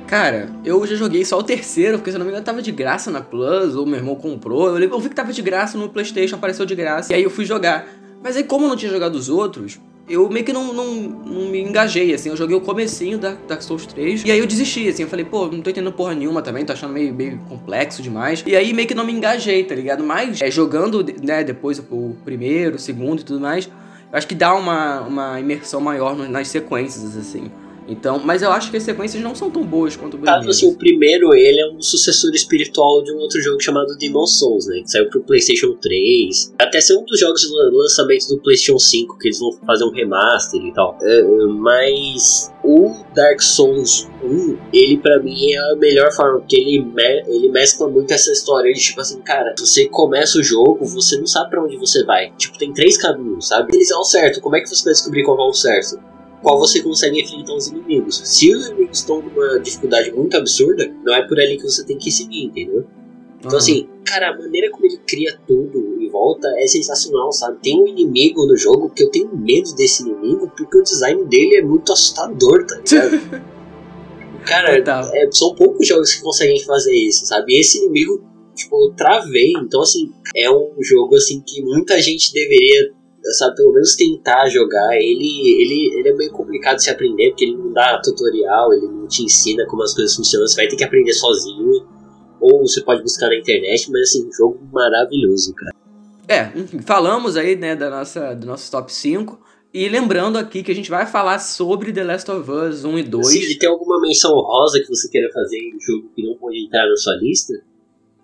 Cara, 0.09 0.49
eu 0.65 0.83
já 0.87 0.95
joguei 0.95 1.23
só 1.23 1.37
o 1.37 1.43
terceiro, 1.43 1.99
porque 1.99 2.09
se 2.09 2.17
eu 2.17 2.19
não 2.19 2.25
me 2.25 2.31
engano 2.31 2.43
tava 2.43 2.63
de 2.63 2.71
graça 2.71 3.11
na 3.11 3.21
Plus, 3.21 3.75
ou 3.75 3.85
meu 3.85 3.97
irmão 3.97 4.15
comprou. 4.15 4.75
Eu, 4.75 4.89
eu 4.89 4.99
vi 4.99 5.07
que 5.07 5.13
tava 5.13 5.31
de 5.31 5.39
graça 5.39 5.77
no 5.77 5.87
Playstation, 5.87 6.35
apareceu 6.35 6.65
de 6.65 6.73
graça, 6.73 7.13
e 7.13 7.15
aí 7.15 7.21
eu 7.21 7.29
fui 7.29 7.45
jogar. 7.45 7.87
Mas 8.23 8.35
aí 8.35 8.43
como 8.43 8.65
eu 8.65 8.69
não 8.69 8.75
tinha 8.75 8.91
jogado 8.91 9.13
os 9.13 9.29
outros, 9.29 9.79
eu 10.09 10.29
meio 10.29 10.45
que 10.45 10.51
não, 10.51 10.73
não, 10.73 10.93
não 10.93 11.49
me 11.49 11.61
engajei, 11.61 12.13
assim. 12.13 12.29
Eu 12.29 12.35
joguei 12.35 12.55
o 12.55 12.61
comecinho 12.61 13.17
da 13.17 13.35
Dark 13.47 13.61
Souls 13.61 13.85
3, 13.85 14.23
e 14.25 14.31
aí 14.31 14.39
eu 14.39 14.47
desisti, 14.47 14.87
assim. 14.87 15.03
Eu 15.03 15.09
falei, 15.09 15.23
pô, 15.23 15.47
não 15.47 15.61
tô 15.61 15.69
entendendo 15.69 15.93
porra 15.93 16.15
nenhuma 16.15 16.41
também, 16.41 16.65
tô 16.65 16.73
achando 16.73 16.93
meio, 16.93 17.13
meio 17.13 17.37
complexo 17.47 18.01
demais. 18.01 18.43
E 18.45 18.55
aí 18.55 18.73
meio 18.73 18.87
que 18.87 18.95
não 18.95 19.05
me 19.05 19.13
engajei, 19.13 19.63
tá 19.63 19.75
ligado? 19.75 20.03
Mas, 20.03 20.41
é, 20.41 20.49
jogando, 20.49 21.05
né, 21.21 21.43
depois 21.43 21.79
o 21.79 22.15
primeiro, 22.25 22.75
o 22.75 22.79
segundo 22.79 23.21
e 23.21 23.23
tudo 23.23 23.39
mais, 23.39 23.67
eu 23.67 24.17
acho 24.17 24.27
que 24.27 24.35
dá 24.35 24.53
uma, 24.55 25.01
uma 25.01 25.39
imersão 25.39 25.79
maior 25.79 26.15
nas 26.15 26.47
sequências, 26.47 27.15
assim. 27.15 27.51
Então, 27.89 28.19
mas 28.19 28.41
eu 28.43 28.51
acho 28.51 28.69
que 28.69 28.77
as 28.77 28.83
sequências 28.83 29.21
não 29.23 29.33
são 29.33 29.49
tão 29.49 29.63
boas 29.63 29.95
quanto 29.95 30.15
o 30.15 30.19
Caso 30.19 30.37
primeiro. 30.39 30.49
assim, 30.51 30.67
o 30.67 30.75
primeiro 30.77 31.33
ele 31.33 31.59
é 31.59 31.67
um 31.71 31.81
sucessor 31.81 32.31
espiritual 32.33 33.03
de 33.03 33.11
um 33.11 33.17
outro 33.17 33.41
jogo 33.41 33.59
chamado 33.59 33.97
Demon 33.97 34.27
Souls, 34.27 34.67
né? 34.67 34.81
Que 34.81 34.91
saiu 34.91 35.09
pro 35.09 35.21
PlayStation 35.23 35.73
3. 35.73 36.53
Até 36.59 36.79
ser 36.81 36.95
um 36.97 37.03
dos 37.05 37.19
jogos 37.19 37.41
de 37.41 37.47
lan- 37.51 37.71
lançamento 37.73 38.27
do 38.27 38.37
PlayStation 38.41 38.77
5, 38.77 39.17
que 39.17 39.27
eles 39.29 39.39
vão 39.39 39.51
fazer 39.65 39.83
um 39.85 39.91
remaster 39.91 40.61
e 40.61 40.73
tal. 40.73 40.97
É, 41.01 41.19
é, 41.19 41.23
mas 41.47 42.51
o 42.63 42.93
Dark 43.15 43.41
Souls 43.41 44.07
1, 44.23 44.57
ele 44.73 44.97
pra 44.97 45.19
mim 45.19 45.53
é 45.53 45.57
a 45.71 45.75
melhor 45.75 46.11
forma, 46.11 46.39
porque 46.39 46.57
ele, 46.57 46.79
me- 46.83 47.23
ele 47.27 47.49
mescla 47.49 47.87
muito 47.89 48.11
essa 48.13 48.31
história 48.31 48.71
de 48.71 48.79
tipo 48.79 49.01
assim, 49.01 49.19
cara, 49.21 49.53
você 49.57 49.87
começa 49.87 50.37
o 50.37 50.43
jogo, 50.43 50.85
você 50.85 51.17
não 51.17 51.25
sabe 51.27 51.49
pra 51.49 51.63
onde 51.63 51.77
você 51.77 52.03
vai. 52.05 52.31
Tipo, 52.37 52.57
tem 52.57 52.71
três 52.73 52.97
caminhos, 52.97 53.47
sabe? 53.47 53.75
Eles 53.75 53.89
é 53.89 53.95
o 53.95 54.03
certo, 54.03 54.41
como 54.41 54.55
é 54.55 54.61
que 54.61 54.69
você 54.69 54.83
vai 54.83 54.93
descobrir 54.93 55.23
qual 55.23 55.39
é 55.39 55.49
o 55.49 55.53
certo? 55.53 55.97
Qual 56.41 56.59
você 56.59 56.81
consegue 56.81 57.21
enfrentar 57.21 57.53
os 57.53 57.67
inimigos. 57.67 58.21
Se 58.23 58.53
os 58.53 58.67
inimigos 58.67 58.99
estão 58.99 59.21
numa 59.21 59.59
dificuldade 59.59 60.11
muito 60.11 60.35
absurda, 60.37 60.89
não 61.03 61.13
é 61.13 61.27
por 61.27 61.39
ali 61.39 61.57
que 61.57 61.63
você 61.63 61.85
tem 61.85 61.97
que 61.97 62.11
seguir, 62.11 62.45
entendeu? 62.45 62.85
Então, 63.39 63.51
Aham. 63.51 63.57
assim, 63.57 63.89
cara, 64.05 64.29
a 64.31 64.37
maneira 64.37 64.69
como 64.69 64.85
ele 64.85 64.99
cria 65.07 65.37
tudo 65.47 65.97
em 65.99 66.09
volta 66.09 66.47
é 66.57 66.67
sensacional, 66.67 67.31
sabe? 67.31 67.59
Tem 67.61 67.81
um 67.81 67.87
inimigo 67.87 68.45
no 68.45 68.57
jogo 68.57 68.89
que 68.89 69.03
eu 69.03 69.09
tenho 69.09 69.35
medo 69.35 69.73
desse 69.75 70.03
inimigo 70.03 70.51
porque 70.57 70.77
o 70.77 70.83
design 70.83 71.23
dele 71.25 71.55
é 71.55 71.61
muito 71.61 71.91
assustador, 71.93 72.65
tá 72.65 72.75
ligado? 72.75 73.41
cara, 74.45 74.77
Total. 74.77 75.15
é, 75.15 75.29
são 75.31 75.55
poucos 75.55 75.87
jogos 75.87 76.13
que 76.13 76.21
conseguem 76.21 76.61
fazer 76.63 76.93
isso, 76.93 77.25
sabe? 77.25 77.53
E 77.53 77.59
esse 77.61 77.77
inimigo, 77.77 78.21
tipo, 78.55 78.75
eu 78.75 78.93
travei. 78.93 79.53
Então, 79.61 79.81
assim, 79.81 80.11
é 80.35 80.51
um 80.51 80.73
jogo, 80.81 81.15
assim, 81.15 81.41
que 81.45 81.61
muita 81.61 82.01
gente 82.01 82.33
deveria 82.33 82.91
sabe, 83.33 83.55
pelo 83.55 83.73
menos 83.73 83.95
tentar 83.95 84.47
jogar. 84.49 84.95
Ele, 84.95 85.61
ele, 85.61 85.99
ele 85.99 86.09
é 86.09 86.13
meio 86.13 86.31
complicado 86.31 86.77
de 86.77 86.83
se 86.83 86.89
aprender, 86.89 87.29
porque 87.29 87.45
ele 87.45 87.57
não 87.57 87.71
dá 87.73 87.99
tutorial, 88.01 88.73
ele 88.73 88.87
não 88.87 89.07
te 89.07 89.23
ensina 89.23 89.65
como 89.67 89.83
as 89.83 89.93
coisas 89.93 90.15
funcionam, 90.15 90.47
você 90.47 90.55
vai 90.55 90.67
ter 90.67 90.75
que 90.75 90.83
aprender 90.83 91.13
sozinho. 91.13 91.87
Ou 92.41 92.61
você 92.61 92.81
pode 92.81 93.01
buscar 93.01 93.27
na 93.27 93.37
internet, 93.37 93.91
mas 93.91 94.01
assim, 94.03 94.27
um 94.27 94.31
jogo 94.31 94.59
maravilhoso, 94.71 95.53
cara. 95.53 95.75
É, 96.27 96.57
enfim, 96.57 96.79
falamos 96.79 97.35
aí, 97.35 97.55
né, 97.55 97.75
da 97.75 97.89
nossa, 97.89 98.33
do 98.33 98.47
nosso 98.47 98.71
top 98.71 98.93
5. 98.93 99.39
E 99.73 99.87
lembrando 99.89 100.37
aqui 100.37 100.63
que 100.63 100.71
a 100.71 100.75
gente 100.75 100.89
vai 100.89 101.05
falar 101.05 101.39
sobre 101.39 101.91
The 101.91 102.03
Last 102.03 102.31
of 102.31 102.49
Us 102.49 102.85
1 102.85 102.99
e 102.99 103.03
2. 103.03 103.27
Se 103.27 103.59
tem 103.59 103.69
alguma 103.69 103.99
menção 104.01 104.31
rosa 104.31 104.79
que 104.79 104.87
você 104.87 105.09
queira 105.09 105.27
fazer 105.33 105.57
em 105.57 105.77
jogo 105.79 106.09
que 106.15 106.23
não 106.23 106.35
pode 106.37 106.65
entrar 106.65 106.87
na 106.87 106.95
sua 106.95 107.15
lista, 107.15 107.53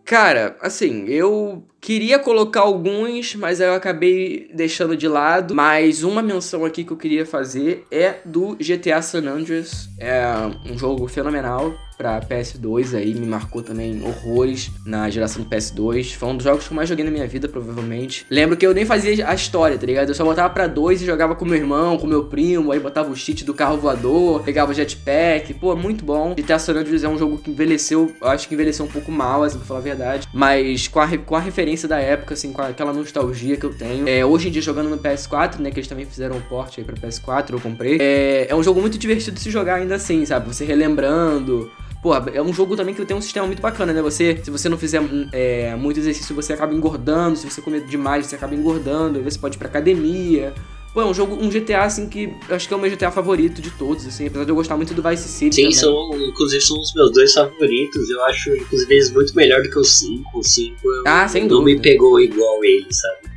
Cara, 0.06 0.56
assim, 0.62 1.06
eu 1.08 1.64
queria 1.86 2.18
colocar 2.18 2.62
alguns, 2.62 3.36
mas 3.36 3.60
eu 3.60 3.76
acabei 3.76 4.50
deixando 4.52 4.98
de 4.98 5.08
lado. 5.08 5.54
Mas 5.54 6.04
uma 6.04 6.20
menção 6.20 6.66
aqui 6.66 6.84
que 6.84 6.92
eu 6.92 6.98
queria 6.98 7.28
fazer 7.28 7.86
é 7.92 8.16
do 8.26 8.56
GTA 8.56 9.04
San 9.04 9.30
Andreas. 9.30 9.88
É 10.00 10.26
um 10.68 10.76
jogo 10.76 11.08
fenomenal 11.08 11.76
pra 11.98 12.20
PS2 12.22 12.96
aí, 12.96 13.14
me 13.14 13.26
marcou 13.26 13.62
também 13.62 14.02
horrores 14.04 14.72
na 14.86 15.10
geração 15.10 15.44
do 15.44 15.50
PS2. 15.50 16.14
Foi 16.16 16.30
um 16.30 16.36
dos 16.36 16.44
jogos 16.44 16.68
que 16.68 16.74
eu 16.74 16.76
mais 16.76 16.90
joguei 16.90 17.06
na 17.06 17.12
minha 17.12 17.28
vida, 17.28 17.48
provavelmente. 17.48 18.26
Lembro 18.30 18.58
que 18.58 18.66
eu 18.66 18.74
nem 18.74 18.86
fazia 18.86 19.28
a 19.28 19.34
história, 19.34 19.78
tá 19.78 19.86
ligado? 19.86 20.10
Eu 20.10 20.16
só 20.16 20.24
botava 20.24 20.50
pra 20.54 20.68
dois 20.68 21.02
e 21.02 21.06
jogava 21.06 21.36
com 21.36 21.46
meu 21.46 21.56
irmão, 21.56 21.98
com 21.98 22.08
meu 22.08 22.26
primo, 22.26 22.72
aí 22.72 22.80
botava 22.80 23.10
o 23.10 23.16
cheat 23.16 23.44
do 23.44 23.54
carro 23.54 23.78
voador, 23.78 24.44
pegava 24.44 24.72
o 24.72 24.74
jetpack. 24.74 25.54
Pô, 25.56 25.76
muito 25.76 26.04
bom. 26.04 26.36
GTA 26.36 26.60
San 26.60 26.74
Andreas 26.74 27.04
é 27.04 27.10
um 27.10 27.18
jogo 27.18 27.38
que 27.38 27.50
envelheceu, 27.50 28.14
eu 28.22 28.28
acho 28.28 28.48
que 28.48 28.54
envelheceu 28.54 28.86
um 28.86 28.90
pouco 28.90 29.12
mal, 29.12 29.44
assim, 29.44 29.58
pra 29.58 29.68
falar 29.68 29.80
a 29.80 29.84
verdade. 29.84 30.28
Mas 30.34 30.88
com 30.88 31.00
a, 31.00 31.18
com 31.18 31.36
a 31.36 31.40
referência 31.40 31.75
da 31.84 32.00
época, 32.00 32.34
assim, 32.34 32.52
com 32.52 32.62
aquela 32.62 32.94
nostalgia 32.94 33.58
que 33.58 33.66
eu 33.66 33.74
tenho. 33.74 34.08
É, 34.08 34.26
hoje 34.26 34.48
em 34.48 34.52
dia 34.52 34.62
jogando 34.62 34.90
no 34.90 34.98
PS4, 34.98 35.60
né, 35.60 35.72
que 35.72 35.80
eles 35.80 35.88
também 35.88 36.06
fizeram 36.06 36.38
um 36.38 36.42
port 36.42 36.78
aí 36.78 36.84
pra 36.84 36.96
PS4, 36.96 37.52
eu 37.52 37.60
comprei. 37.60 37.98
É, 38.00 38.48
é 38.50 38.56
um 38.56 38.64
jogo 38.64 38.82
muito 38.82 38.98
divertido 38.98 39.40
se 39.40 39.50
jogar 39.52 39.76
ainda 39.76 39.96
assim, 39.96 40.26
sabe? 40.26 40.48
Você 40.48 40.64
relembrando. 40.66 41.72
Pô, 42.02 42.14
é 42.16 42.42
um 42.42 42.54
jogo 42.54 42.76
também 42.76 42.94
que 42.94 43.04
tem 43.04 43.18
um 43.18 43.22
sistema 43.22 43.48
muito 43.48 43.62
bacana, 43.62 43.92
né? 43.92 44.02
Você, 44.02 44.40
se 44.44 44.52
você 44.52 44.70
não 44.70 44.78
fizer 44.78 45.02
é, 45.32 45.76
muito 45.76 46.00
exercício, 46.00 46.36
você 46.36 46.54
acaba 46.54 46.74
engordando. 46.74 47.36
Se 47.36 47.50
você 47.50 47.62
comer 47.62 47.84
demais, 47.84 48.28
você 48.28 48.36
acaba 48.36 48.54
engordando. 48.54 49.18
Aí 49.18 49.24
você 49.24 49.40
pode 49.40 49.56
ir 49.56 49.58
pra 49.58 49.68
academia. 49.68 50.54
Pô, 50.96 51.02
é 51.02 51.06
um 51.06 51.14
jogo, 51.14 51.36
um 51.36 51.50
GTA, 51.50 51.84
assim, 51.84 52.08
que 52.08 52.34
acho 52.50 52.70
que 52.70 52.74
é 52.74 52.78
o 52.78 52.80
meu 52.80 52.90
GTA 52.90 53.12
favorito 53.12 53.62
de 53.62 53.70
todos, 53.70 54.08
assim. 54.08 54.28
Apesar 54.28 54.46
de 54.46 54.52
eu 54.52 54.56
gostar 54.56 54.78
muito 54.78 54.94
do 54.94 55.04
Vice 55.04 55.28
City 55.28 55.54
sim, 55.56 55.62
também. 55.64 55.74
são, 55.78 56.22
inclusive 56.30 56.62
são 56.64 56.80
os 56.80 56.94
meus 56.96 57.12
dois 57.12 57.34
favoritos. 57.34 58.10
Eu 58.10 58.24
acho, 58.24 58.50
inclusive, 58.56 58.94
eles 58.94 59.12
muito 59.12 59.36
melhor 59.36 59.62
do 59.62 59.70
que 59.70 59.78
o 59.78 59.84
5. 59.84 60.40
O 60.40 60.42
5 60.42 60.78
eu- 60.90 61.04
Ah, 61.06 61.28
sem 61.28 61.48
não 61.48 61.62
me 61.62 61.74
dúvida. 61.76 61.82
pegou 61.82 62.18
igual 62.22 62.64
ele, 62.64 62.88
sabe? 62.94 63.35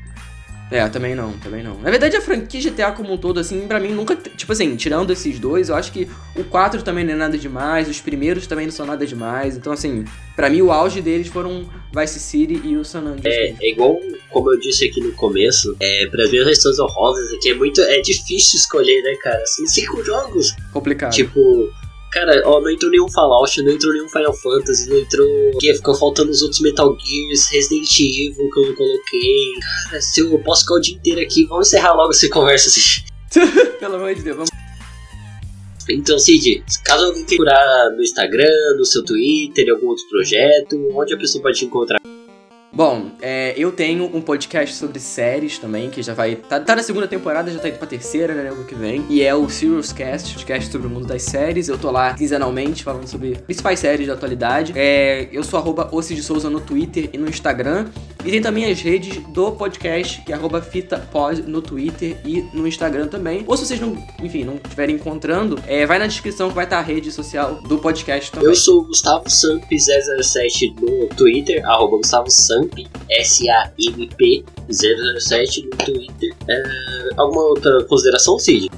É, 0.70 0.86
também 0.88 1.14
não, 1.14 1.32
também 1.38 1.62
não. 1.62 1.78
Na 1.78 1.90
verdade, 1.90 2.16
a 2.16 2.20
franquia 2.20 2.60
GTA 2.70 2.92
como 2.92 3.14
um 3.14 3.16
todo, 3.16 3.40
assim, 3.40 3.66
pra 3.66 3.80
mim 3.80 3.92
nunca. 3.92 4.14
Tipo 4.14 4.52
assim, 4.52 4.76
tirando 4.76 5.10
esses 5.10 5.38
dois, 5.38 5.68
eu 5.68 5.74
acho 5.74 5.90
que 5.92 6.08
o 6.36 6.44
4 6.44 6.82
também 6.82 7.04
não 7.04 7.14
é 7.14 7.16
nada 7.16 7.38
demais, 7.38 7.88
os 7.88 8.00
primeiros 8.00 8.46
também 8.46 8.66
não 8.66 8.72
são 8.72 8.84
nada 8.84 9.06
demais. 9.06 9.56
Então, 9.56 9.72
assim, 9.72 10.04
pra 10.36 10.50
mim 10.50 10.60
o 10.60 10.70
auge 10.70 11.00
deles 11.00 11.28
foram 11.28 11.68
Vice 11.94 12.20
City 12.20 12.60
e 12.64 12.76
o 12.76 12.84
San 12.84 13.00
Andreas. 13.00 13.34
É, 13.34 13.66
é 13.66 13.70
igual, 13.70 13.98
como 14.30 14.52
eu 14.52 14.60
disse 14.60 14.86
aqui 14.86 15.00
no 15.00 15.12
começo, 15.12 15.74
é, 15.80 16.06
para 16.06 16.28
minhas 16.28 16.46
questões 16.46 16.78
honrosas 16.78 17.32
aqui 17.32 17.50
é 17.50 17.54
muito. 17.54 17.80
É 17.80 18.00
difícil 18.00 18.58
escolher, 18.58 19.02
né, 19.02 19.14
cara? 19.22 19.44
São 19.46 19.66
cinco 19.66 20.04
jogos. 20.04 20.54
Complicado. 20.72 21.12
Tipo, 21.12 21.72
Cara, 22.12 22.42
ó, 22.46 22.61
não 22.61 22.70
entrou 22.70 22.90
nenhum 22.90 23.11
Fallout, 23.11 23.62
não 23.62 23.72
entrou 23.72 23.92
nenhum 23.92 24.09
Final 24.09 24.32
Fantasy, 24.32 24.88
não 24.88 24.98
entrou. 24.98 25.28
Que 25.61 25.74
ficou 25.74 25.94
faltando 25.94 26.30
os 26.30 26.42
outros 26.42 26.61
Metal 26.61 26.96
Gears, 26.98 27.48
Resident 27.50 28.00
Evil 28.00 28.50
que 28.50 28.61
eu 28.61 28.66
não 28.66 28.74
coloquei. 28.74 29.52
Cara, 29.84 30.00
se 30.00 30.20
eu 30.20 30.38
posso 30.38 30.62
ficar 30.62 30.74
o 30.76 30.80
dia 30.80 30.94
inteiro 30.94 31.20
aqui, 31.20 31.44
vamos 31.44 31.68
encerrar 31.68 31.94
logo 31.94 32.11
essa 32.11 32.28
conversa. 32.30 32.68
Assim. 32.68 33.61
Pelo 33.78 33.96
amor 33.96 34.14
de 34.14 34.22
Deus, 34.22 34.36
vamos. 34.36 34.50
Então, 35.90 36.18
Cid, 36.18 36.62
caso 36.84 37.06
alguém 37.06 37.24
queira 37.24 37.44
procurar 37.44 37.90
no 37.90 38.02
Instagram, 38.02 38.76
no 38.76 38.84
seu 38.84 39.02
Twitter, 39.04 39.66
em 39.66 39.70
algum 39.70 39.88
outro 39.88 40.06
projeto, 40.09 40.76
onde 40.92 41.14
a 41.14 41.16
pessoa 41.16 41.42
pode 41.42 41.59
te 41.59 41.64
encontrar? 41.64 41.98
Bom, 42.79 43.11
é, 43.20 43.55
eu 43.57 43.72
tenho 43.72 44.05
um 44.05 44.20
podcast 44.20 44.76
sobre 44.76 45.01
séries 45.01 45.59
também, 45.59 45.91
que 45.91 46.01
já 46.01 46.14
vai. 46.14 46.37
Tá, 46.37 46.61
tá 46.61 46.76
na 46.76 46.83
segunda 46.85 47.09
temporada, 47.09 47.51
já 47.51 47.59
tá 47.59 47.68
indo 47.68 47.76
pra 47.76 47.89
terceira, 47.89 48.33
né? 48.33 48.51
Ano 48.51 48.62
que 48.62 48.74
vem. 48.76 49.05
E 49.11 49.20
é 49.20 49.35
o 49.35 49.49
Serious 49.49 49.93
Cast, 49.93 50.35
podcast 50.35 50.70
sobre 50.70 50.87
o 50.87 50.91
mundo 50.91 51.05
das 51.05 51.22
séries. 51.22 51.66
Eu 51.66 51.76
tô 51.76 51.91
lá 51.91 52.14
quinzenalmente 52.14 52.85
falando 52.85 53.09
sobre 53.09 53.35
principais 53.35 53.81
séries 53.81 54.07
da 54.07 54.12
atualidade. 54.12 54.74
É, 54.76 55.29
eu 55.33 55.43
sou 55.43 55.59
arroba 55.59 55.91
de 55.91 56.22
Souza 56.22 56.49
no 56.49 56.61
Twitter 56.61 57.11
e 57.12 57.18
no 57.18 57.29
Instagram. 57.29 57.89
E 58.24 58.31
tem 58.31 58.41
também 58.41 58.70
as 58.70 58.81
redes 58.81 59.22
do 59.29 59.53
podcast, 59.53 60.22
que 60.22 60.33
é 60.33 60.35
arroba 60.35 60.61
FitaPod 60.61 61.43
no 61.43 61.62
Twitter 61.62 62.16
e 62.24 62.43
no 62.53 62.66
Instagram 62.66 63.07
também. 63.07 63.45
Ou 63.47 63.57
se 63.57 63.66
vocês 63.66 63.81
não, 63.81 63.97
enfim, 64.22 64.45
não 64.45 64.57
estiverem 64.57 64.97
encontrando, 64.97 65.59
é, 65.66 65.87
vai 65.87 65.99
na 65.99 66.07
descrição 66.07 66.49
que 66.49 66.55
vai 66.55 66.64
estar 66.64 66.79
a 66.79 66.83
rede 66.83 67.11
social 67.11 67.55
do 67.62 67.79
podcast 67.79 68.31
também. 68.31 68.49
Eu 68.49 68.55
sou 68.55 68.81
o 68.81 68.85
Gustavo 68.85 69.24
Samp007 69.24 70.74
no 70.81 71.07
Twitter, 71.16 71.64
arroba 71.68 71.97
Gustavo 71.97 72.31
Samp, 72.31 72.67
S-A-M-P 73.10 74.44
007 74.70 75.62
no 75.64 75.70
Twitter. 75.70 76.34
É, 76.48 76.62
alguma 77.16 77.42
outra 77.42 77.84
consideração, 77.84 78.38
Cid? 78.38 78.70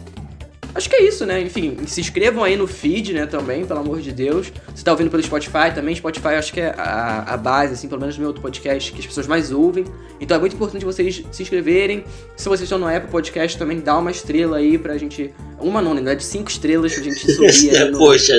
Acho 0.73 0.89
que 0.89 0.97
é 0.97 1.03
isso, 1.03 1.27
né? 1.27 1.41
Enfim, 1.41 1.77
se 1.87 2.01
inscrevam 2.01 2.45
aí 2.45 2.57
no 2.57 2.67
feed, 2.67 3.13
né, 3.13 3.27
também, 3.27 3.65
pelo 3.65 3.81
amor 3.81 4.01
de 4.01 4.13
Deus. 4.13 4.53
Você 4.73 4.85
tá 4.85 4.93
ouvindo 4.93 5.11
pelo 5.11 5.23
Spotify 5.23 5.75
também, 5.75 5.95
Spotify 5.97 6.29
acho 6.29 6.53
que 6.53 6.61
é 6.61 6.73
a, 6.77 7.35
a 7.35 7.37
base, 7.37 7.75
assim, 7.75 7.89
pelo 7.89 8.01
menos 8.01 8.17
no 8.17 8.21
meu 8.21 8.29
outro 8.29 8.41
podcast, 8.41 8.93
que 8.93 9.01
as 9.01 9.07
pessoas 9.07 9.27
mais 9.27 9.51
ouvem. 9.51 9.85
Então 10.21 10.37
é 10.37 10.41
muito 10.41 10.55
importante 10.55 10.85
vocês 10.85 11.25
se 11.33 11.43
inscreverem. 11.43 12.05
Se 12.37 12.49
vocês 12.49 12.63
estão 12.63 12.79
no 12.79 12.87
Apple 12.87 13.11
Podcast, 13.11 13.59
também 13.59 13.81
dá 13.81 13.99
uma 13.99 14.11
estrela 14.11 14.59
aí 14.59 14.79
pra 14.79 14.97
gente... 14.97 15.33
Uma 15.59 15.83
não, 15.83 15.93
né? 15.93 16.15
De 16.15 16.23
cinco 16.25 16.49
estrelas 16.49 16.95
pra 16.95 17.03
gente 17.03 17.33
subir 17.33 17.91
no... 17.91 17.99
Poxa, 17.99 18.35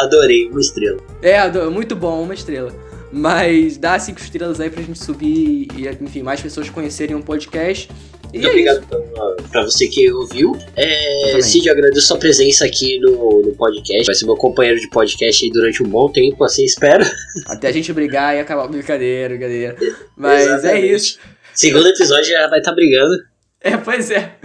adorei, 0.00 0.48
uma 0.48 0.60
estrela. 0.60 0.98
É, 1.22 1.48
muito 1.70 1.94
bom, 1.94 2.22
uma 2.22 2.34
estrela. 2.34 2.72
Mas 3.10 3.76
dá 3.78 3.98
cinco 3.98 4.20
estrelas 4.20 4.60
aí 4.60 4.68
pra 4.68 4.82
gente 4.82 4.98
subir 4.98 5.68
e, 5.76 5.88
enfim, 6.02 6.22
mais 6.22 6.40
pessoas 6.40 6.68
conhecerem 6.68 7.16
o 7.16 7.18
um 7.18 7.22
podcast. 7.22 7.88
Muito 8.32 8.46
é 8.46 8.50
obrigado 8.50 8.86
pra, 8.86 9.48
pra, 9.50 9.62
você 9.62 9.88
que 9.88 10.10
ouviu. 10.12 10.54
É, 10.76 11.40
Cid, 11.40 11.66
eu 11.66 11.72
agradeço 11.72 12.04
a 12.04 12.08
sua 12.08 12.18
presença 12.18 12.66
aqui 12.66 12.98
no, 13.00 13.42
no 13.42 13.54
podcast. 13.54 14.04
Vai 14.04 14.14
ser 14.14 14.26
meu 14.26 14.36
companheiro 14.36 14.78
de 14.78 14.88
podcast 14.90 15.44
aí 15.44 15.50
durante 15.50 15.82
um 15.82 15.88
bom 15.88 16.10
tempo, 16.10 16.44
assim 16.44 16.64
espero. 16.64 17.04
Até 17.46 17.68
a 17.68 17.72
gente 17.72 17.92
brigar 17.92 18.36
e 18.36 18.40
acabar 18.40 18.64
a 18.64 18.68
brincadeira, 18.68 19.30
brincadeira. 19.30 19.76
Mas 20.14 20.40
é 20.40 20.44
Exatamente. 20.44 20.84
é 20.84 20.94
isso. 20.94 21.18
Segundo 21.54 21.88
episódio 21.88 22.30
já 22.30 22.46
vai 22.48 22.58
estar 22.58 22.70
tá 22.70 22.74
brigando. 22.74 23.14
É, 23.60 23.76
pois 23.76 24.10
é. 24.10 24.36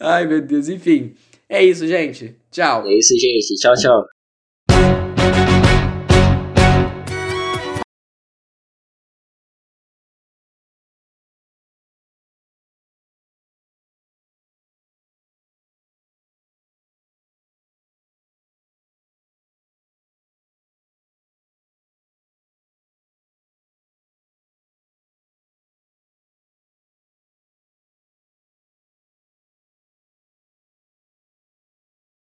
Ai, 0.00 0.26
meu 0.26 0.42
Deus. 0.42 0.68
Enfim, 0.68 1.14
é 1.48 1.62
isso, 1.62 1.86
gente. 1.86 2.34
Tchau. 2.50 2.86
É 2.86 2.94
isso, 2.94 3.14
gente. 3.18 3.54
Tchau, 3.54 3.74
tchau. 3.74 4.17